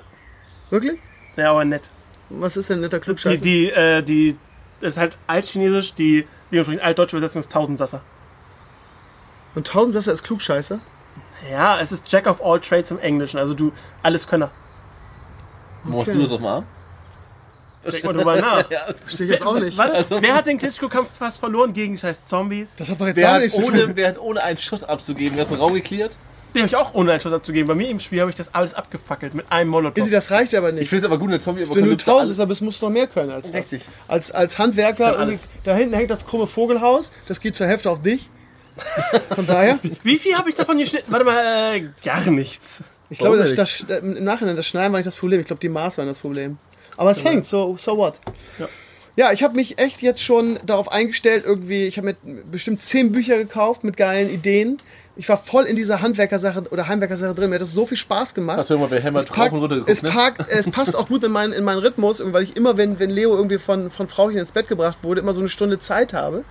[0.72, 1.00] Wirklich?
[1.36, 1.90] Ja, aber nett.
[2.30, 3.38] Was ist denn ein netter Die, Klugscheißer?
[3.42, 4.36] die, äh, die,
[4.84, 8.02] das ist halt altchinesisch, die, die altdeutsche Übersetzung ist Tausendsasser.
[9.56, 10.80] Und Tausendsasser ist Klugscheißer?
[11.52, 13.72] Ja, es ist Jack of all trades im Englischen, also du,
[14.02, 14.52] alles Könner.
[15.84, 16.66] Wo machst du das auf dem Arm?
[17.86, 18.70] Denk mal drüber nach.
[18.72, 19.78] Ja, Verstehe ich jetzt auch nicht.
[19.78, 22.76] Warte, Also- wer hat den Klitschko-Kampf fast verloren gegen scheiß Zombies?
[22.78, 23.74] Das hat doch jetzt wer, gar hat nichts zu tun.
[23.74, 25.36] ohne, wer hat ohne einen Schuss abzugeben?
[25.36, 26.18] Wer ist den Raum geklärt?
[26.54, 27.68] Den habe ich auch ohne einen Schuss abzugeben.
[27.68, 29.98] Bei mir im Spiel habe ich das alles abgefackelt mit einem Molotow.
[29.98, 30.90] Izzy, das reicht aber Ich nicht.
[30.90, 33.08] finde es aber gut, eine zombie Wenn du Apokalypse Tausendsasser bist, musst du noch mehr
[33.08, 33.60] können als das.
[33.62, 33.86] Richtig.
[34.08, 38.02] Als, als Handwerker, irgendwie- da hinten hängt das krumme Vogelhaus, das geht zur Hälfte auf
[38.02, 38.30] dich.
[39.36, 41.12] Von daher, Wie viel habe ich davon geschnitten?
[41.12, 42.82] Warte mal, äh, gar nichts.
[43.10, 45.40] ich glaube, das, das, im Nachhinein, das Schneiden war nicht das Problem.
[45.40, 46.58] Ich glaube, die Maß waren das Problem.
[46.98, 48.16] Aber es hängt, so, so what?
[48.60, 48.68] Ja.
[49.16, 53.12] Ja, ich habe mich echt jetzt schon darauf eingestellt, irgendwie, ich habe mir bestimmt zehn
[53.12, 54.78] Bücher gekauft mit geilen Ideen.
[55.16, 57.50] Ich war voll in dieser Handwerkersache oder Heimwerkersache drin.
[57.50, 58.58] Mir hat das so viel Spaß gemacht.
[58.58, 60.10] Hast du immer bei Hammer es, drauf packt, und runter geguckt, es, ne?
[60.10, 63.12] packt, es passt auch gut in meinen, in meinen Rhythmus, weil ich immer, wenn, wenn
[63.12, 66.44] Leo irgendwie von, von Frauchen ins Bett gebracht wurde, immer so eine Stunde Zeit habe.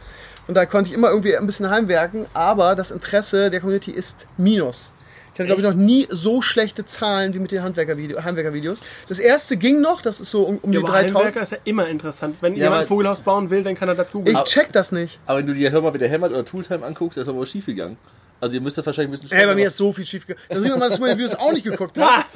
[0.47, 4.27] Und da konnte ich immer irgendwie ein bisschen heimwerken, aber das Interesse der Community ist
[4.37, 4.93] minus.
[5.35, 8.81] Ich hatte, glaube ich, noch nie so schlechte Zahlen wie mit den Heimwerkervideos.
[9.09, 11.19] Das erste ging noch, das ist so um, um Ja, die aber 3000.
[11.19, 12.37] Heimwerker ist ja immer interessant.
[12.43, 14.37] Wenn Ja, jemand ein Vogelhaus bauen will, dann kann er das googeln.
[14.37, 15.21] Ich check das nicht.
[15.25, 17.65] Aber wenn du dir Hör mal wieder Hämmert oder Tooltime anguckst, ist aber was schief
[17.65, 17.97] gegangen.
[18.43, 20.45] Also ihr müsst da wahrscheinlich ein bisschen Ey, bei mir ist so viel schief gegangen.
[20.49, 22.27] Da sieht man mal, dass du meine Videos auch nicht geguckt hast.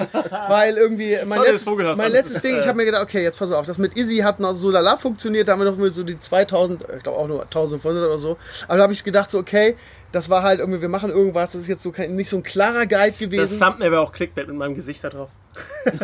[0.48, 3.36] Weil irgendwie mein, das letztes, Vogelhaus mein letztes Ding, ich habe mir gedacht, okay, jetzt
[3.36, 6.04] pass auf, das mit Easy hat noch so lala funktioniert, da haben wir noch so
[6.04, 8.36] die 2000, ich glaube auch nur 1500 oder so.
[8.68, 9.74] Aber da habe ich gedacht, so okay,
[10.12, 12.44] das war halt irgendwie, wir machen irgendwas, das ist jetzt so kein, nicht so ein
[12.44, 13.58] klarer Guide Das gewesen.
[13.58, 15.30] Thumbnail wäre auch Clickbait mit meinem Gesicht da drauf.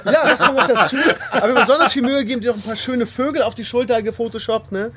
[0.05, 0.97] Ja, das kommt noch dazu.
[1.31, 4.73] Aber besonders viel Mühe gegeben, dir noch ein paar schöne Vögel auf die Schulter gefotoshoppt,
[4.73, 4.91] ne?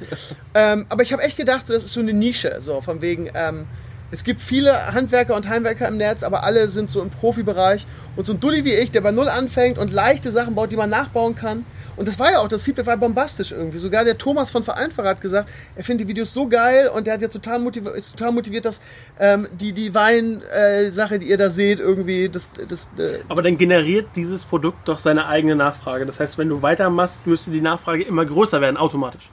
[0.55, 3.29] Ähm, aber ich habe echt gedacht, so, das ist so eine Nische, so von wegen,
[3.35, 3.67] ähm,
[4.11, 7.85] es gibt viele Handwerker und Heimwerker im Netz, aber alle sind so im Profibereich.
[8.15, 10.77] Und so ein Dulli wie ich, der bei Null anfängt und leichte Sachen baut, die
[10.77, 11.65] man nachbauen kann
[11.97, 13.77] Und das war ja auch, das Feedback war bombastisch irgendwie.
[13.77, 17.15] Sogar der Thomas von Vereinfacher hat gesagt, er findet die Videos so geil und der
[17.15, 18.79] hat jetzt total motiviert, ist total motiviert, dass
[19.19, 24.07] ähm, die, die Wein-Sache, die ihr da seht, irgendwie, das, das, äh, Aber dann generiert
[24.15, 26.05] dieses Produkt doch seine eigene Nachfrage.
[26.05, 29.29] Das heißt, wenn du weitermachst, müsste die Nachfrage immer größer werden, automatisch.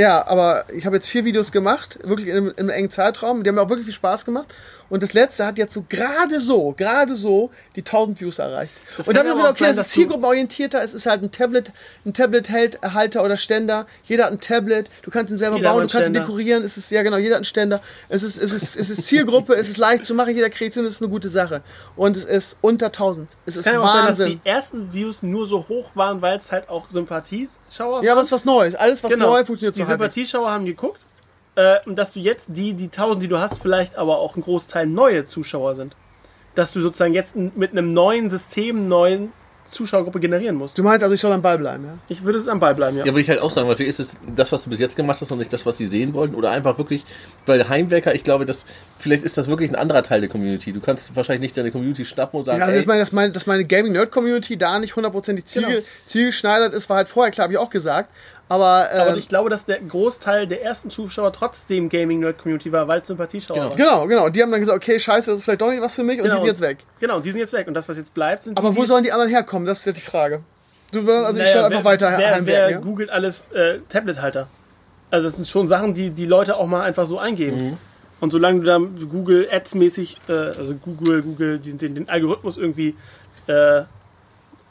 [0.00, 3.42] Ja, aber ich habe jetzt vier Videos gemacht, wirklich in einem, in einem engen Zeitraum.
[3.42, 4.46] Die haben mir auch wirklich viel Spaß gemacht.
[4.90, 8.72] Und das letzte hat jetzt so gerade so, gerade so die 1000 Views erreicht.
[8.96, 10.82] Das und dann aber wieder, auch okay, sein, das ist zielgruppenorientierter.
[10.82, 11.72] Es ist halt ein Tablet,
[12.04, 13.86] ein Tablet-Halter oder Ständer.
[14.04, 14.90] Jeder hat ein Tablet.
[15.02, 16.20] Du kannst ihn selber Jeder bauen, du kannst ihn Ständer.
[16.20, 16.64] dekorieren.
[16.64, 17.80] Es ist, ja genau, jeder hat einen Ständer.
[18.08, 20.76] Es ist, es ist, es ist Zielgruppe, es ist leicht zu machen, jeder kriegt es
[20.76, 21.62] hin, es ist eine gute Sache.
[21.96, 23.36] Und es ist unter 1000.
[23.46, 24.40] Es ist Kann ja auch sein, dass Wahnsinn.
[24.44, 28.18] die ersten Views nur so hoch waren, weil es halt auch Sympathieschauer Ja, waren.
[28.18, 28.74] es ist was Neues.
[28.74, 29.30] Alles, was genau.
[29.30, 29.88] neu funktioniert Die so.
[29.88, 31.00] Sympathieschauer haben geguckt.
[31.56, 34.42] Äh, und dass du jetzt die, die 1000, die du hast, vielleicht aber auch ein
[34.42, 35.94] Großteil neue Zuschauer sind.
[36.54, 39.32] Dass du sozusagen jetzt mit einem neuen System, neuen
[39.70, 40.76] Zuschauergruppe generieren musst.
[40.76, 41.98] Du meinst also, ich soll am Ball bleiben, ja?
[42.08, 43.04] Ich würde am Ball bleiben, ja.
[43.04, 45.20] Ja, würde ich halt auch sagen, weil ist es das, was du bis jetzt gemacht
[45.20, 46.34] hast und nicht das, was sie sehen wollten.
[46.34, 47.04] Oder einfach wirklich,
[47.46, 48.66] weil Heimwerker, ich glaube, dass
[48.98, 50.72] vielleicht ist das wirklich ein anderer Teil der Community.
[50.72, 53.12] Du kannst wahrscheinlich nicht deine Community schnappen und sagen, Ja, also ey, ich meine, dass
[53.12, 55.78] meine, dass meine Gaming-Nerd-Community da nicht hundertprozentig ziel, Genau.
[56.04, 58.10] zielgeschneidert ist, war halt vorher klar, habe ich auch gesagt.
[58.50, 63.00] Aber, Aber äh, ich glaube, dass der Großteil der ersten Zuschauer trotzdem Gaming-Nerd-Community war, weil
[63.00, 63.68] es Sympathieschauer Genau.
[63.70, 63.76] waren.
[63.76, 64.28] genau, genau.
[64.28, 66.26] Die haben dann gesagt, okay, scheiße, das ist vielleicht doch nicht was für mich und
[66.26, 66.78] die sind jetzt weg.
[66.98, 67.68] Genau, die sind jetzt weg.
[67.68, 69.66] Und das, was jetzt bleibt, sind Aber die, wo die sollen die anderen herkommen?
[69.66, 70.42] Das ist ja die Frage.
[70.90, 72.78] Du, also ich Naja, stelle einfach weiter Wer, heimwerken, wer ja?
[72.78, 74.48] googelt alles äh, Tablet-Halter?
[75.12, 77.64] Also das sind schon Sachen, die die Leute auch mal einfach so eingeben.
[77.70, 77.76] Mhm.
[78.18, 82.56] Und solange du da Google Ads mäßig, äh, also Google, Google den, den, den Algorithmus
[82.56, 82.96] irgendwie
[83.46, 83.82] äh,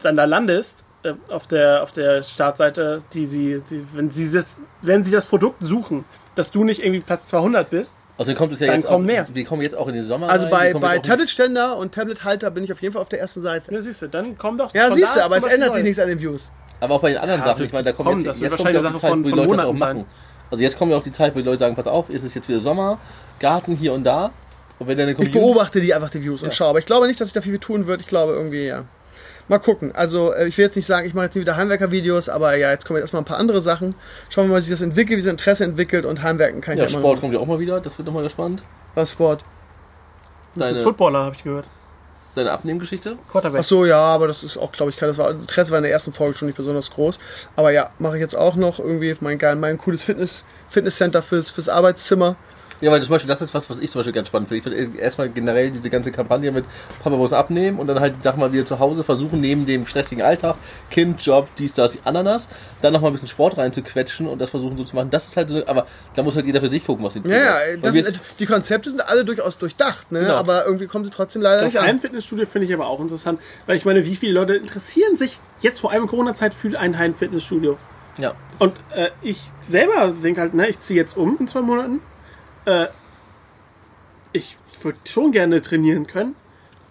[0.02, 4.60] dann da landest äh, auf der auf der Startseite, die sie, die, wenn sie das,
[4.82, 6.04] wenn sie das Produkt suchen,
[6.36, 9.08] dass du nicht irgendwie Platz 200 bist, außerdem kommt es ja Dann jetzt kommen auch,
[9.08, 9.28] mehr.
[9.32, 12.52] wir kommen jetzt auch in den Sommer Also rein, bei, kommen bei Tablet-Ständer und Tablet-Halter
[12.52, 13.74] bin ich auf jeden Fall auf der ersten Seite.
[13.74, 14.74] ja, siehst du, dann komm doch.
[14.74, 16.52] Ja, siehst du, aber es ändert sich nichts an den Views.
[16.82, 18.74] Aber auch bei den anderen Ja, Sachen, ich meine, da kommt komm, jetzt, jetzt kommt
[18.74, 20.06] wahrscheinlich ja auch die Zeit, von- wo die Leute das auch Monaten machen.
[20.52, 22.34] Also jetzt kommt ja auch die Zeit, wo die Leute sagen, pass auf, ist es
[22.34, 22.98] jetzt wieder Sommer,
[23.40, 24.32] Garten hier und da.
[24.80, 26.70] Und wenn deine Ich beobachte die einfach die Views und schaue.
[26.70, 28.02] Aber ich glaube nicht, dass sich da viel tun wird.
[28.02, 28.86] Ich glaube irgendwie, ja.
[29.50, 29.94] Mal gucken.
[29.94, 32.72] Also äh, ich will jetzt nicht sagen, ich mache jetzt nie wieder Heimwerker-Videos, aber ja,
[32.72, 33.96] jetzt kommen jetzt erstmal ein paar andere Sachen.
[34.30, 36.76] Schauen wir mal, wie sich das entwickelt, wie sich das Interesse entwickelt und Heimwerken kann
[36.76, 37.22] ich Ja, ja, immer Sport noch.
[37.22, 38.64] kommt ja auch mal wieder, das wird nochmal gespannt.
[38.96, 39.44] Was Sport?
[40.56, 41.66] Das ist Deine, Footballer, habe ich gehört.
[42.36, 43.18] deine Abnehmgeschichte?
[43.32, 43.62] Quarterback.
[43.62, 45.84] Ach so, ja, aber das ist auch, glaube ich, kein- das war Interesse war in
[45.84, 47.20] der ersten Folge schon nicht besonders groß.
[47.56, 51.50] Aber ja, mache ich jetzt auch noch irgendwie mein, geil- mein cooles Fitness, Fitnesscenter fürs,
[51.50, 52.36] fürs Arbeitszimmer.
[52.82, 54.76] Ja, weil zum Beispiel, das ist was, was ich zum Beispiel ganz spannend finde.
[54.76, 56.64] Ich finde erstmal generell diese ganze Kampagne mit
[57.04, 60.24] Papa muss abnehmen und dann halt, sag mal, wir zu Hause versuchen, neben dem stressigen
[60.24, 60.56] Alltag,
[60.90, 62.48] Kind, Job, dies, das, Ananas,
[62.82, 65.10] dann nochmal ein bisschen Sport reinzuquetschen und das versuchen so zu machen.
[65.10, 67.36] Das ist halt so, aber da muss halt jeder für sich gucken, was ihn Ja,
[67.38, 70.22] ja, Weil das, sind- die Konzepte sind alle durchaus durchdacht, ne?
[70.22, 70.36] Genau.
[70.36, 71.88] aber irgendwie kommen sie trotzdem leider Das nicht an.
[71.88, 75.82] Heimfitnessstudio finde ich aber auch interessant, weil ich meine, wie viele Leute interessieren sich jetzt
[75.82, 77.78] vor allem in Corona-Zeit für ein Heimfitnessstudio?
[78.18, 78.34] ja.
[78.58, 82.02] Und äh, ich selber denke halt, ne, ich ziehe jetzt um in zwei Monaten.
[82.70, 82.88] Äh,
[84.32, 86.36] ich würde schon gerne trainieren können.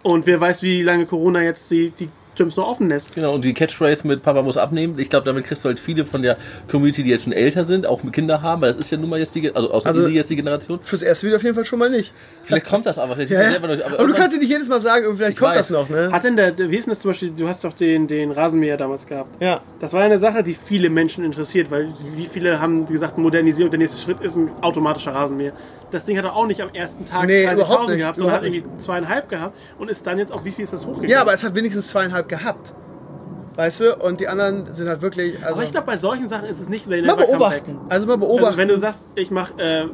[0.03, 2.09] Und wer weiß, wie lange Corona jetzt die, die
[2.39, 3.14] Gyms noch offen lässt.
[3.14, 6.05] Genau, und die Catchphrase mit Papa muss abnehmen, ich glaube, damit kriegst du halt viele
[6.07, 6.36] von der
[6.70, 9.11] Community, die jetzt schon älter sind, auch mit Kinder haben, weil das ist ja nun
[9.11, 10.78] mal jetzt die, also außer Also- Easy jetzt die Generation.
[10.82, 12.12] Fürs erste Video auf jeden Fall schon mal nicht.
[12.45, 13.51] Vielleicht kommt das aber, vielleicht Ja, ja.
[13.51, 15.68] selber noch, Aber, du kannst dir nicht jedes Mal sagen, vielleicht Ich kommt weiß.
[15.68, 16.11] das noch, ne?
[16.12, 18.76] Hat denn der, wie ist denn das zum Beispiel, du hast doch den, den Rasenmäher
[18.76, 19.43] damals gehabt.
[19.43, 19.61] Ja.
[19.80, 23.70] Das war ja eine Sache, die viele Menschen interessiert, weil wie viele haben gesagt, Modernisierung,
[23.70, 25.53] der nächste Schritt ist ein automatischer Rasenmäher.
[25.91, 28.36] Das Ding hat er auch nicht am ersten Tag Nee, 30.000 überhaupt nicht, gehabt, sondern
[28.36, 31.09] hat irgendwie zweieinhalb gehabt und ist dann jetzt auf wie viel ist das hochgegangen?
[31.09, 32.72] Ja, aber es hat wenigstens zweieinhalb gehabt.
[33.57, 33.97] Weißt du?
[33.97, 35.37] Und die anderen sind halt wirklich.
[35.43, 37.74] Also, Aber ich glaube, bei solchen Sachen ist es nicht they mal never come beobachten.
[37.79, 37.93] back.
[37.93, 38.47] Also mal beobachten.
[38.47, 39.87] Also wenn du sagst, ich mache äh,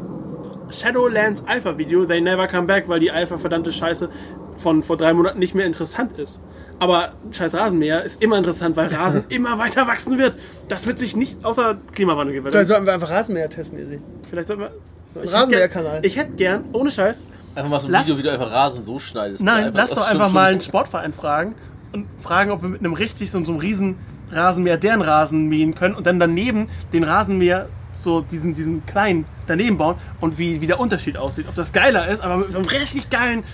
[0.71, 4.09] Shadowlands Alpha Video, they never come back, weil die Alpha verdammte Scheiße
[4.57, 6.41] von vor drei Monaten nicht mehr interessant ist.
[6.79, 10.35] Aber scheiß Rasenmäher ist immer interessant, weil Rasen immer weiter wachsen wird.
[10.69, 12.67] Das wird sich nicht außer Klimawandel Dann gewinnen.
[12.67, 14.01] sollten wir einfach Rasenmäher testen, Izzy.
[14.29, 14.71] Vielleicht sollten wir.
[15.17, 15.93] Ich hätte Rasenmäherkanal.
[15.93, 17.25] gern- Ich hätte gern, ohne Scheiß,
[17.55, 19.41] Einfach mal so ein Lass- Video, wie du einfach Rasen so schneidest.
[19.43, 21.55] Nein, Einfach- lass doch einfach schon- mal einen Sportverein fragen
[21.95, 23.97] und fragen, ob wir mit einem richtig so, so einem riesen
[24.31, 29.79] Rasenmäher deren Rasen mähen können und dann daneben den Rasenmäher so diesen, diesen kleinen daneben
[29.79, 31.47] bauen und wie, wie der Unterschied aussieht.
[31.49, 33.45] Ob das geiler ist, aber mit so einem richtig geilen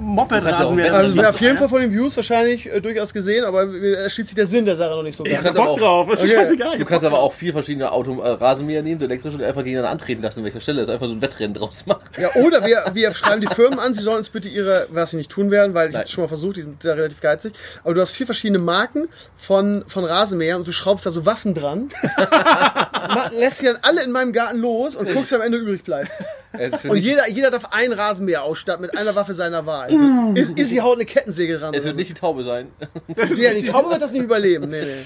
[0.00, 0.94] Moped-Rasenmäher.
[0.94, 4.34] Also, wäre auf jeden Fall von den Views wahrscheinlich äh, durchaus gesehen, aber erschließt sich
[4.36, 6.32] der Sinn der Sache noch nicht so Ich kannst aber Bock auch- drauf, ist Okay.
[6.34, 6.78] scheißegal.
[6.78, 9.90] Du kannst aber auch vier verschiedene Auto, äh, Rasenmäher nehmen, so elektrisch und einfach gegeneinander
[9.92, 10.80] antreten lassen, an welcher Stelle.
[10.82, 12.02] Das einfach so ein Wettrennen draus machen.
[12.18, 15.16] Ja, oder wir, wir schreiben die Firmen an, sie sollen uns bitte ihre, was sie
[15.16, 17.52] nicht tun werden, weil ich habe schon mal versucht, die sind da relativ geizig.
[17.84, 21.54] Aber du hast vier verschiedene Marken von, von Rasenmähern und du schraubst da so Waffen
[21.54, 21.88] dran,
[23.38, 26.10] lässt sie dann alle in meinem Garten los und guckst, wer am Ende übrig bleibt.
[26.88, 29.85] Und jeder, jeder darf einen Rasenmäher ausstatten mit einer Waffe seiner Wahl.
[29.86, 31.74] Also, ist, ist sie haut eine Kettensäge ran.
[31.74, 31.98] Es wird so.
[31.98, 32.68] nicht die Taube sein.
[33.36, 34.68] Ja, die Taube wird das nicht überleben.
[34.70, 35.02] Nee, nee.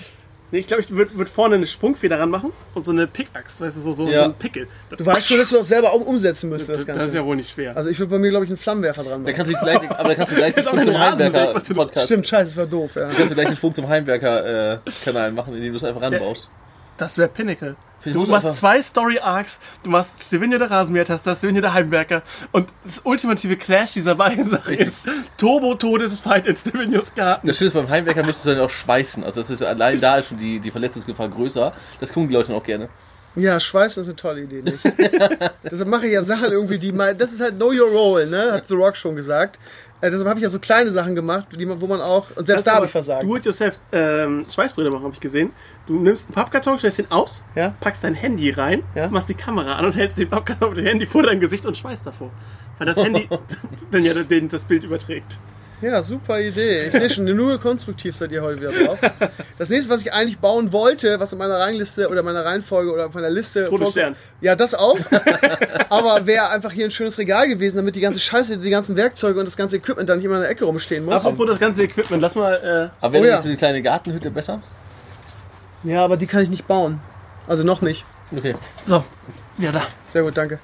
[0.52, 3.76] Nee, ich glaube, ich würde würd vorne eine Sprungfeder ranmachen und so eine Pickaxe, weißt
[3.76, 4.24] du, so, so, Ja.
[4.24, 4.66] so ein Pickel.
[4.96, 6.98] Du weißt schon, dass du das selber auch umsetzen müsstest, das das, Ganze.
[6.98, 7.76] das ist ja wohl nicht schwer.
[7.76, 9.34] also ich würde bei mir, glaube ich, einen Flammenwerfer dran Da machen.
[9.36, 12.06] kannst du gleich, aber da kannst du gleich den Jetzt auch Sprung zum Heimwerker-Podcast.
[12.06, 13.08] Stimmt, scheiße, das war doof, ja.
[13.16, 16.50] Kannst du gleich den Sprung zum Heimwerker-Kanal machen, indem du es einfach ranbaust.
[16.96, 17.76] Das wäre Pinnacle.
[18.04, 22.22] Du machst zwei Story-Arcs, du machst Stevenio der Rasenmäher-Taster, Stevenio der Heimwerker
[22.52, 25.02] und das ultimative Clash dieser beiden Sachen ist
[25.36, 27.46] Turbo-Todesfight in Stevenios Garten.
[27.46, 29.22] Das Schöne ist, beim Heimwerker müsstest du dann auch schweißen.
[29.24, 31.72] Also das ist allein da ist schon die, die Verletzungsgefahr größer.
[32.00, 32.88] Das gucken die Leute dann auch gerne.
[33.36, 34.84] Ja, Schweißen ist eine tolle Idee, nicht?
[35.62, 37.14] deshalb mache ich ja Sachen irgendwie, die mal.
[37.14, 38.52] Das ist halt Know Your Role, ne?
[38.52, 39.58] Hat The Rock schon gesagt.
[40.02, 42.26] Äh, deshalb habe ich ja so kleine Sachen gemacht, die man, wo man auch.
[42.36, 43.22] Und selbst da habe ich versagt.
[43.22, 45.50] Do-it-yourself ähm, Schweißbrille machen, habe ich gesehen.
[45.86, 47.74] Du nimmst einen Pappkarton, stellst ihn aus, Ja.
[47.80, 49.08] packst dein Handy rein, Ja.
[49.08, 51.76] machst die Kamera an und hältst den Pappkarton mit dem Handy vor dein Gesicht und
[51.76, 52.30] schweißt davor.
[52.78, 53.28] Weil das Handy
[53.90, 55.38] dann ja den, das Bild überträgt.
[55.82, 56.86] Ja, super Idee.
[56.86, 58.98] Ich sehe schon, nur konstruktiv seid ihr heute wieder drauf.
[59.56, 63.06] Das nächste, was ich eigentlich bauen wollte, was in meiner Reihenliste oder meiner Reihenfolge oder
[63.06, 63.66] auf meiner Liste.
[63.66, 64.14] Todesstern.
[64.42, 64.98] Ja, das auch.
[65.88, 69.38] Aber wäre einfach hier ein schönes Regal gewesen, damit die ganze Scheiße, die ganzen Werkzeuge
[69.40, 71.24] und das ganze Equipment da nicht immer in der Ecke rumstehen muss.
[71.24, 72.90] Apropos das ganze Equipment, lass mal.
[73.00, 73.34] Aber wäre Oh ja.
[73.36, 74.62] nicht so eine kleine Gartenhütte besser?
[75.82, 77.00] Ja, aber die kann ich nicht bauen.
[77.48, 78.04] Also noch nicht.
[78.36, 78.50] Okay.
[78.50, 78.54] Äh,
[78.84, 79.02] so,
[79.58, 79.82] ja da.
[80.12, 80.58] Sehr gut, danke.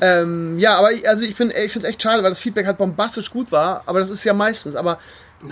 [0.00, 2.66] Ähm, ja, aber ich, also ich, bin- ich finde es echt schade, weil das Feedback
[2.66, 4.74] halt bombastisch gut war, aber das ist ja meistens.
[4.76, 4.98] Aber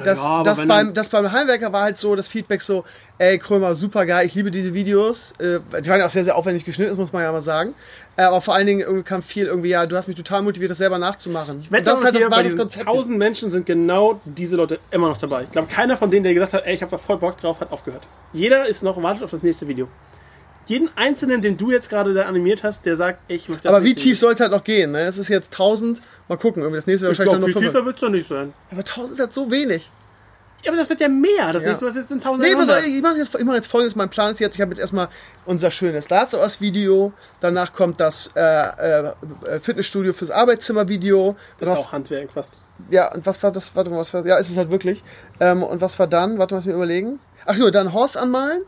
[0.05, 2.85] das, aber das, wenn beim, das beim Heimwerker war halt so, das Feedback so,
[3.17, 5.33] ey Krömer, super geil, ich liebe diese Videos.
[5.39, 7.75] Äh, die waren ja auch sehr, sehr aufwendig geschnitten, das muss man ja mal sagen.
[8.17, 10.71] Äh, aber vor allen Dingen irgendwie kam viel irgendwie, ja, du hast mich total motiviert,
[10.71, 11.61] das selber nachzumachen.
[11.61, 12.87] Ich wette das ist halt das bei wahre Konzept.
[12.87, 15.45] 1000 Menschen sind genau diese Leute immer noch dabei.
[15.45, 17.59] Ich glaube, keiner von denen, der gesagt hat, ey, ich habe da voll Bock drauf,
[17.61, 18.03] hat aufgehört.
[18.35, 19.89] Jeder ist noch wartet auf das nächste Video.
[20.69, 23.85] Jeden einzelnen, den du jetzt gerade da animiert hast, der sagt, ich möchte das Aber
[23.85, 24.17] wie tief Video.
[24.17, 24.93] soll es halt noch gehen?
[24.93, 25.01] Ne?
[25.03, 27.73] Es ist jetzt 1000, mal gucken, irgendwie das nächste wäre Ich wahrscheinlich viel nur 500.
[27.73, 28.53] tiefer wird es doch nicht sein.
[28.71, 29.91] Aber 1000 ist halt so wenig.
[30.65, 31.53] Ja, aber das wird ja mehr.
[31.53, 31.69] Das Ja.
[31.69, 33.95] nächste Mal sind 1000 Nee, pass auf, ich mache jetzt, ich mach jetzt folgendes.
[33.95, 35.09] Mein Plan ist jetzt, ich habe jetzt erstmal
[35.47, 37.13] unser schönes Last of Us Video.
[37.41, 39.13] Danach kommt das äh, äh,
[39.63, 41.37] Fitnessstudio fürs Arbeitszimmer-Video.
[41.61, 42.55] Das ist auch Handwerk fast.
[42.91, 43.75] Ja, und was war das?
[43.77, 45.03] Warte mal, was war Ja, ist es halt wirklich.
[45.41, 46.39] Ähm, und was war dann?
[46.39, 47.21] Warte mal, lass mich überlegen.
[47.47, 48.63] Ach jo, dann Horst anmalen.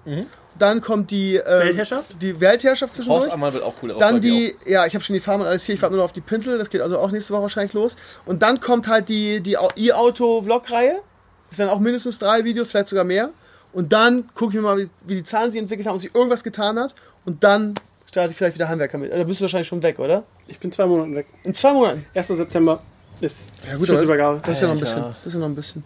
[0.61, 2.07] Dann kommt die ähm, Weltherrschaft?
[2.23, 3.23] Die Weltherrschaft zwischendurch.
[3.25, 3.93] Horst einmal wird auch cool.
[3.93, 6.03] auch Dann die, ja, ich habe schon die Farben und alles hier, ich warte nur
[6.03, 7.97] noch auf die Pinsel, das geht also auch nächste Woche wahrscheinlich los.
[8.27, 11.01] Und dann kommt halt die, die Au- E-Auto-Vlog-Reihe.
[11.51, 13.31] Das werden auch mindestens drei Videos, vielleicht sogar mehr.
[13.73, 16.15] Und dann gucke ich mir mal, wie, wie die Zahlen sich entwickelt haben, ob sich
[16.15, 16.95] irgendwas getan hat.
[17.25, 17.75] Und dann
[18.09, 19.13] starte ich vielleicht wieder Handwerker mit.
[19.13, 20.25] Da bist du wahrscheinlich schon weg, oder?
[20.49, 21.27] Ich bin zwei Monate weg.
[21.45, 22.05] In zwei Monaten.
[22.15, 22.27] 1.
[22.29, 22.83] September
[23.21, 24.41] ist Ja, gut, Schlussübergabe.
[24.45, 25.03] Das ist ja noch ein bisschen.
[25.03, 25.85] Das ist ja noch ein bisschen.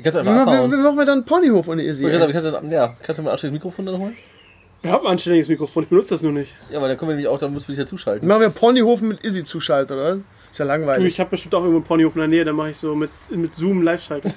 [0.00, 0.72] Die kannst du Wie, einfach wie, abhauen.
[0.72, 2.04] wie machen wir dann einen Ponyhof ohne Izzy?
[2.04, 4.12] Kannst du, ja, kannst du mal ein anständiges Mikrofon da nochmal?
[4.80, 6.54] Wir haben ein anständiges Mikrofon, ich benutze das nur nicht.
[6.70, 8.26] Ja, aber dann können wir nämlich auch, dann müssen wir dich ja zuschalten.
[8.26, 10.20] Machen wir Ponyhof mit Izzy zuschalten, oder?
[10.50, 11.06] Ist ja Du, langweilig.
[11.12, 13.10] ich habe bestimmt auch irgendwo einen Ponyhof in der Nähe, dann mache ich so mit,
[13.28, 14.32] mit Zoom live schalten.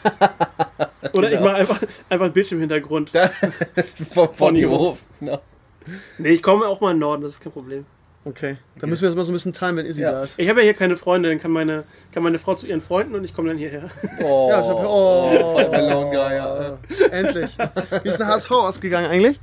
[1.13, 3.11] Oder ich mache einfach, einfach einen Bildschirmhintergrund.
[4.13, 4.97] Vom Ponyhof.
[5.21, 5.39] Genau.
[6.17, 7.85] Nee, ich komme auch mal in den Norden, das ist kein Problem.
[8.25, 8.55] Okay.
[8.79, 10.11] Dann müssen wir das mal so ein bisschen teilen, wenn Izzy Ja.
[10.13, 10.39] da ist.
[10.39, 13.15] Ich habe ja hier keine Freunde, dann kann meine, kann meine Frau zu ihren Freunden
[13.15, 13.89] und ich komme dann hierher.
[14.21, 16.79] Oh, Ja, ich hab, oh, Ballongeier.
[17.11, 17.57] endlich.
[18.03, 19.39] Wie ist der HSV ausgegangen eigentlich?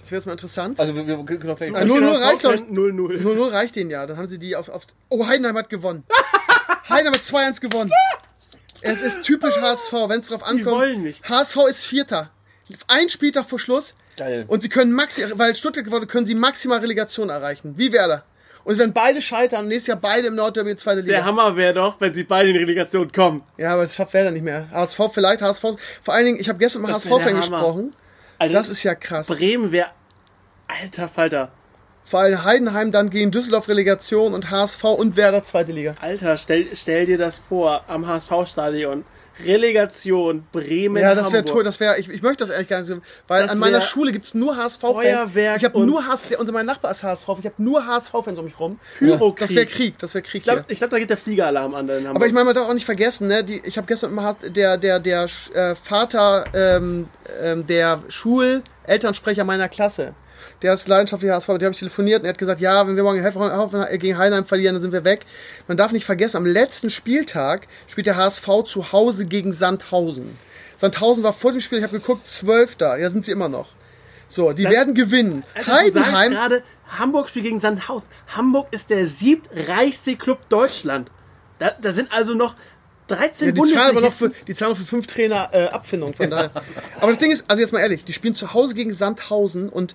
[0.00, 0.78] Das wäre jetzt mal interessant.
[0.80, 1.74] Also wir, wir können doch gleich...
[1.74, 2.60] Ah, nur- nur reicht, glaub ich.
[2.62, 3.22] 0-0.
[3.22, 4.06] 0-0 reicht denen ja.
[4.06, 4.68] Dann haben sie die auf.
[4.68, 6.04] auf oh, Heidenheim hat gewonnen.
[6.88, 7.90] Heidenheim hat 2-1 gewonnen.
[8.82, 10.66] Es ist typisch HSV, wenn es drauf ankommt.
[10.76, 11.28] wollen nicht.
[11.28, 12.30] HSV ist Vierter.
[12.88, 13.94] Ein Spieltag vor Schluss.
[14.16, 14.44] Geil.
[14.48, 17.74] Und sie können maxi, weil Stuttgart gewonnen hat, können sie maximal Relegation erreichen.
[17.76, 18.24] Wie Werder.
[18.64, 21.14] Und wenn beide scheitern, nächstes Jahr beide im Nordderby in zweite Liga.
[21.14, 23.42] Der Hammer wäre doch, wenn sie beide in die Relegation kommen.
[23.56, 24.68] ja, aber das schafft Werder nicht mehr.
[24.70, 25.62] HSV vielleicht, HSV.
[26.02, 27.94] Vor allen Dingen, ich habe gestern mit HSV-Fan gesprochen.
[28.38, 29.28] Alter, Das ist ja krass.
[29.28, 29.88] Bremen wäre.
[30.68, 31.50] Alter Falter.
[32.04, 35.94] Vor allem Heidenheim dann gegen Düsseldorf Relegation und HSV und Werder zweite Liga.
[36.00, 39.04] Alter, stell, stell dir das vor, am HSV-Stadion.
[39.44, 42.88] Relegation, Bremen, Ja, das wäre toll, das wäre, ich, ich möchte das ehrlich gar nicht
[42.88, 42.96] so,
[43.28, 44.94] weil Das an meiner Schule gibt's nur HSV-Fans.
[44.94, 48.44] Feuerwerk Ich habe nur HSV, unser mein Nachbar ist HSV, ich habe nur HSV-Fans um
[48.44, 48.78] mich rum.
[48.98, 49.48] Pyrokrieg.
[49.48, 51.96] Das wäre Krieg, das wäre Krieg Ich glaube, glaub, da geht der Fliegeralarm an in
[51.96, 52.16] Hamburg.
[52.16, 54.76] Aber ich meine, man darf auch nicht vergessen, ne, die, ich habe gestern mal der
[54.78, 55.24] der der
[55.54, 57.08] äh, Vater ähm,
[57.42, 60.14] ähm, der Schul-Elternsprecher meiner Klasse.
[60.62, 62.96] Der ist leidenschaftlicher HSV, mit dem habe ich telefoniert und er hat gesagt, ja, wenn
[62.96, 63.22] wir morgen
[63.98, 65.26] gegen Heidenheim verlieren, dann sind wir weg.
[65.68, 70.36] Man darf nicht vergessen, am letzten Spieltag spielt der HSV zu Hause gegen Sandhausen.
[70.76, 72.96] Sandhausen war vor dem Spiel, ich habe geguckt, Zwölfter.
[72.98, 73.68] Ja, sind sie immer noch.
[74.28, 75.44] So, die Das- werden gewinnen.
[75.54, 76.62] Alter, Heidenheim, gerade,
[76.98, 78.08] Hamburg spielt gegen Sandhausen.
[78.34, 81.10] Hamburg ist der siebtreichste Club Deutschland.
[81.58, 82.54] Da, da sind also noch
[83.08, 86.30] 13 Ja, die zahlen aber noch für, die zahlen für fünf Trainer äh, Abfindung, von
[86.30, 86.50] daher.
[87.00, 89.94] aber das Ding ist, also jetzt mal ehrlich, die spielen zu Hause gegen Sandhausen und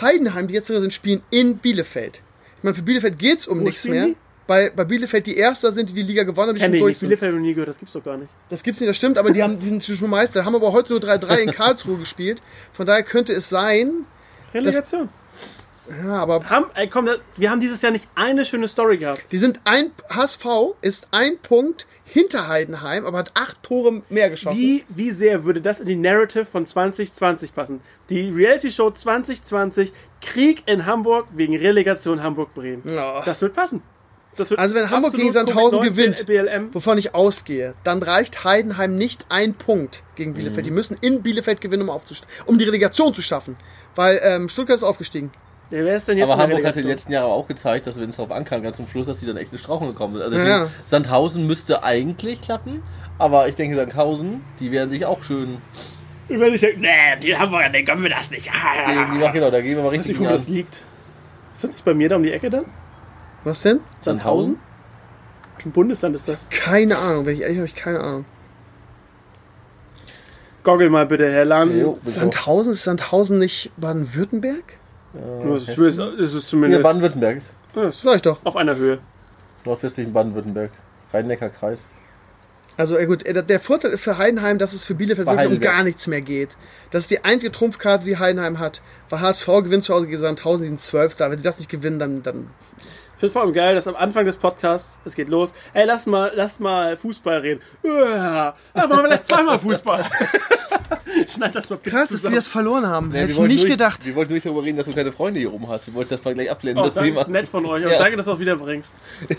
[0.00, 2.22] Heidenheim, die jetzt drin sind, spielen in Bielefeld.
[2.56, 4.06] Ich meine, für Bielefeld geht's um nichts spielen mehr.
[4.06, 4.16] die?
[4.46, 7.00] bei, bei Bielefeld die Erster sind, die die Liga gewonnen haben, die Kenn ich nicht.
[7.00, 8.28] Bielefeld ich nie gehört, das gibt's doch gar nicht.
[8.48, 10.92] Das gibt's nicht, das stimmt, aber die, haben, die sind schon Meister, haben aber heute
[10.92, 12.42] nur 3-3 in Karlsruhe gespielt.
[12.72, 14.04] Von daher könnte es sein,
[14.52, 15.08] Relegation.
[16.04, 19.22] ja, aber haben, ey, komm, wir haben dieses Jahr nicht eine schöne Story gehabt.
[19.32, 20.44] die sind ein, HSV
[20.80, 24.60] ist ein Punkt hinter Heidenheim, aber hat acht Tore mehr geschossen.
[24.60, 27.80] Wie, wie sehr würde das in die Narrative von 2020 passen?
[28.10, 32.82] Die Reality-Show 2020, Krieg in Hamburg wegen Relegation Hamburg-Bremen.
[32.94, 33.22] Ja.
[33.24, 33.82] Das wird passen.
[34.36, 36.74] Das wird Also wenn Hamburg gegen Sandhausen Covid-19 gewinnt, BLM.
[36.74, 40.66] wovon ich ausgehe, dann reicht Heidenheim nicht ein Punkt gegen Bielefeld.
[40.66, 42.00] Die müssen in Bielefeld gewinnen, um,
[42.46, 43.56] um die Relegation zu schaffen.
[43.94, 45.32] Weil ähm, Stuttgart ist aufgestiegen.
[45.72, 46.90] Ja, wer ist denn jetzt Aber in Hamburg hat die Relegation?
[46.90, 49.36] letzten Jahre auch gezeigt, dass wenn es darauf ankam, ganz zum Schluss, dass die dann
[49.38, 50.22] echt in Strauchen gekommen sind.
[50.22, 50.68] Also Ja, ja.
[50.86, 52.82] Sandhausen müsste eigentlich klappen,
[53.18, 55.58] aber ich denke, Sandhausen, die werden sich auch schön.
[56.28, 58.46] Wenn ich denke, nee, die Hamburger, den können wir das nicht.
[58.86, 60.32] Die, die machen, genau, da gehen wir mal Ich weiß richtig nicht, wo an.
[60.32, 60.84] das liegt.
[61.54, 62.64] Ist das nicht bei mir da um die Ecke dann?
[63.44, 63.80] Was denn?
[63.98, 64.58] Sandhausen?
[65.64, 66.44] Ein Bundesland ist das.
[66.50, 68.24] Keine Ahnung, wenn ich ehrlich habe, ich keine Ahnung.
[70.64, 71.98] Goggle mal bitte, Herr so.
[72.04, 74.78] Sandhausen ist Sandhausen nicht Baden-Württemberg?
[75.14, 78.38] Nur, es ist, es ist Ja, zumindest Baden-Württemberg ist Ja, es ist Sag ich doch.
[78.44, 78.98] auf einer Höhe.
[79.64, 80.70] nordwestlichen Baden-Württemberg.
[81.12, 81.86] Rhein-Neckar-Kreis.
[82.78, 85.58] Also äh, gut, äh, der Vorteil ist für Heidenheim, dass es für Bielefeld Bei wirklich
[85.58, 86.56] um gar nichts mehr geht.
[86.90, 88.80] Das ist die einzige Trumpfkarte, die Heidenheim hat.
[89.10, 91.30] Weil HSV gewinnt zu Hause gegen Sandhausen, die sind 12 da.
[91.30, 92.48] Wenn sie das nicht gewinnen, dann, dann
[93.22, 96.06] Ich finde vor allem geil, dass am Anfang des Podcasts, es geht los, ey, lass
[96.06, 97.60] mal, lass mal Fußball reden.
[97.84, 100.04] Ja, dann machen wir gleich zweimal Fußball.
[101.28, 102.34] Schneid das mal bitte krass, dass die zusammen.
[102.34, 103.12] das verloren haben.
[103.12, 104.04] Ja, Hätte wir ich wollten nicht nur- gedacht.
[104.04, 105.86] Wir wollten nicht darüber reden, dass du keine Freunde hier oben hast.
[105.86, 107.28] Wir wollten das mal gleich abblenden, Oh, das danke, Thema.
[107.28, 107.84] nett von euch.
[107.84, 107.98] Und Ja.
[108.00, 108.96] danke, dass du auch wiederbringst.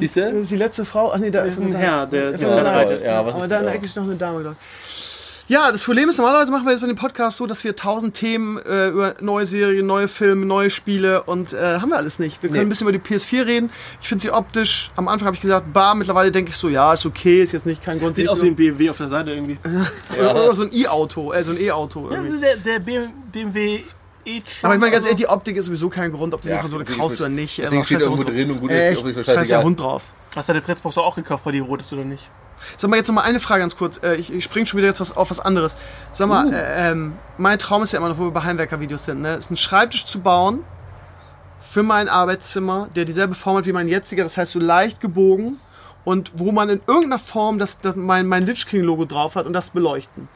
[0.00, 0.38] Siehst Das du?
[0.38, 1.12] ist die letzte Frau.
[1.12, 2.58] Ach nee, da ist ein Herr, der, Ja, der toll.
[2.60, 3.02] reitet.
[3.02, 3.76] Ja, was Aber ist da in der ja.
[3.78, 4.58] Ecke ist noch eine Dame, glaub ich.
[5.48, 8.14] Ja, das Problem ist, normalerweise machen wir jetzt bei dem Podcast so, dass wir tausend
[8.14, 12.42] Themen äh, über neue Serien, neue Filme, neue Spiele und äh, haben wir alles nicht.
[12.42, 12.66] Wir können Nee.
[12.66, 13.70] ein bisschen über die PS4 reden.
[14.00, 16.92] Ich finde sie optisch, am Anfang habe ich gesagt, bar, mittlerweile denke ich so, ja,
[16.94, 18.16] ist okay, ist jetzt nicht kein Grund.
[18.16, 19.58] Sieht aus wie ein BMW auf der Seite irgendwie.
[20.18, 22.08] oder, oder so ein E-Auto, äh, so ein E-Auto.
[22.08, 23.80] Das ist der, der BMW
[24.24, 24.44] E-Tron.
[24.62, 25.06] Aber ich meine ganz also.
[25.08, 27.20] ehrlich, die Optik ist sowieso kein Grund, ob du Ja, die Konsole deswegen kaufst ist-
[27.20, 27.58] oder nicht.
[27.58, 28.98] deswegen Also, steht irgendwo Hund drin und gut ist, Echt?
[29.00, 29.64] auch nicht so scheiß der scheißegal.
[29.64, 30.14] Hund drauf.
[30.36, 32.30] Hast du deine Fritzbox auch gekauft, weil die rot ist oder nicht?
[32.76, 34.00] Sag mal jetzt noch mal eine Frage ganz kurz.
[34.02, 35.76] Äh, Ich, ich spring schon wieder jetzt was, auf was anderes.
[36.12, 36.52] Sag mal, Uh.
[36.52, 39.34] äh, ähm, mein Traum ist ja immer noch, wo wir bei Heimwerker-Videos sind, ne?
[39.34, 40.64] ist einen Schreibtisch zu bauen
[41.60, 45.58] für mein Arbeitszimmer, der dieselbe Form hat wie mein jetziger, das heißt so leicht gebogen
[46.04, 49.52] und wo man in irgendeiner Form das, das mein, mein Lich King-Logo drauf hat und
[49.52, 50.28] das beleuchten.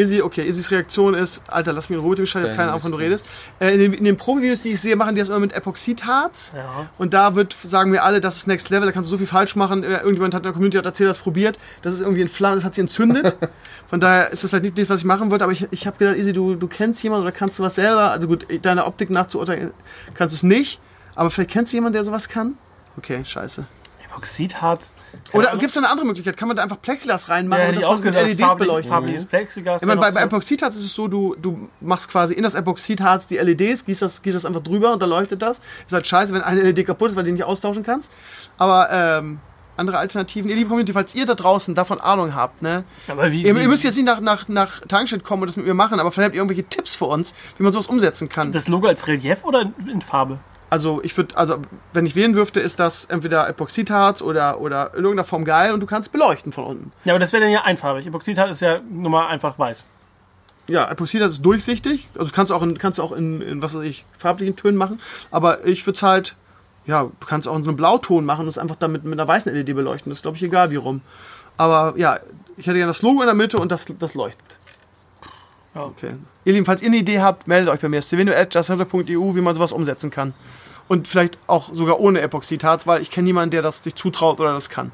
[0.00, 2.80] Izzy, okay, Izzys Reaktion ist, Alter, lass mich in Ruhe, ich habe Dein keine Ahnung,
[2.80, 3.24] wovon du redest.
[3.60, 6.52] Äh, in den, in den Probevideos, die ich sehe, machen die das immer mit Epoxidharz.
[6.54, 6.88] Ja.
[6.98, 9.26] Und da wird, sagen wir alle, das ist Next Level, da kannst du so viel
[9.26, 9.84] falsch machen.
[9.84, 11.58] Äh, Irgendjemand hat in der Community hat erzählt, das probiert.
[11.82, 13.36] Das ist irgendwie in Flammen, das hat sie entzündet.
[13.86, 15.98] Von daher ist das vielleicht nicht das, was ich machen wollte, aber ich, ich habe
[15.98, 18.10] gedacht, Easy, du, du kennst jemanden oder kannst du was selber?
[18.10, 19.72] Also gut, deiner Optik nachzuurteilen
[20.14, 20.80] kannst du es nicht,
[21.14, 22.56] aber vielleicht kennst du jemanden, der sowas kann?
[22.96, 23.66] Okay, scheiße.
[24.10, 24.92] Epoxidharz.
[25.30, 26.36] Keine Oder gibt es eine andere Möglichkeit?
[26.36, 28.92] Kann man da einfach Plexiglas ja, reinmachen hätte und das auch mit LEDs farblich, beleuchten?
[28.92, 29.82] farbliges Plexiglas.
[29.82, 30.22] Ich meine, bei, bei.
[30.22, 34.22] Epoxidharz ist es so, du, du machst quasi in das Epoxidharz die LEDs, gießt das,
[34.22, 35.60] gießt das einfach drüber und da leuchtet das.
[35.86, 38.10] Ist halt scheiße, wenn eine LED kaputt ist, weil du die nicht austauschen kannst.
[38.58, 39.40] Aber ähm,
[39.76, 42.84] andere Alternativen, ihr liebe Community, falls ihr da draußen davon Ahnung habt, ne?
[43.08, 45.56] Aber wie, Ihr, wie, ihr müsst jetzt nicht nach, nach, nach Tankstedt kommen und das
[45.56, 48.28] mit mir machen, aber vielleicht habt ihr irgendwelche Tipps für uns, wie man sowas umsetzen
[48.28, 48.52] kann.
[48.52, 50.38] das Logo als Relief oder in Farbe?
[50.70, 51.58] Also ich würde, also
[51.92, 55.80] wenn ich wählen dürfte, ist das entweder Epoxidharz oder, oder in irgendeiner Form geil und
[55.80, 56.92] du kannst beleuchten von unten.
[57.04, 58.06] Ja, aber das wäre dann ja einfarbig.
[58.06, 59.84] Epoxidharz ist ja nun mal einfach weiß.
[60.68, 62.08] Ja, Epoxidharz ist durchsichtig.
[62.16, 64.76] Also kannst du auch in, kannst du auch in, in was weiß ich, farblichen Tönen
[64.76, 65.00] machen.
[65.32, 66.36] Aber ich würde es halt,
[66.86, 69.26] ja, du kannst auch in so einem Blauton machen und es einfach damit mit einer
[69.26, 70.10] weißen LED beleuchten.
[70.10, 71.00] Das ist, glaube ich, egal wie rum.
[71.56, 72.20] Aber ja,
[72.56, 74.44] ich hätte gerne das Logo in der Mitte und das, das leuchtet.
[75.74, 75.82] Ja.
[75.82, 76.14] Okay.
[76.44, 78.00] Ihr Lieben, falls ihr eine Idee habt, meldet euch bei mir.
[78.00, 80.32] stevino.justhamster.eu, wie man sowas umsetzen kann.
[80.88, 84.52] Und vielleicht auch sogar ohne Epoxidharz, weil ich kenne niemanden, der das sich zutraut oder
[84.52, 84.90] das kann.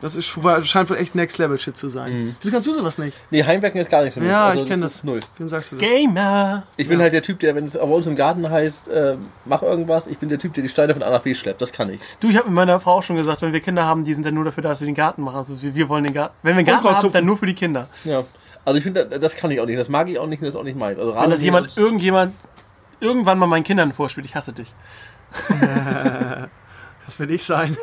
[0.00, 0.26] Das ist,
[0.64, 2.36] scheint wohl echt Next-Level-Shit zu sein.
[2.42, 3.16] Wieso kannst du sowas nicht?
[3.30, 4.28] Nee, Heimwerken ist gar nicht für mich.
[4.28, 5.02] Ja, Also ich kenne das.
[5.02, 5.20] Null.
[5.38, 5.88] Wem sagst du das?
[5.88, 6.64] Gamer!
[6.76, 9.16] Ich bin halt der Typ, der, wenn es bei uns im Garten heißt, äh,
[9.46, 11.62] mach irgendwas, ich bin der Typ, der die Steine von A nach B schleppt.
[11.62, 12.00] Das kann ich.
[12.20, 14.26] Du, ich habe mit meiner Frau auch schon gesagt, wenn wir Kinder haben, die sind
[14.26, 15.38] dann nur dafür da, dass sie den Garten machen.
[15.38, 16.34] Also wir, wir wollen den Garten.
[16.42, 17.88] Wenn wir einen Garten haben, dann nur für die Kinder.
[18.04, 18.24] Ja.
[18.64, 19.78] Also ich finde, das- kann ich auch nicht.
[19.78, 20.98] Das mag ich auch nicht und das ist auch nicht meins.
[20.98, 22.34] Also Wenn das jemand, irgendjemand,
[23.00, 24.72] irgendwann mal meinen Kindern vorspielt, ich hasse dich.
[27.06, 27.76] Das will ich sein.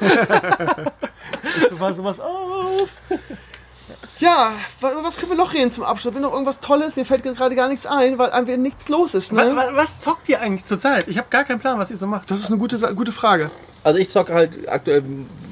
[1.70, 2.90] du war sowas auf.
[4.18, 6.12] Ja, wa- was können wir noch reden zum Abschluss?
[6.14, 6.96] Bin noch irgendwas Tolles?
[6.96, 9.36] Mir fällt gerade gar nichts ein, weil einfach nichts los ist.
[9.36, 9.56] Was, Ne?
[9.56, 11.08] was, was zockt ihr eigentlich zurzeit?
[11.08, 12.32] Ich habe gar keinen Plan, was ihr so macht.
[12.32, 13.52] Das ist eine gute, gute Frage.
[13.84, 15.04] Also ich zocke halt aktuell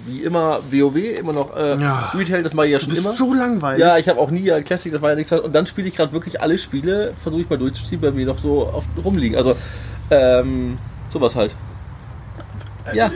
[0.06, 2.12] wie immer WoW, immer noch äh, Ja.
[2.16, 3.14] Retail, das mache ich ja Du schon bist immer.
[3.14, 3.80] so langweilig.
[3.82, 5.32] ja, ich habe auch nie ja, Classic, das war ja nichts.
[5.32, 8.40] Und dann spiele ich gerade wirklich alle Spiele, versuche ich mal durchzuziehen, bei mir noch
[8.40, 9.38] so oft rumliegen.
[9.38, 9.56] Also
[10.12, 10.78] ähm,
[11.10, 11.56] sowas halt.
[12.94, 13.12] Ja,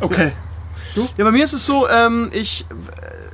[0.00, 0.32] Okay.
[1.16, 2.64] Ja, bei mir ist es so, ähm, ich,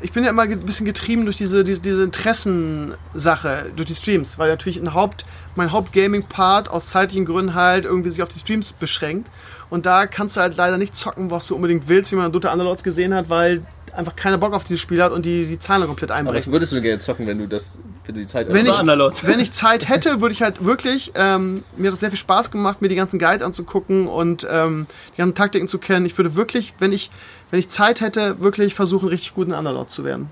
[0.00, 4.38] ich bin ja immer ein bisschen getrieben durch diese, diese, diese Interessensache, durch die Streams,
[4.38, 5.24] weil natürlich ein Haupt,
[5.54, 9.30] mein Haupt-Gaming-Part aus zeitlichen Gründen halt irgendwie sich auf die Streams beschränkt.
[9.72, 12.32] Und da kannst du halt leider nicht zocken, was du unbedingt willst, wie man in
[12.32, 15.58] Dota Underlords gesehen hat, weil einfach keiner Bock auf dieses Spiel hat und die, die
[15.58, 16.52] Zahlen komplett aber was einbrechen.
[16.52, 19.24] würdest du denn gerne zocken, wenn du das, wenn du die Zeit Wenn ich, Underlords.
[19.26, 22.50] wenn ich Zeit hätte, würde ich halt wirklich, ähm, mir hat es sehr viel Spaß
[22.50, 26.04] gemacht, mir die ganzen Guides anzugucken und ähm, die ganzen Taktiken zu kennen.
[26.04, 27.10] Ich würde wirklich, wenn ich,
[27.50, 30.30] wenn ich Zeit hätte, wirklich versuchen, richtig guten Underlord zu werden.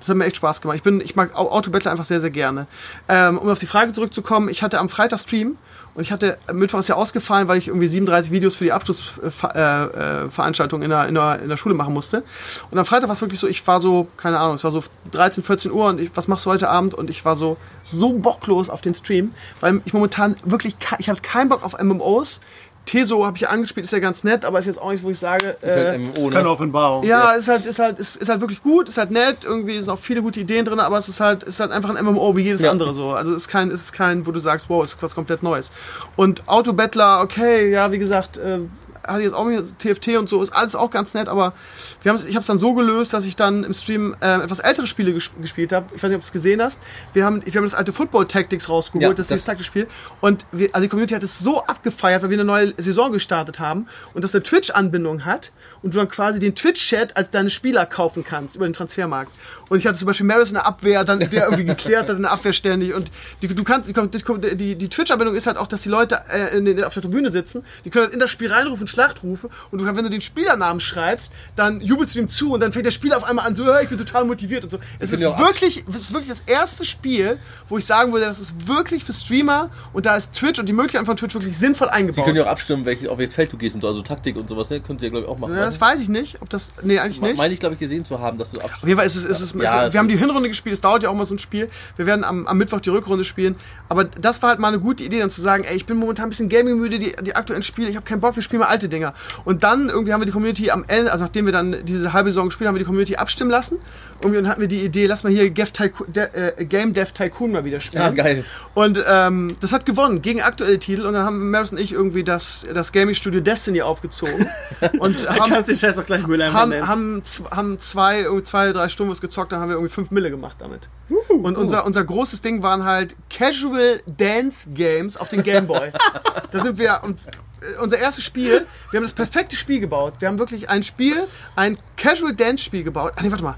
[0.00, 0.76] Das hat mir echt Spaß gemacht.
[0.78, 2.66] Ich, bin, ich mag Au- Autobattle einfach sehr, sehr gerne.
[3.08, 5.56] Ähm, um auf die Frage zurückzukommen, ich hatte am Freitag Stream
[5.98, 10.80] und ich hatte, Mittwoch ist ja ausgefallen, weil ich irgendwie 37 Videos für die Abschlussveranstaltung
[10.80, 12.22] äh, äh, in, der, in, der, in der Schule machen musste.
[12.70, 14.84] Und am Freitag war es wirklich so, ich war so, keine Ahnung, es war so
[15.10, 16.94] 13, 14 Uhr und ich, was machst du heute Abend?
[16.94, 21.20] Und ich war so, so bocklos auf den Stream, weil ich momentan wirklich, ich habe
[21.20, 22.42] keinen Bock auf MMOs.
[22.88, 25.10] Teso habe ich ja angespielt, ist ja ganz nett, aber ist jetzt auch nicht, wo
[25.10, 26.50] ich sage, Ist halt äh, MMO, Keine ne?
[26.50, 27.04] Offenbarung.
[27.04, 29.90] ja, ist halt, ist halt, ist, ist halt wirklich gut, ist halt nett, irgendwie sind
[29.90, 32.42] auch viele gute Ideen drin, aber es ist halt, ist halt einfach ein MMO wie
[32.42, 32.70] jedes Ja.
[32.70, 33.10] andere so.
[33.12, 35.70] Also es ist kein, es ist kein, wo du sagst, wow, ist was komplett Neues.
[36.16, 38.60] Und Autobattler, okay, ja, wie gesagt, äh,
[39.08, 41.54] hatte jetzt auch wieder TFT und so, ist alles auch ganz nett, aber
[42.02, 44.60] wir haben's, ich habe es dann so gelöst, dass ich dann im Stream äh, etwas
[44.60, 45.86] ältere Spiele ges gespielt habe.
[45.96, 46.78] Ich weiß nicht, ob du es gesehen hast.
[47.12, 49.86] Wir haben, wir haben das alte Football Tactics rausgeholt, Ja, das ist das- dieses Taktikspiel.
[50.20, 53.58] Und wir, also die Community hat es so abgefeiert, weil wir eine neue Saison gestartet
[53.58, 55.52] haben und das eine Twitch-Anbindung hat
[55.82, 59.32] und du dann quasi den Twitch-Chat als deine Spieler kaufen kannst über den Transfermarkt.
[59.68, 62.22] Und ich hatte zum Beispiel Maris in der Abwehr, dann der irgendwie geklärt hat in
[62.22, 62.94] der Abwehr ständig.
[62.94, 63.10] Und
[63.42, 66.64] die, du kannst, die, die, die Twitch-Anbindung ist halt auch, dass die Leute äh, in
[66.64, 69.50] den, auf der Tribüne sitzen, die können halt in das Spiel reinrufen, Schlachtrufe.
[69.70, 72.86] Und du, wenn du den Spielernamen schreibst, dann jubelst du ihm zu und dann fängt
[72.86, 74.78] der Spieler auf einmal an, so, ja, ich bin total motiviert und so.
[74.98, 77.38] Es ist wirklich, es ist wirklich das erste Spiel,
[77.68, 80.72] wo ich sagen würde, das ist wirklich für Streamer und da ist Twitch und die
[80.72, 82.24] Möglichkeiten von Twitch wirklich sinnvoll Sie eingebaut.
[82.24, 84.48] können ja auch abstimmen, welches, auf welches Feld du gehst und so, also Taktik und
[84.48, 84.80] sowas, ne?
[84.80, 85.54] Könnt ihr, glaube ich, auch machen.
[85.54, 87.36] ja, das weiß ich nicht, ob das, nee, eigentlich nicht.
[87.36, 88.86] Meine ich, glaube ich, gesehen zu haben, dass du Auf abstimmst.
[88.88, 91.02] jeden Fall ist es, ist es, Ja, ist, wir haben die Hinrunde gespielt, es dauert
[91.02, 91.68] ja auch mal so ein Spiel.
[91.96, 93.56] Wir werden am, am Mittwoch die Rückrunde spielen.
[93.88, 96.26] Aber das war halt mal eine gute Idee, dann zu sagen, ey, ich bin momentan
[96.26, 98.88] ein bisschen gaming-müde, die, die aktuellen Spiele, ich habe keinen Bock, wir spielen mal alte
[98.88, 99.14] Dinger.
[99.44, 102.30] Und dann irgendwie haben wir die Community am Ende, also nachdem wir dann diese halbe
[102.30, 103.78] Saison gespielt haben, haben wir die Community abstimmen lassen.
[104.20, 107.12] Irgendwie und hatten wir die Idee, lass mal hier Dev Tycoon, De, äh, Game Dev
[107.12, 108.02] Tycoon mal wieder spielen.
[108.02, 108.44] Ja, geil.
[108.74, 112.24] Und ähm, das hat gewonnen gegen aktuelle Titel und dann haben Maris und ich irgendwie
[112.24, 114.48] das, das Gaming-Studio Destiny aufgezogen.
[114.98, 116.88] und haben, kannst den Scheiß auch gleich Mülleimer haben, nennen.
[116.88, 120.56] haben, haben zwei, zwei, drei Stunden was gezockt, dann haben wir irgendwie fünf Mille gemacht
[120.58, 120.88] damit.
[121.28, 125.92] Und unser, unser großes Ding waren halt Casual Dance Games auf den Gameboy.
[126.50, 127.18] da sind wir, und
[127.60, 130.14] äh, unser erstes Spiel, wir haben das perfekte Spiel gebaut.
[130.18, 131.26] Wir haben wirklich ein Spiel,
[131.56, 133.12] ein Casual Dance Spiel gebaut.
[133.16, 133.56] Ah, nee, warte mal.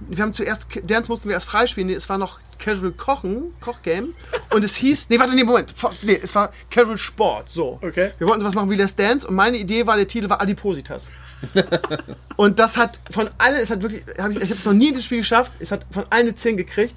[0.00, 1.88] Wir haben zuerst, Dance mussten wir erst freispielen.
[1.88, 4.08] Nee, es war noch Casual Kochen, Kochgame.
[4.50, 5.72] Und es hieß, nee, warte, nee, Moment.
[6.02, 7.78] Nee, es war Casual Sport, so.
[7.82, 8.12] Okay.
[8.18, 11.08] Wir wollten sowas machen wie Let's Dance und meine Idee war, der Titel war Adipositas.
[12.36, 14.88] Und das hat von allen, es hat wirklich, hab ich, ich habe es noch nie
[14.88, 16.96] in das Spiel geschafft, es hat von allen eine 10 gekriegt.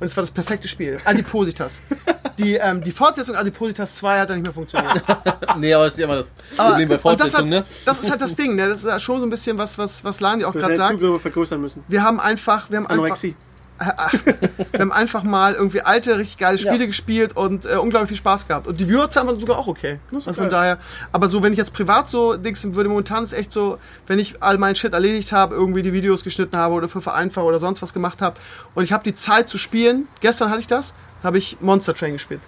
[0.00, 0.98] Und es war das perfekte Spiel.
[1.04, 1.82] Adipositas.
[2.38, 5.02] Die, ähm, die Fortsetzung Adipositas 2 hat dann nicht mehr funktioniert.
[5.56, 6.26] Nee, aber das ist ja immer das
[6.56, 7.64] Aber, Problem bei und das, hat, ne?
[7.84, 8.66] das ist halt das Ding, ne?
[8.66, 10.98] Das ist ja schon so ein bisschen was, was, was Lani auch gerade sagt.
[10.98, 11.84] Zugriffe vergrößern müssen.
[11.86, 13.36] Wir haben einfach, wir haben einfach, Anorexie.
[13.78, 18.46] Wir haben einfach mal irgendwie alte, richtig geile Spiele gespielt und äh, unglaublich viel Spaß
[18.46, 18.66] gehabt.
[18.68, 19.98] Und die Viewer waren sogar auch okay.
[20.12, 20.50] Also von geil.
[20.50, 20.78] daher,
[21.12, 24.42] aber so, wenn ich jetzt privat so Dings würde, momentan ist echt so, wenn ich
[24.42, 27.82] all meinen Shit erledigt habe, irgendwie die Videos geschnitten habe oder für Vereinfach oder sonst
[27.82, 28.36] was gemacht habe
[28.74, 32.12] und ich habe die Zeit zu spielen, gestern hatte ich das, habe ich Monster Train
[32.12, 32.40] gespielt.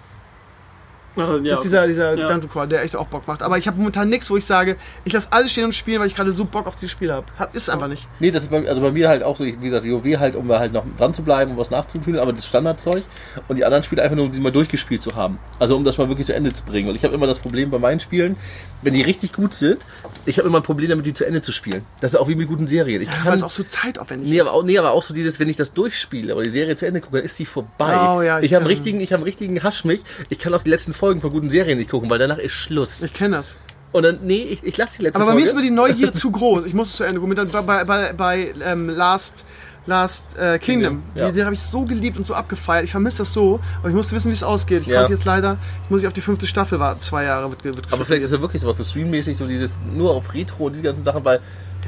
[1.17, 2.27] Also, ja, Das ist dieser, dieser Ja.
[2.27, 3.41] Dungeon Crawl, der echt auch Bock macht.
[3.43, 4.75] Aber ich habe momentan nichts, wo ich sage,
[5.05, 7.25] ich lasse alles stehen und spielen, weil ich gerade so Bock auf dieses Spiel habe.
[7.37, 8.07] Hab, ist einfach nicht.
[8.19, 10.35] Nee, das ist bei, also bei mir halt auch so, ich- wie gesagt, WoW halt,
[10.35, 13.03] um da halt noch dran zu bleiben, um was nachzufühlen, aber das Standardzeug
[13.47, 15.39] und die anderen Spiele einfach nur, um sie mal durchgespielt zu haben.
[15.59, 16.89] Also um das mal wirklich zu Ende zu bringen.
[16.89, 18.35] Und ich habe immer das Problem bei meinen Spielen,
[18.81, 19.85] wenn die richtig gut sind,
[20.25, 21.83] ich habe immer ein Problem damit, die zu Ende zu spielen.
[22.01, 23.01] Das ist auch wie mit guten Serien.
[23.01, 24.47] Ich Weil kann, es auch so zeitaufwendig nee, ist.
[24.47, 26.85] aber auch, nee, aber auch so dieses, wenn ich das durchspiele oder die Serie zu
[26.85, 27.97] Ende gucke, dann ist die vorbei.
[28.15, 30.01] Oh, ja, ich ich habe einen richtigen, ich habe einen richtigen Haschmich.
[30.29, 33.01] Ich kann auch die letzten Folgen von guten Serien nicht gucken, weil danach ist Schluss.
[33.03, 33.57] Ich kenne das.
[33.93, 35.41] Und dann, nee, ich, ich lasse die letzte Aber bei Folge.
[35.41, 36.65] mir ist immer die Neugier zu groß.
[36.65, 37.35] Ich muss es zu Ende gucken.
[37.37, 39.45] Mit- Bei, bei, bei ähm, Last,
[39.85, 41.01] Last äh, Kingdom.
[41.13, 41.31] Kingdom, ja.
[41.31, 42.83] Die habe ich so geliebt und so abgefeiert.
[42.83, 43.61] Ich vermisse das so.
[43.79, 44.81] Aber ich musste wissen, wie es ausgeht.
[44.81, 44.97] Ich Ja.
[44.99, 46.99] konnte jetzt leider, ich muss ich auf die fünfte Staffel warten.
[46.99, 50.11] Zwei Jahre wird, wird Aber vielleicht ist ja wirklich sowas so streammäßig, so dieses nur
[50.13, 51.39] auf Retro und diese ganzen Sachen, weil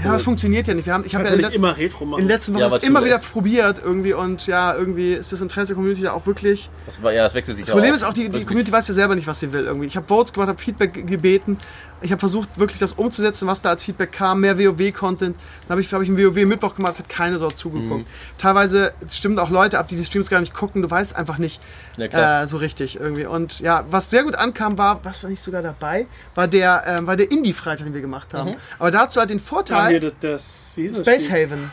[0.04, 0.86] Ja, das funktioniert ja nicht.
[0.86, 2.22] Wir haben, ich habe ja nicht letzten, immer Retro machen.
[2.22, 5.68] in den letzten Wochen Ja, immer wieder probiert irgendwie und ja, irgendwie ist das Interesse
[5.68, 6.70] der Community da auch wirklich.
[6.86, 8.94] Das, war, ja, das wechselt sich Das Problem ist auch, die, die Community weiß ja
[8.94, 9.88] selber nicht, was sie will irgendwie.
[9.88, 11.58] Ich habe Votes gemacht, habe Feedback ge- gebeten.
[12.02, 14.40] Ich habe versucht, wirklich das umzusetzen, was da als Feedback kam.
[14.40, 15.36] Mehr WoW-Content.
[15.36, 18.08] Dann habe ich, hab ich einen WoW-Mittwoch gemacht, es hat keine Sau zugeguckt.
[18.38, 20.82] Teilweise es stimmen auch Leute ab, die die Streams gar nicht gucken.
[20.82, 21.62] Du weißt einfach nicht
[21.98, 23.26] Ja, äh, so richtig irgendwie.
[23.26, 27.18] Und ja, was sehr gut ankam, war, was war nicht sogar dabei, war der, war
[27.18, 28.52] der Indie-Freitag, den wir gemacht haben.
[28.78, 31.46] Aber dazu halt den Vorteil, hier, das, das, wie hieß das Space Spiel?
[31.46, 31.72] Haven.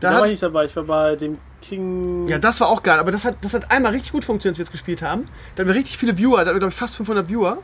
[0.00, 0.64] Da, Da war ich nicht dabei.
[0.66, 2.26] Ich war bei dem King.
[2.26, 4.58] ja, das war auch geil, aber das hat, das hat einmal richtig gut funktioniert, als
[4.58, 5.26] wir es gespielt haben.
[5.54, 7.58] Da hatten wir richtig viele Viewer, da hatten wir, glaube ich, fast 500 Viewer.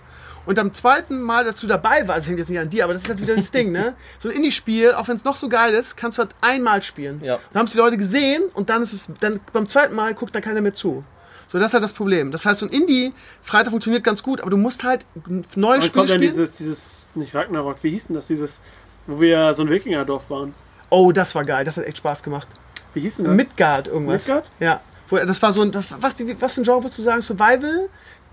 [0.46, 3.02] Und am zweiten Mal dazu dabei war, also hängt jetzt nicht an dir, aber das
[3.02, 3.94] ist halt wieder das Ding, ne?
[4.18, 7.20] So ein Indie-Spiel, auch wenn es noch so geil ist, kannst du halt einmal spielen.
[7.22, 7.38] Ja.
[7.52, 10.34] Dann haben es die Leute gesehen und dann ist es, dann beim zweiten Mal guckt
[10.34, 11.04] da keiner mehr zu.
[11.48, 12.30] So, das ist halt das Problem.
[12.30, 15.82] Das heißt, so ein Indie-Freitag funktioniert ganz gut, aber du musst halt ein neues Dann
[15.82, 16.32] Spiel kommt dann spielen.
[16.32, 18.26] dieses, dieses, nicht Ragnarok, wie hieß denn das?
[18.28, 18.60] Dieses,
[19.08, 20.54] wo wir so ein Wikingerdorf waren.
[20.90, 22.46] Oh, das war geil, das hat echt Spaß gemacht.
[22.94, 23.34] Wie hieß denn das?
[23.34, 24.26] Midgard irgendwas.
[24.26, 24.48] Midgard?
[24.60, 24.80] Ja.
[25.10, 26.14] Das war so ein, was, was
[26.52, 27.22] für ein Genre würdest du sagen?
[27.22, 27.88] Survival,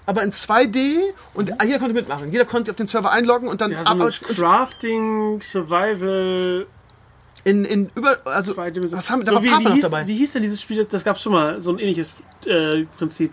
[0.06, 1.00] aber in 2D
[1.34, 2.32] und ah, jeder konnte mitmachen.
[2.32, 6.68] Jeder konnte sich auf den Server einloggen und dann Ja, so ab, Crafting, Survival,
[7.46, 10.08] in, in über, also, was haben wir, da so war wie, wie, hieß, dabei.
[10.08, 10.78] wie hieß denn dieses Spiel?
[10.78, 12.12] Das, das gab es schon mal, so ein ähnliches
[12.46, 13.32] äh, Prinzip.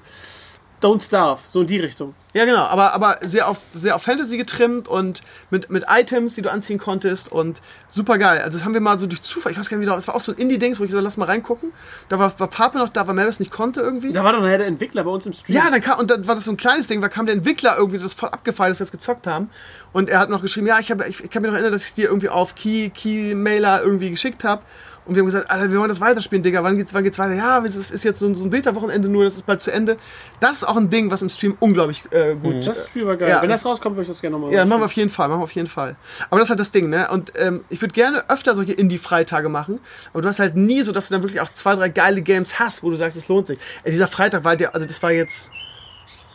[0.82, 2.14] Don't Starve, so in die Richtung.
[2.34, 6.42] Ja, genau, aber, aber sehr auf, sehr auf Fantasy getrimmt und mit, mit Items, die
[6.42, 8.40] du anziehen konntest und super geil.
[8.40, 10.16] Also das haben wir mal so durch Zufall, ich weiß gar nicht wie, das war
[10.16, 11.72] auch so ein Indie-Dings, wo ich gesagt lass mal reingucken.
[12.09, 14.12] Da war, war Papa noch da, weil Mel das nicht konnte irgendwie.
[14.12, 15.54] Da war dann nachher der Entwickler bei uns im Stream.
[15.54, 17.76] Ja, dann kam, und dann war das so ein kleines Ding, da kam der Entwickler
[17.76, 19.50] irgendwie, das ist voll abgefallen, dass wir es gezockt haben.
[19.92, 21.82] Und er hat noch geschrieben, ja, ich, hab, ich, ich kann mich noch erinnern, dass
[21.82, 24.62] ich es dir irgendwie auf Key, Key-Mailer irgendwie geschickt habe.
[25.04, 27.34] Und wir haben gesagt, Alter, wir wollen das weiterspielen, Digga, wann geht's, wann geht's weiter?
[27.34, 29.72] Ja, es ist, ist jetzt so, ein- so ein Beta-Wochenende nur, das ist bald zu
[29.72, 29.96] Ende.
[30.38, 33.28] Das ist auch ein Ding, was im Stream unglaublich äh, gut Das Spiel war geil.
[33.28, 35.10] Ja, Wenn das- das rauskommt, würde ich das gerne nochmal ja, machen wir auf jeden
[35.10, 35.96] Fall, machen wir auf jeden Fall.
[36.30, 37.08] Aber das ist halt das Ding, ne?
[37.10, 39.80] Und ähm, ich würde gerne öfter solche Indie-Freitage machen,
[40.12, 42.60] aber du hast halt nie so, dass du dann wirklich auch zwei, drei geile Games
[42.60, 43.58] hast, wo du sagst, es lohnt sich.
[43.82, 45.50] Ey, dieser Freitag war der, also das war jetzt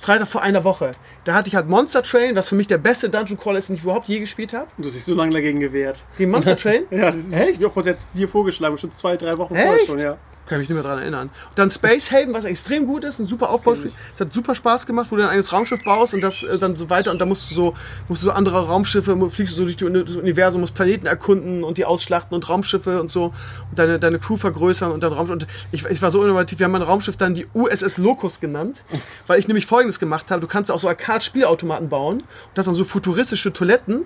[0.08, 0.96] Freitag vor einer Woche.
[1.26, 3.76] Da hatte ich halt Monster Train, was für mich der beste Dungeon Crawler ist, den
[3.76, 4.68] ich überhaupt je gespielt habe.
[4.78, 6.02] Du hast dich so lange dagegen gewehrt.
[6.18, 6.84] Gegen Monster Train?
[6.92, 7.66] Ja, das ist Echt?
[7.66, 8.78] Oft wurde der dir vorgeschlagen?
[8.78, 9.86] Schon zwei, drei Wochen vorher Echt?
[9.86, 10.16] schon, ja.
[10.48, 11.30] Kann mich nicht mehr dran erinnern.
[11.49, 13.91] Und dann Space Haven, was extrem gut ist, ein super Aufbauspiel.
[14.14, 16.78] Es hat super Spaß gemacht, wo du dein eigenes Raumschiff baust und das äh, dann
[16.78, 17.74] so weiter und da musst du so,
[18.07, 21.78] musst du so andere Raumschiffe, fliegst du so durch das Universum, musst Planeten erkunden und
[21.78, 23.34] die ausschlachten und Raumschiffe und so
[23.69, 26.65] und deine, deine Crew vergrößern und dann Raum und ich, ich war so innovativ, wir
[26.65, 28.84] haben mein Raumschiff dann die USS Locust genannt,
[29.28, 32.76] weil ich nämlich folgendes gemacht habe, du kannst auch so Arcade-Spielautomaten bauen und das dann
[32.76, 34.06] so futuristische Toiletten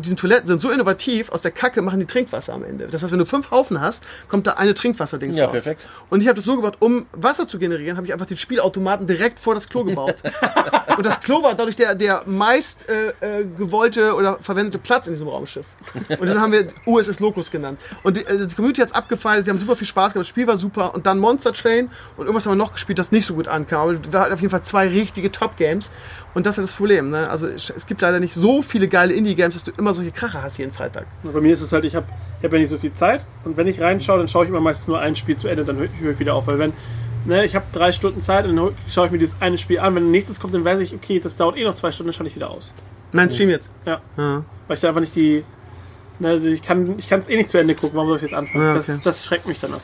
[0.00, 2.88] diesen Toiletten sind so innovativ, aus der Kacke machen die Trinkwasser am Ende.
[2.88, 5.52] Das heißt, wenn du fünf Haufen hast, kommt da eine Trinkwasserdings Ja, raus.
[5.52, 5.86] perfekt.
[6.10, 9.06] Und ich habe das so gebaut, um Wasser zu generieren, habe ich einfach den Spielautomaten
[9.06, 10.16] direkt vor das Klo gebaut.
[10.96, 15.12] und das Klo war dadurch der, der meist äh, äh, gewollte oder verwendete Platz in
[15.12, 15.66] diesem Raumschiff.
[16.08, 17.78] Und das haben wir USS Locus genannt.
[18.02, 20.46] Und die, äh, die Community hat's abgefeiert, wir haben super viel Spaß gehabt, das Spiel
[20.46, 20.94] war super.
[20.94, 23.88] Und dann Monster Train und irgendwas haben wir noch gespielt, das nicht so gut ankam.
[23.88, 25.90] Aber wir hatten auf jeden Fall zwei richtige Top-Games.
[26.34, 27.10] Und das ist das Problem.
[27.10, 27.30] Ne?
[27.30, 30.42] Also es es gibt leider nicht so viele geile Indie-Games, dass du immer solche Kracher
[30.42, 31.06] hast jeden Freitag.
[31.22, 32.06] Bei mir ist es halt, ich habe
[32.38, 34.60] ich hab ja nicht so viel Zeit und wenn ich reinschaue, dann schaue ich immer
[34.60, 36.46] meistens nur ein Spiel zu Ende, dann höre höre ich wieder auf.
[36.46, 36.72] Weil wenn,
[37.24, 39.94] ne, ich habe drei Stunden Zeit und dann schaue ich mir dieses eine Spiel an,
[39.94, 42.30] wenn nächstes kommt, dann weiß ich, okay, das dauert eh noch zwei Stunden, dann schalte
[42.30, 42.72] ich wieder aus.
[43.12, 43.70] Mein Stream jetzt.
[43.86, 44.00] Ja.
[44.16, 44.44] Ja.
[44.66, 45.44] Weil ich da einfach nicht die.
[46.18, 48.64] Ne, ich kann ich es eh nicht zu Ende gucken, warum soll ich jetzt anfangen?
[48.64, 48.84] Ja, okay.
[48.86, 49.82] das, das schreckt mich dann ab.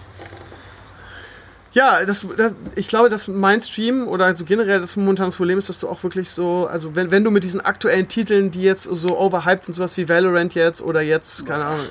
[1.73, 5.57] Ja, das, das, ich glaube, dass mein Stream oder so generell das momentan das Problem
[5.57, 8.63] ist, dass du auch wirklich so, also wenn, wenn du mit diesen aktuellen Titeln, die
[8.63, 11.87] jetzt so overhyped sind, sowas wie Valorant jetzt oder jetzt, keine Ahnung,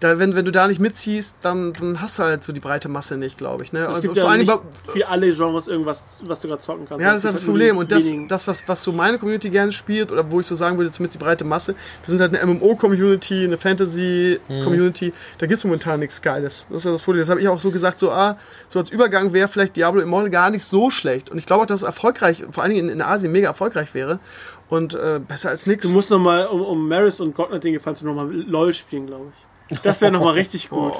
[0.00, 2.88] da, wenn, wenn du da nicht mitziehst, dann, dann hast du halt so die breite
[2.88, 3.72] Masse nicht, glaube ich.
[3.72, 3.80] Ne?
[3.80, 6.86] Es Also gibt vor ja allem nicht für alle Genres irgendwas, was du gerade zocken
[6.88, 7.02] kannst.
[7.02, 7.76] Ja, das ist halt das Problem.
[7.78, 10.78] Und das, das was, was so meine Community gerne spielt, oder wo ich so sagen
[10.78, 15.64] würde, zumindest die breite Masse, wir sind halt eine MMO-Community, eine Fantasy-Community, da gibt es
[15.64, 16.66] momentan nichts Geiles.
[16.68, 17.22] Das ist ja das Problem.
[17.22, 18.38] Das habe ich auch so gesagt, so, ah,
[18.68, 21.28] so als Übergang wäre vielleicht Diablo Immortal gar nicht so schlecht.
[21.28, 23.94] Und ich glaube auch, dass es erfolgreich, vor allen Dingen in, in Asien, mega erfolgreich
[23.94, 24.20] wäre.
[24.68, 25.86] Und äh, besser als nichts.
[25.86, 29.32] Du musst nochmal, um, um Maris und Gotnet den gefallen zu nochmal LOL spielen, glaube
[29.34, 29.46] ich.
[29.82, 30.94] Das wäre nochmal richtig gut.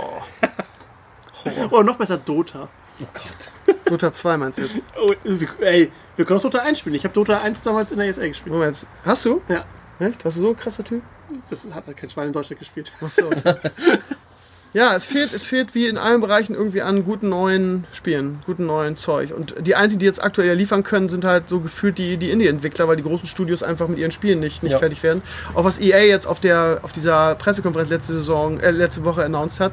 [1.70, 2.69] Oder noch besser Dota.
[3.01, 3.77] Oh Gott.
[3.86, 4.82] Dota 2 meinst du jetzt?
[5.01, 5.12] Oh,
[5.61, 6.97] ey, wir können auch Dota 1 spielen.
[6.97, 8.53] Ich habe Dota 1 damals in der ESL gespielt.
[8.53, 9.40] Moment, hast du?
[9.49, 9.65] Ja.
[10.01, 10.24] Echt?
[10.24, 11.03] Warst du so ein krasser Typ?
[11.49, 12.93] Das hat halt kein Schwein in Deutschland gespielt.
[13.01, 13.31] Ach so.
[14.74, 18.66] ja, es fehlt, es fehlt wie in allen Bereichen irgendwie an guten neuen Spielen, guten
[18.66, 19.32] neuen Zeug.
[19.35, 22.86] Und die einzigen, die jetzt aktuell liefern können, sind halt so gefühlt die, die Indie-Entwickler,
[22.86, 24.78] weil die großen Studios einfach mit ihren Spielen nicht, nicht Ja.
[24.78, 25.23] fertig werden.
[25.55, 29.61] Auch was EA jetzt auf, der, auf dieser Pressekonferenz letzte Saison, äh, letzte Woche announced
[29.61, 29.73] hat.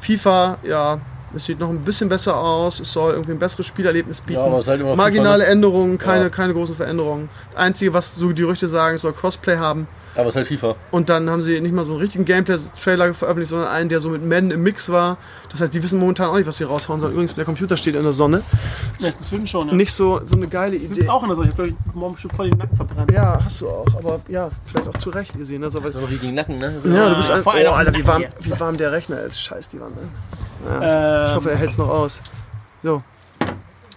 [0.00, 1.00] FIFA, ja,
[1.34, 2.80] Es sieht noch ein bisschen besser aus.
[2.80, 4.40] Es soll irgendwie ein besseres Spielerlebnis bieten.
[4.40, 6.28] Ja, aber es ist halt immer Marginale FIFA, Änderungen, keine, Ja.
[6.28, 7.28] keine großen Veränderungen.
[7.50, 9.86] Das Einzige, was so die Gerüchte sagen, es soll Crossplay haben.
[10.16, 10.74] Aber es ist halt FIFA.
[10.90, 14.08] Und dann haben sie nicht mal so einen richtigen Gameplay-Trailer veröffentlicht, sondern einen, der so
[14.08, 15.18] mit Madden im Mix war.
[15.52, 17.12] Das heißt, die wissen momentan auch nicht, was sie raushauen sollen.
[17.12, 18.42] Übrigens, der Computer steht in der Sonne.
[18.98, 19.74] Ja, inzwischen schon, ja.
[19.74, 20.94] Nicht so, so eine geile Idee.
[20.94, 21.48] sitze auch in der Sonne.
[21.50, 23.12] Ich habe, glaube ich, morgen schon voll den Nacken verbrannt.
[23.12, 23.86] Ja, hast du auch.
[23.96, 25.62] Aber ja, vielleicht auch zu Recht gesehen.
[25.62, 26.80] Also, So einen riesigen Nacken, ne?
[26.80, 28.90] So ja, du bist ein, vor allem oh, auch Alter, wie warm, wie warm der
[28.90, 29.40] Rechner ist.
[29.40, 29.94] Scheiß die Wand.
[29.94, 30.08] ne?
[30.64, 32.22] Ja, ich Ähm, hoffe, er hält es noch aus.
[32.82, 33.02] So.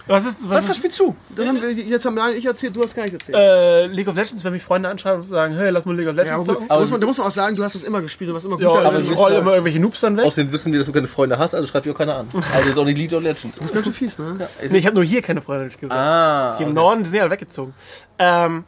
[0.06, 1.16] Was ist, was Was, was ist spielst du?
[1.34, 3.38] Das haben wir, jetzt haben wir ich erzählt, du hast gar nicht erzählt.
[3.38, 6.14] äh, League of Legends, wenn mich Freunde anschreiben und sagen, hey, lass mal League of
[6.14, 8.02] ja, Legends aber, da, muss man, da muss man auch sagen, du hast das immer
[8.02, 8.86] gespielt, du warst immer gut Ja, darin.
[8.88, 10.26] aber Du ich roll immer irgendwelche Noobs dann weg.
[10.26, 12.28] Außerdem wissen wir, dass du keine Freunde hast, also schreibt dir auch keiner an.
[12.54, 13.56] Also jetzt auch nicht League of Legends.
[13.56, 14.46] Das ist ganz schön fies, ne?
[14.68, 15.98] Nee, ich habe nur hier keine Freunde, hab ich gesagt.
[15.98, 16.52] Ah.
[16.58, 16.80] Hier im okay.
[16.82, 17.72] Norden, die sind ja weggezogen.
[18.18, 18.64] Ähm,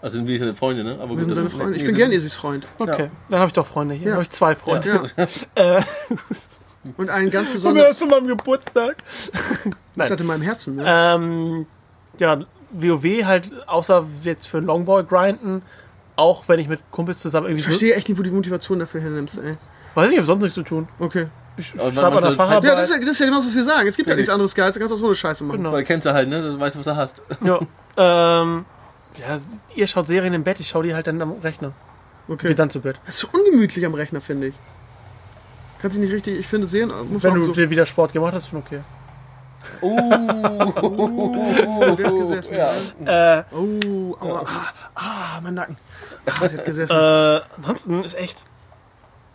[0.00, 0.96] Also sind wir deine Freunde, ne?
[0.98, 1.72] Aber Wir sind seine Freunde.
[1.74, 2.66] Ich bin sind- gern Isis Freund.
[2.78, 4.06] okay, dann habe ich doch Freunde hier.
[4.08, 4.12] Ja.
[4.14, 5.02] habe ich zwei Freunde.
[5.58, 5.80] Ja.
[6.96, 7.84] Und einen ganz besonders.
[7.88, 8.96] erst zu meinem Geburtstag.
[9.96, 10.84] Das hat in meinem Herzen, ne?
[10.86, 11.66] Ähm,
[12.18, 12.38] ja,
[12.70, 15.60] WoW halt, außer jetzt für Longboy grinden,
[16.16, 18.78] auch wenn ich mit Kumpels zusammen irgendwie Ich verstehe echt nicht, wo du die Motivation
[18.78, 19.58] dafür hernimmst, ey.
[19.94, 20.88] weiß nicht, ich hab sonst nichts zu tun.
[21.00, 21.26] Okay.
[21.58, 22.64] Ich Aber schreibe an der Facharbeit.
[22.64, 23.88] Ja, das ist ja, das ist ja genau das, was wir sagen.
[23.88, 24.20] Es gibt ja Okay.
[24.20, 25.58] nichts anderes Geiles, da kannst du auch so eine Scheiße machen.
[25.58, 25.72] Genau.
[25.72, 26.40] Weil kennst du halt, ne?
[26.40, 27.20] Du weißt, was du hast.
[27.44, 27.60] Ja,
[28.42, 28.64] ähm,
[29.18, 29.38] ja,
[29.74, 31.72] ihr schaut Serien im Bett, ich schaue die halt dann am Rechner.
[32.28, 32.48] Okay.
[32.48, 32.98] Geht dann zu Bett.
[33.04, 34.54] Das ist so ungemütlich am Rechner, finde ich.
[35.82, 36.92] Kannst du nicht richtig, ich finde, sehen.
[37.10, 38.80] Muss Wenn du so, dir wieder Sport gemacht hast, ist schon okay.
[39.80, 39.90] oh,
[41.96, 42.54] der hat gesessen.
[42.54, 43.38] Ja.
[43.38, 45.76] Äh, Oh, aua, ah, ah, mein Nacken.
[46.26, 46.94] Ah, der hat gesessen.
[46.96, 48.44] äh, ansonsten ist echt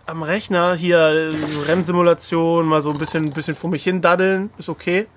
[0.06, 1.34] am Rechner hier äh,
[1.66, 5.08] Rennsimulation, mal so ein bisschen, bisschen vor mich hin daddeln, ist okay.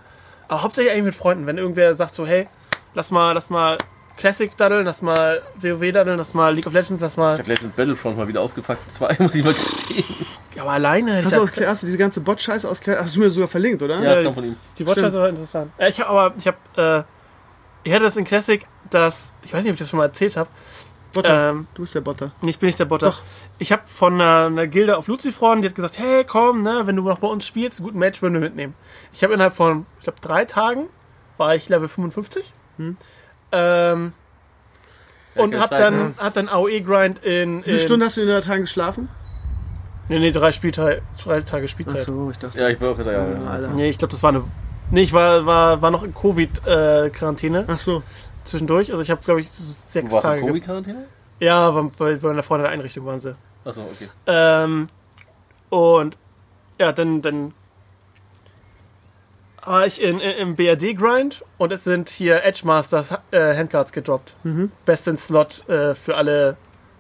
[0.49, 2.49] Aber hauptsächlich eigentlich mit Freunden, wenn irgendwer sagt so, hey,
[2.95, 3.77] lass mal, lass mal
[4.19, 7.35] Classic daddeln, lass mal WoW daddeln, lass mal League of Legends, lass mal.
[7.35, 8.91] Ich habe letztens Battlefront mal wieder ausgepackt.
[8.91, 10.05] Zwei, muss ich mal gestehen.
[10.55, 12.81] Ja, aber alleine hätte Hast ich du, das- aus, hast du diese ganze Bot-Scheiße aus
[12.81, 14.03] Claire, hast du mir sogar verlinkt, oder?
[14.03, 14.57] Ja, das kam von ihm.
[14.79, 15.71] Die Watchers war interessant.
[15.79, 17.03] Äh, ich habe aber, ich habe, äh,
[17.89, 20.37] ich hatte das in Classic, dass, ich weiß nicht, ob ich das schon mal erzählt
[20.37, 20.51] habe.
[21.15, 21.51] Botter.
[21.51, 22.33] Ähm, du bist der Botter.
[22.43, 23.07] Nee, Ich bin nicht der Botter.
[23.07, 23.23] Doch.
[23.59, 26.97] Ich habe von einer, einer Gilde auf Luzifron, die hat gesagt, hey, komm, ne, wenn
[26.97, 28.75] du noch bei uns spielst, einen guten Match würden wir mitnehmen.
[29.13, 30.89] Ich habe innerhalb von, ich glaube, drei Tagen
[31.39, 32.53] war ich Level 55.
[32.77, 32.97] Hm.
[33.53, 34.13] Ähm,
[35.35, 36.15] Ja, und hab Zeit, dann, ne?
[36.19, 39.09] hab dann AOE-Grind in, Wie viele Stunden hast du in der Tagen geschlafen?
[40.09, 42.01] nee, nee, drei, Spieltage, drei Tage Spielzeit.
[42.01, 42.59] Achso, ich dachte.
[42.59, 43.61] Ja, ich bin auch gesagt, ja.
[43.61, 43.69] ja.
[43.69, 44.43] Nee, ich glaube, das war eine,
[44.91, 48.03] nee, ich war, war, war noch in Covid-Quarantäne Ach so.
[48.45, 48.91] zwischendurch.
[48.91, 50.47] Also ich habe, glaube ich, sechs warst Tage.
[50.47, 51.05] Covid-Quarantäne?
[51.41, 53.37] Ja, bei, bei, bei einer Freundin der Einrichtung waren sie.
[53.65, 54.09] Achso, okay.
[54.27, 54.89] Ähm,
[55.69, 56.17] und
[56.81, 57.53] ja, dann, dann
[59.69, 64.35] war ich in, in, im BRD-Grind und es sind hier Edge Masters äh, Handcards gedroppt.
[64.43, 64.73] Mhm.
[64.85, 66.57] Best in Slot äh, für alle,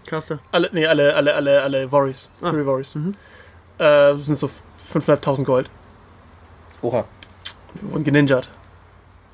[0.06, 0.38] Caster.
[0.52, 2.30] alle, nee, alle, alle, alle, alle Worries.
[2.40, 2.50] Ah.
[2.50, 2.94] Fury Worries.
[2.94, 3.14] Mhm.
[3.78, 5.70] Äh, das sind so 500.000 Gold.
[6.82, 7.04] Oha.
[7.92, 8.48] Und geninjert.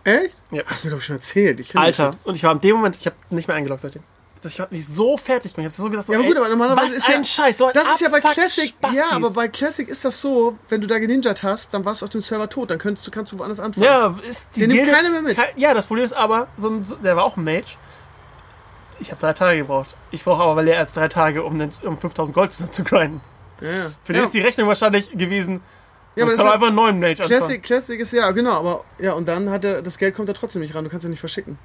[0.05, 0.35] Echt?
[0.51, 0.63] Ja.
[0.67, 1.65] Hast du mir doch schon erzählt.
[1.75, 2.17] Alter.
[2.25, 4.03] Und ich war in dem Moment, ich habe nicht mehr eingeloggt seitdem.
[4.45, 5.73] Das- Ich habe mich so fertig gemacht.
[5.73, 7.59] Ich habe so gesagt, so, Ja, aber gut, aber normalerweise was ist ja- ein Scheiß.
[7.59, 8.69] So ein Das ist ja bei Classic.
[8.69, 8.99] Spastis.
[8.99, 12.07] Ja, aber bei Classic ist das so, wenn du da geninjat hast, dann warst du
[12.07, 12.71] auf dem Server tot.
[12.71, 13.85] Dann könntest du, kannst du woanders anfangen.
[13.87, 15.37] Ja, ist die Den nimmt keiner mehr mit.
[15.37, 17.77] Kein- Ja, das Problem ist aber, so ein, so, der war auch ein Mage.
[19.01, 19.97] Ich habe drei Tage gebraucht.
[20.13, 23.21] Ich brauche aber mehr als drei Tage, um, den, um 5000 Gold zusammen zu grinden.
[23.61, 23.87] Ja, ja.
[24.05, 24.25] Für den ja.
[24.27, 25.61] ist die Rechnung wahrscheinlich gewesen.
[26.17, 27.63] ja, aber das ist einfach einen neuen Mage Classic, anfangen.
[27.63, 30.63] Classic ist ja, genau, aber ja, und dann hat er, das Geld kommt da trotzdem
[30.63, 31.59] nicht ran, du kannst ja nicht verschicken.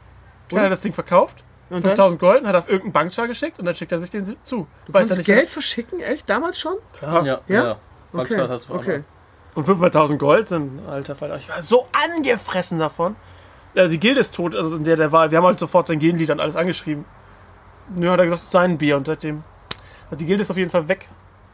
[0.49, 1.43] Dann hat er das Ding verkauft?
[1.70, 4.68] 5000 Gold, und hat auf irgendeinen Bankchar geschickt und dann schickt er sich den zu.
[4.86, 6.00] Du Weiß kannst nicht, Geld verschicken?
[6.02, 6.30] Echt?
[6.30, 6.76] Damals schon?
[6.98, 7.26] Klar.
[7.26, 7.64] Ja, Ja?
[7.64, 7.72] ja.
[7.72, 7.78] Okay,
[8.14, 9.04] Bankstaat hast du okay.
[9.56, 11.36] Und 500.000 Gold sind, alter Falter.
[11.36, 13.16] Ich war so angefressen davon.
[13.76, 15.30] Ja, die Gilde ist tot, also in der der war.
[15.30, 17.06] Wir haben halt sofort sein Gildenlied und alles angeschrieben.
[17.96, 19.44] Nö, hat er gesagt, es ist sein Bier und seitdem.
[20.12, 21.08] Die Gilde ist auf jeden Fall weg.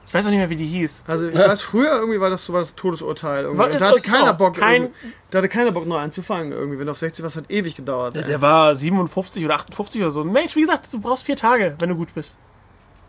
[0.07, 1.03] Ich weiß auch nicht mehr, wie die hieß.
[1.07, 3.45] Also ich weiß, früher irgendwie war das so war das Todesurteil.
[3.45, 3.77] Irgendwie.
[3.77, 4.38] Da hatte keiner so.
[4.38, 4.90] Bock, Kein-
[5.32, 6.77] da hatte keiner Bock neu anzufangen irgendwie.
[6.80, 8.15] Wenn du auf 60 warst, hat ewig gedauert.
[8.15, 8.27] Der, ey.
[8.30, 10.22] der war 57 oder 58 oder so.
[10.22, 12.38] Ein Mage, wie gesagt, du brauchst vier Tage, wenn du gut bist.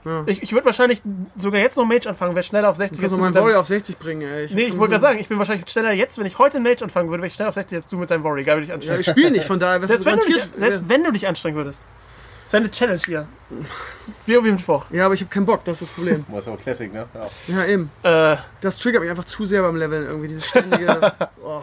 [0.05, 0.23] Ja.
[0.27, 1.02] Ich, ich würde wahrscheinlich
[1.35, 3.66] sogar jetzt noch Mage anfangen, wäre schneller auf 60 Du kannst du meinen Warrior auf
[3.66, 4.44] 60 bringen, ey.
[4.44, 6.64] Ich Nee, ich wollte gerade sagen, ich bin wahrscheinlich schneller jetzt, wenn ich heute einen
[6.64, 8.44] Mage anfangen würde, wäre ich schneller auf 60 als du mit deinem Warrior.
[8.44, 9.01] Geil, würde ich Ja, anstrengen.
[9.01, 11.27] ich spiele nicht, von daher wärst du selbst, wenn du dich, selbst wenn du dich
[11.27, 11.85] anstrengen würdest.
[12.47, 13.27] Das wäre eine Challenge hier.
[14.24, 14.82] Wie auf jeden Fall.
[14.93, 16.24] ja, aber ich habe keinen Bock, das ist das Problem.
[16.31, 17.06] Das ist aber Classic, ne?
[17.12, 17.56] Ja.
[17.56, 17.90] Ja, eben.
[18.05, 20.28] Äh, Das triggert mich einfach zu sehr beim Leveln irgendwie.
[20.28, 21.12] Dieses ständige.
[21.44, 21.62] Oh.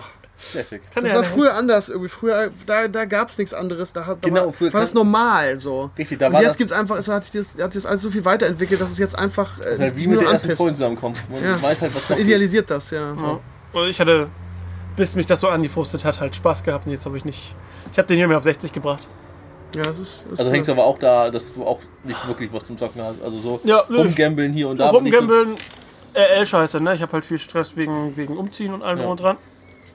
[0.52, 0.82] Classic.
[0.94, 2.10] kann Das ja war früher anders irgendwie.
[2.10, 3.94] Früher, da, da gab es nichts anderes.
[3.94, 5.90] Da, hat, da Genau, war, früher war das normal so.
[5.98, 7.90] Richtig, da Und war jetzt das, gibt's einfach, es hat sich das, hat sich das
[7.90, 10.28] alles so viel weiterentwickelt, dass es jetzt einfach äh, das ist halt wie mit der
[10.28, 10.62] ersten anpisst.
[10.62, 11.16] Freund zusammenkommen.
[11.32, 11.62] Man Ja.
[11.62, 12.28] weiß halt, was Man kommt.
[12.28, 13.14] idealisiert das, ja.
[13.14, 13.40] Ja.
[13.72, 14.28] Und ich hatte,
[14.98, 17.56] bis mich das so angefrustet hat, halt Spaß gehabt und jetzt habe ich nicht.
[17.94, 19.08] Ich habe den hier mehr auf 60 gebracht.
[19.76, 20.26] Ja, das ist.
[20.30, 20.74] Das Also hängst cool.
[20.76, 23.22] aber auch da, dass du auch nicht wirklich was zum Zocken hast.
[23.24, 24.90] Also so Ja, rumgambeln hier und da.
[24.90, 25.56] Rumgambeln,
[26.16, 26.94] RL-Scheiße, ne?
[26.96, 29.06] Ich habe halt viel Stress wegen, wegen Umziehen und allem Ja.
[29.08, 29.38] und dran.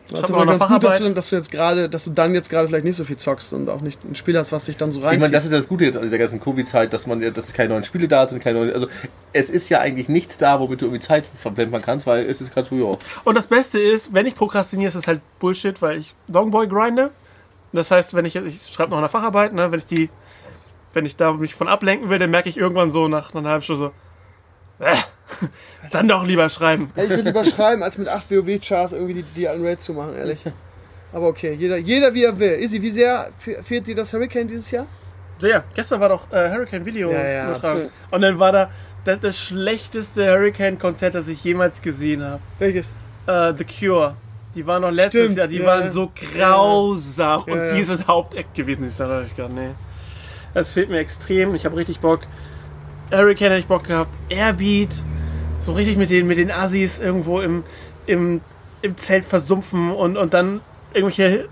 [0.06, 2.10] Ich Das ist habe aber ganz gut, dass du, dass du jetzt gerade, dass du
[2.10, 4.64] dann jetzt gerade vielleicht nicht so viel zockst und auch nicht ein Spiel hast, was
[4.64, 5.20] dich dann so Ich reinzieht.
[5.20, 7.68] meine, das ist das Gute jetzt an dieser ganzen Covid-Zeit, dass man, ja- dass keine
[7.68, 8.86] neuen Spiele da sind, keine neuen, also
[9.34, 12.55] es ist ja eigentlich nichts da, womit du irgendwie Zeit verplempern kannst, weil es ist
[12.55, 12.96] gerade so, ja.
[13.24, 17.10] Und das Beste ist, wenn ich prokrastiniere, ist das halt Bullshit, weil ich Longboy grinde.
[17.73, 20.09] Das heißt, wenn ich, ich schreibe noch eine Facharbeit, ne, wenn ich die,
[20.95, 23.62] wenn ich da mich von ablenken will, dann merke ich irgendwann so nach einer halben
[23.62, 23.93] Stunde
[24.78, 24.95] so, äh,
[25.90, 26.90] dann doch lieber schreiben.
[26.97, 29.93] Ja, ich würde lieber schreiben, als mit 8 WoW-Chars irgendwie die, die alten Raids zu
[29.93, 30.40] machen, ehrlich.
[31.12, 32.53] Aber okay, jeder, jeder wie er will.
[32.61, 34.86] Izzy, wie sehr fe- fehlt dir das Hurricane dieses Jahr?
[35.39, 35.65] Sehr.
[35.74, 37.51] Gestern war doch äh, Hurricane Video Ja, ja.
[37.51, 37.89] übertragen.
[38.11, 38.70] Und dann war da
[39.05, 42.40] das, das schlechteste Hurricane-Konzert, das ich jemals gesehen habe.
[42.59, 42.93] Welches?
[43.27, 44.16] Äh, The Cure.
[44.55, 45.66] Die waren noch letztes Stimmt, Jahr, die ja.
[45.66, 47.45] waren so grausam.
[47.47, 47.75] Ja, und ja.
[47.75, 48.85] die sind Haupteck gewesen.
[48.85, 49.70] Ich sage, ich gedacht, nee.
[50.55, 51.55] Das fehlt mir extrem.
[51.55, 52.20] Ich habe richtig Bock.
[53.12, 54.11] Hurricane hätte ich Bock gehabt.
[54.29, 54.95] Airbeat.
[55.59, 57.65] So richtig mit den, mit den Assis irgendwo im,
[58.07, 58.41] im,
[58.83, 60.61] im Zelt versumpfen und, und dann
[60.95, 61.49] irgendwelche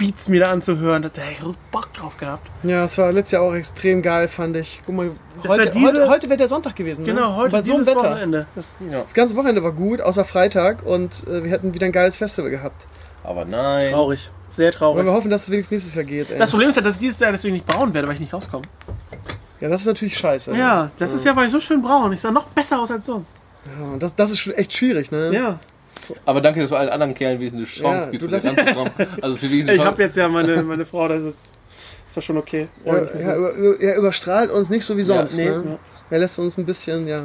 [0.00, 1.02] Beats mir da anzuhören.
[1.02, 2.44] Da hätte ich Bock drauf gehabt.
[2.64, 4.80] Ja, es war letztes Jahr auch extrem geil, fand ich.
[4.84, 5.10] Guck mal,
[5.42, 7.02] Das heute, diese- heute, heute wäre der Sonntag gewesen.
[7.04, 7.12] Ne?
[7.12, 8.10] Genau, heute Bei so einem dieses Wetter.
[8.10, 8.46] Wochenende.
[8.56, 10.82] Das, Das ganze Wochenende war gut, außer Freitag.
[10.84, 12.86] Und äh, wir hätten wieder ein geiles Festival gehabt.
[13.22, 13.92] Aber nein.
[13.92, 14.30] traurig.
[14.52, 15.04] Sehr Wollen traurig.
[15.04, 16.30] wir hoffen, dass es wenigstens nächstes Jahr geht.
[16.30, 16.38] Ey.
[16.38, 18.32] Das Problem ist ja, dass ich dieses Jahr deswegen nicht braun werde, weil ich nicht
[18.34, 18.64] rauskomme.
[19.60, 20.56] ja, das ist natürlich scheiße.
[20.56, 22.12] Ja, das ist ja, weil ich so schön braun.
[22.12, 23.36] Ich sah noch besser aus als sonst.
[23.78, 25.30] Ja, und das, das ist schon echt schwierig, ne?
[25.32, 25.58] Ja.
[26.24, 28.92] Aber danke, dass du allen anderen Kerlen wesentlich Chance Ja, gibst, du wieder lässt- ranzukommen.
[29.22, 31.52] Also Ich habe jetzt ja meine, meine Frau, das ist,
[32.08, 32.68] ist doch schon okay.
[32.84, 35.36] Ja, ja, über, über, er überstrahlt uns nicht so wie sonst.
[35.36, 35.78] nee, ne?
[36.10, 37.24] Er lässt uns ein bisschen, ja.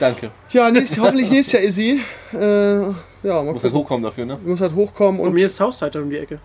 [0.00, 0.30] Danke.
[0.50, 2.00] Ja, nächst, hoffentlich nächstes Jahr Izzy.
[2.32, 2.80] Äh,
[3.22, 4.38] ja, Muss halt hochkommen dafür, ne?
[4.44, 5.34] Muss halt hochkommen Und und.
[5.34, 6.38] mir ist Southside um die Ecke.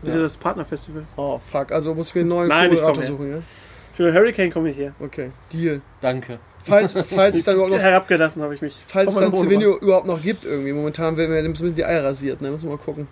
[0.00, 1.04] Das ist ja das Partnerfestival.
[1.16, 1.70] oh, fuck.
[1.70, 3.38] Also muss ich mir einen neuen Nein, ich komm suchen, ja?
[3.92, 4.94] Für Hurricane komme ich her.
[5.00, 5.80] Okay, Deal.
[6.00, 6.38] Danke.
[6.62, 8.74] Falls, falls es dann überhaupt noch, Herabgelassen habe ich mich.
[8.86, 9.80] falls es dann Wohnhaus.
[9.80, 10.72] überhaupt noch gibt irgendwie.
[10.72, 12.50] Momentan werden wir ein bisschen die Eier rasiert, ne?
[12.50, 13.08] Müssen wir mal gucken.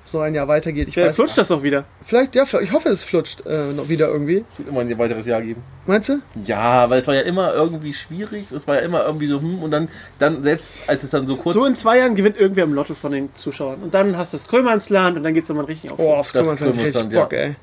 [0.00, 0.88] Ob es noch ein Jahr weitergeht.
[0.88, 1.16] Ich Der weiß.
[1.16, 1.84] flutscht das doch wieder.
[2.04, 4.44] Vielleicht, ja, ich hoffe, es flutscht äh, noch wieder irgendwie.
[4.52, 5.62] Es wird immer ein weiteres Jahr geben.
[5.84, 6.20] Meinst du?
[6.44, 8.46] Ja, weil es war ja immer irgendwie schwierig.
[8.52, 9.88] Es war ja immer irgendwie so, hm, und dann,
[10.20, 11.54] dann selbst als es dann so kurz.
[11.56, 13.82] So in zwei Jahren gewinnt irgendwer im Lotto von den Zuschauern.
[13.82, 15.98] Und dann hast du das Krömernsland und dann geht's nochmal richtig auf.
[15.98, 17.38] Oh, aufs richtig Krümmersland, Bock, ja.
[17.40, 17.56] ey.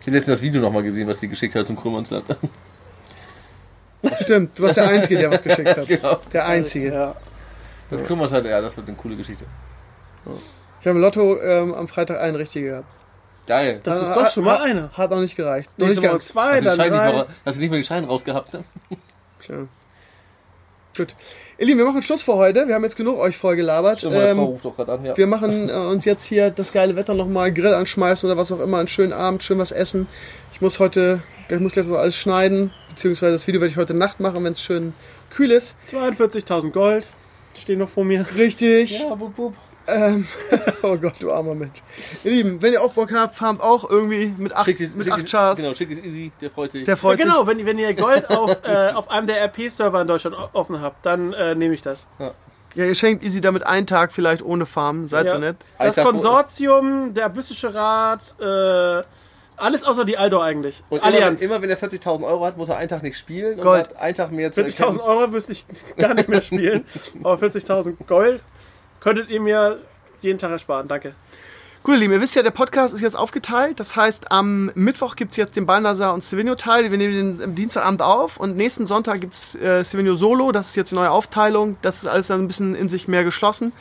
[0.00, 2.24] ich habe letztens das Video nochmal gesehen, was die geschickt hat zum Krümmernsland.
[4.22, 5.86] Stimmt, du warst der Einzige, der was geschickt hat.
[5.88, 6.20] genau.
[6.32, 6.92] Der Einzige.
[6.92, 7.16] Ja.
[7.90, 9.44] Das Krümmernsland, ja, das wird eine coole Geschichte.
[10.80, 12.86] Ich habe im Lotto ähm, am Freitag einen richtigen gehabt.
[13.46, 13.80] Geil.
[13.84, 14.90] Das ist Hat- doch schon mal einer.
[14.92, 15.70] Hat noch nicht gereicht.
[15.78, 16.28] Noch Nächste nicht Woche ganz.
[16.28, 17.12] zwei, Hast du, dann den Schein nicht drei.
[17.12, 18.52] mal, hast du nicht mal den Schein rausgehabt?
[18.54, 18.64] Ne?
[19.40, 19.54] Tja.
[20.96, 21.14] Gut.
[21.58, 22.66] Ihr Lieben, wir machen Schluss für heute.
[22.68, 23.98] Wir haben jetzt genug euch voll gelabert.
[23.98, 25.04] Stimmt, meine Frau Ähm, ruft doch gerade an.
[25.04, 25.16] Ja.
[25.16, 28.60] wir machen äh, uns jetzt hier das geile Wetter nochmal, Grill anschmeißen oder was auch
[28.60, 30.06] immer, einen schönen Abend, schön was essen.
[30.52, 33.94] Ich muss heute, ich muss jetzt noch alles schneiden, beziehungsweise das Video werde ich heute
[33.94, 34.94] Nacht machen, wenn es schön
[35.30, 35.76] kühl ist.
[35.90, 37.06] 42.000 Gold
[37.54, 38.26] stehen noch vor mir.
[38.36, 39.00] Richtig.
[39.00, 39.54] Ja, wupp, wupp.
[39.88, 40.26] Ähm,
[40.82, 41.82] oh Gott, du armer Mensch.
[42.24, 45.04] Ihr Lieben, wenn ihr auch Bock habt, farmt auch irgendwie mit acht, Schick es- mit
[45.04, 45.58] schick acht Chars.
[45.60, 46.84] Genau, schick es easy, der freut sich.
[46.84, 50.08] Der Ja, freut genau, wenn, wenn ihr Gold auf, äh, auf einem der RP-Server in
[50.08, 52.06] Deutschland offen habt, dann äh, nehme ich das.
[52.18, 52.30] sich.
[52.74, 55.08] Ja, ihr schenkt Easy damit einen Tag vielleicht ohne Farmen.
[55.08, 55.32] Seid Ja.
[55.32, 55.56] so nett.
[55.78, 59.02] Das Alter, Konsortium, der Abyssische Rat, äh,
[59.56, 60.82] alles außer die Aldor eigentlich.
[60.90, 61.40] Und Allianz.
[61.40, 63.88] Immer, immer wenn er 40.000 Euro hat, muss er einen Tag nicht spielen Gold.
[63.88, 65.64] und hat einen Tag mehr zu 40.000 Euro wüsste ich
[65.96, 66.84] gar nicht mehr spielen.
[67.22, 68.42] Aber 40.000 Gold
[69.06, 69.78] könntet ihr mir
[70.20, 70.88] jeden Tag ersparen.
[70.88, 71.14] Danke.
[71.84, 73.78] Gut, ihr Lieben, ihr wisst ja, der Podcast ist jetzt aufgeteilt.
[73.78, 76.90] Das heißt, am Mittwoch gibt es jetzt den Balnasar und Stevenio-Teil.
[76.90, 80.50] Wir nehmen den Dienstagabend auf und nächsten Sonntag gibt es äh, Stevenio Solo.
[80.50, 81.76] Das ist jetzt die neue Aufteilung.
[81.82, 83.72] Das ist alles dann ein bisschen in sich mehr geschlossen.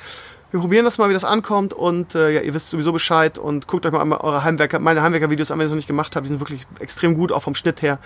[0.55, 3.67] Wir probieren das mal, wie das ankommt und äh, ja, ihr wisst sowieso Bescheid und
[3.67, 6.25] guckt euch mal eure Heimwerker, meine Heimwerker-Videos an, wenn ihr es noch nicht gemacht habt.
[6.25, 7.99] Die sind wirklich extrem gut, auch vom Schnitt her.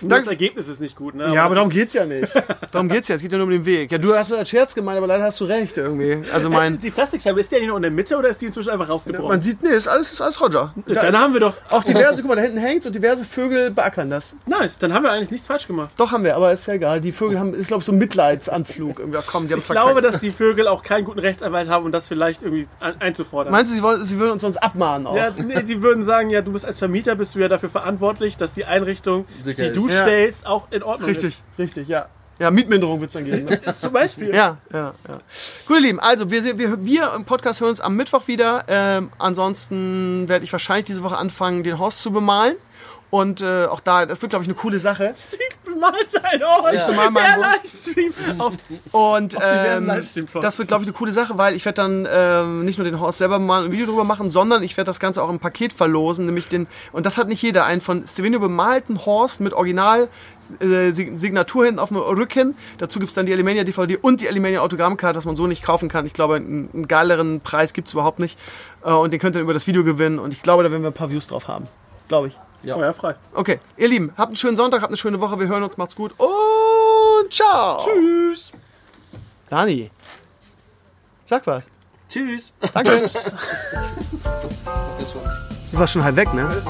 [0.00, 1.34] Das Ergebnis ist nicht gut, ne?
[1.34, 2.32] ja, aber darum ist- geht's ja nicht.
[2.72, 3.16] darum geht's ja.
[3.16, 3.92] Es geht ja nur um den Weg.
[3.92, 6.22] Ja, du hast es als Scherz gemeint, aber leider hast du recht irgendwie.
[6.32, 8.70] Also mein, Die Plastikscheibe, ist die eigentlich noch in der Mitte oder ist die inzwischen
[8.70, 9.28] einfach rausgebrochen?
[9.28, 10.72] man sieht, nee, ist alles, ist alles Roger.
[10.86, 11.56] Dann haben wir doch.
[11.68, 14.34] Auch diverse, guck mal, da hinten hängt's und diverse Vögel beackern das.
[14.46, 15.90] Nice, dann haben wir eigentlich nichts falsch gemacht.
[15.98, 17.02] Doch haben wir, aber ist ja egal.
[17.02, 18.98] Die Vögel haben, ist glaube ich so ein Mitleidsanflug.
[18.98, 22.42] Irgendwie, komm, Ich glaube, dass die Vögel auch keinen guten Rechtsanwalt haben, um das vielleicht
[22.42, 23.52] irgendwie ein einzufordern.
[23.52, 25.16] Meinst du, sie, wollen, sie würden uns sonst abmahnen auch?
[25.16, 28.36] ja, nee, sie würden sagen, ja, du bist als Vermieter, bist du ja dafür verantwortlich,
[28.36, 29.94] dass die Einrichtung, Sicher die du ist.
[29.94, 30.02] Ja.
[30.02, 32.08] stellst, auch in Ordnung richtig, richtig, ja.
[32.38, 33.44] Ja, Mietminderung wird's dann geben.
[33.44, 33.54] Ne?
[33.54, 33.80] ist.
[33.80, 34.34] Zum Beispiel.
[34.34, 35.20] ja, ja, ja.
[35.66, 38.64] Gut, ihr Lieben, also wir, wir, wir im Podcast hören uns am Mittwoch wieder.
[38.66, 42.56] Ähm, ansonsten werde ich wahrscheinlich diese Woche anfangen, den Horst zu bemalen.
[43.12, 45.12] Und äh, auch da, das wird, glaube ich, eine coole Sache.
[45.14, 46.72] Sieg bemalt sein Horst.
[46.72, 47.36] Ich bemal mein Der.
[47.36, 48.14] Livestream.
[48.38, 48.54] Auf,
[48.90, 49.86] Und ähm,
[50.40, 52.98] das wird, glaube ich, eine coole Sache, weil ich werde dann ähm, nicht nur den
[52.98, 55.74] Horst selber mal ein Video drüber machen, sondern ich werde das Ganze auch im Paket
[55.74, 60.08] verlosen, nämlich den, und das hat nicht jeder, einen von Stevenio bemalten Horst mit Original
[60.60, 62.56] äh, hinten auf dem Rücken.
[62.78, 65.90] Dazu gibt's dann die Alimania DVD und die Alimania Autogrammkarte, was man so nicht kaufen
[65.90, 66.06] kann.
[66.06, 68.38] Ich glaube, einen, einen geileren Preis gibt's überhaupt nicht.
[68.82, 70.90] Äh, und den könnt ihr über das Video gewinnen und ich glaube, da werden wir
[70.90, 71.68] ein paar Views drauf haben.
[72.08, 72.38] Glaube ich.
[72.62, 72.74] Ja.
[72.74, 73.14] Feuer frei.
[73.34, 75.96] Okay, ihr Lieben, habt einen schönen Sonntag, habt eine schöne Woche, wir hören uns, macht's
[75.96, 77.84] gut und ciao.
[77.84, 78.52] Tschüss.
[79.48, 79.90] Dani,
[81.24, 81.68] sag was.
[82.08, 82.52] Tschüss.
[82.72, 83.00] Danke.
[85.72, 86.62] Du warst schon halb weg, ne?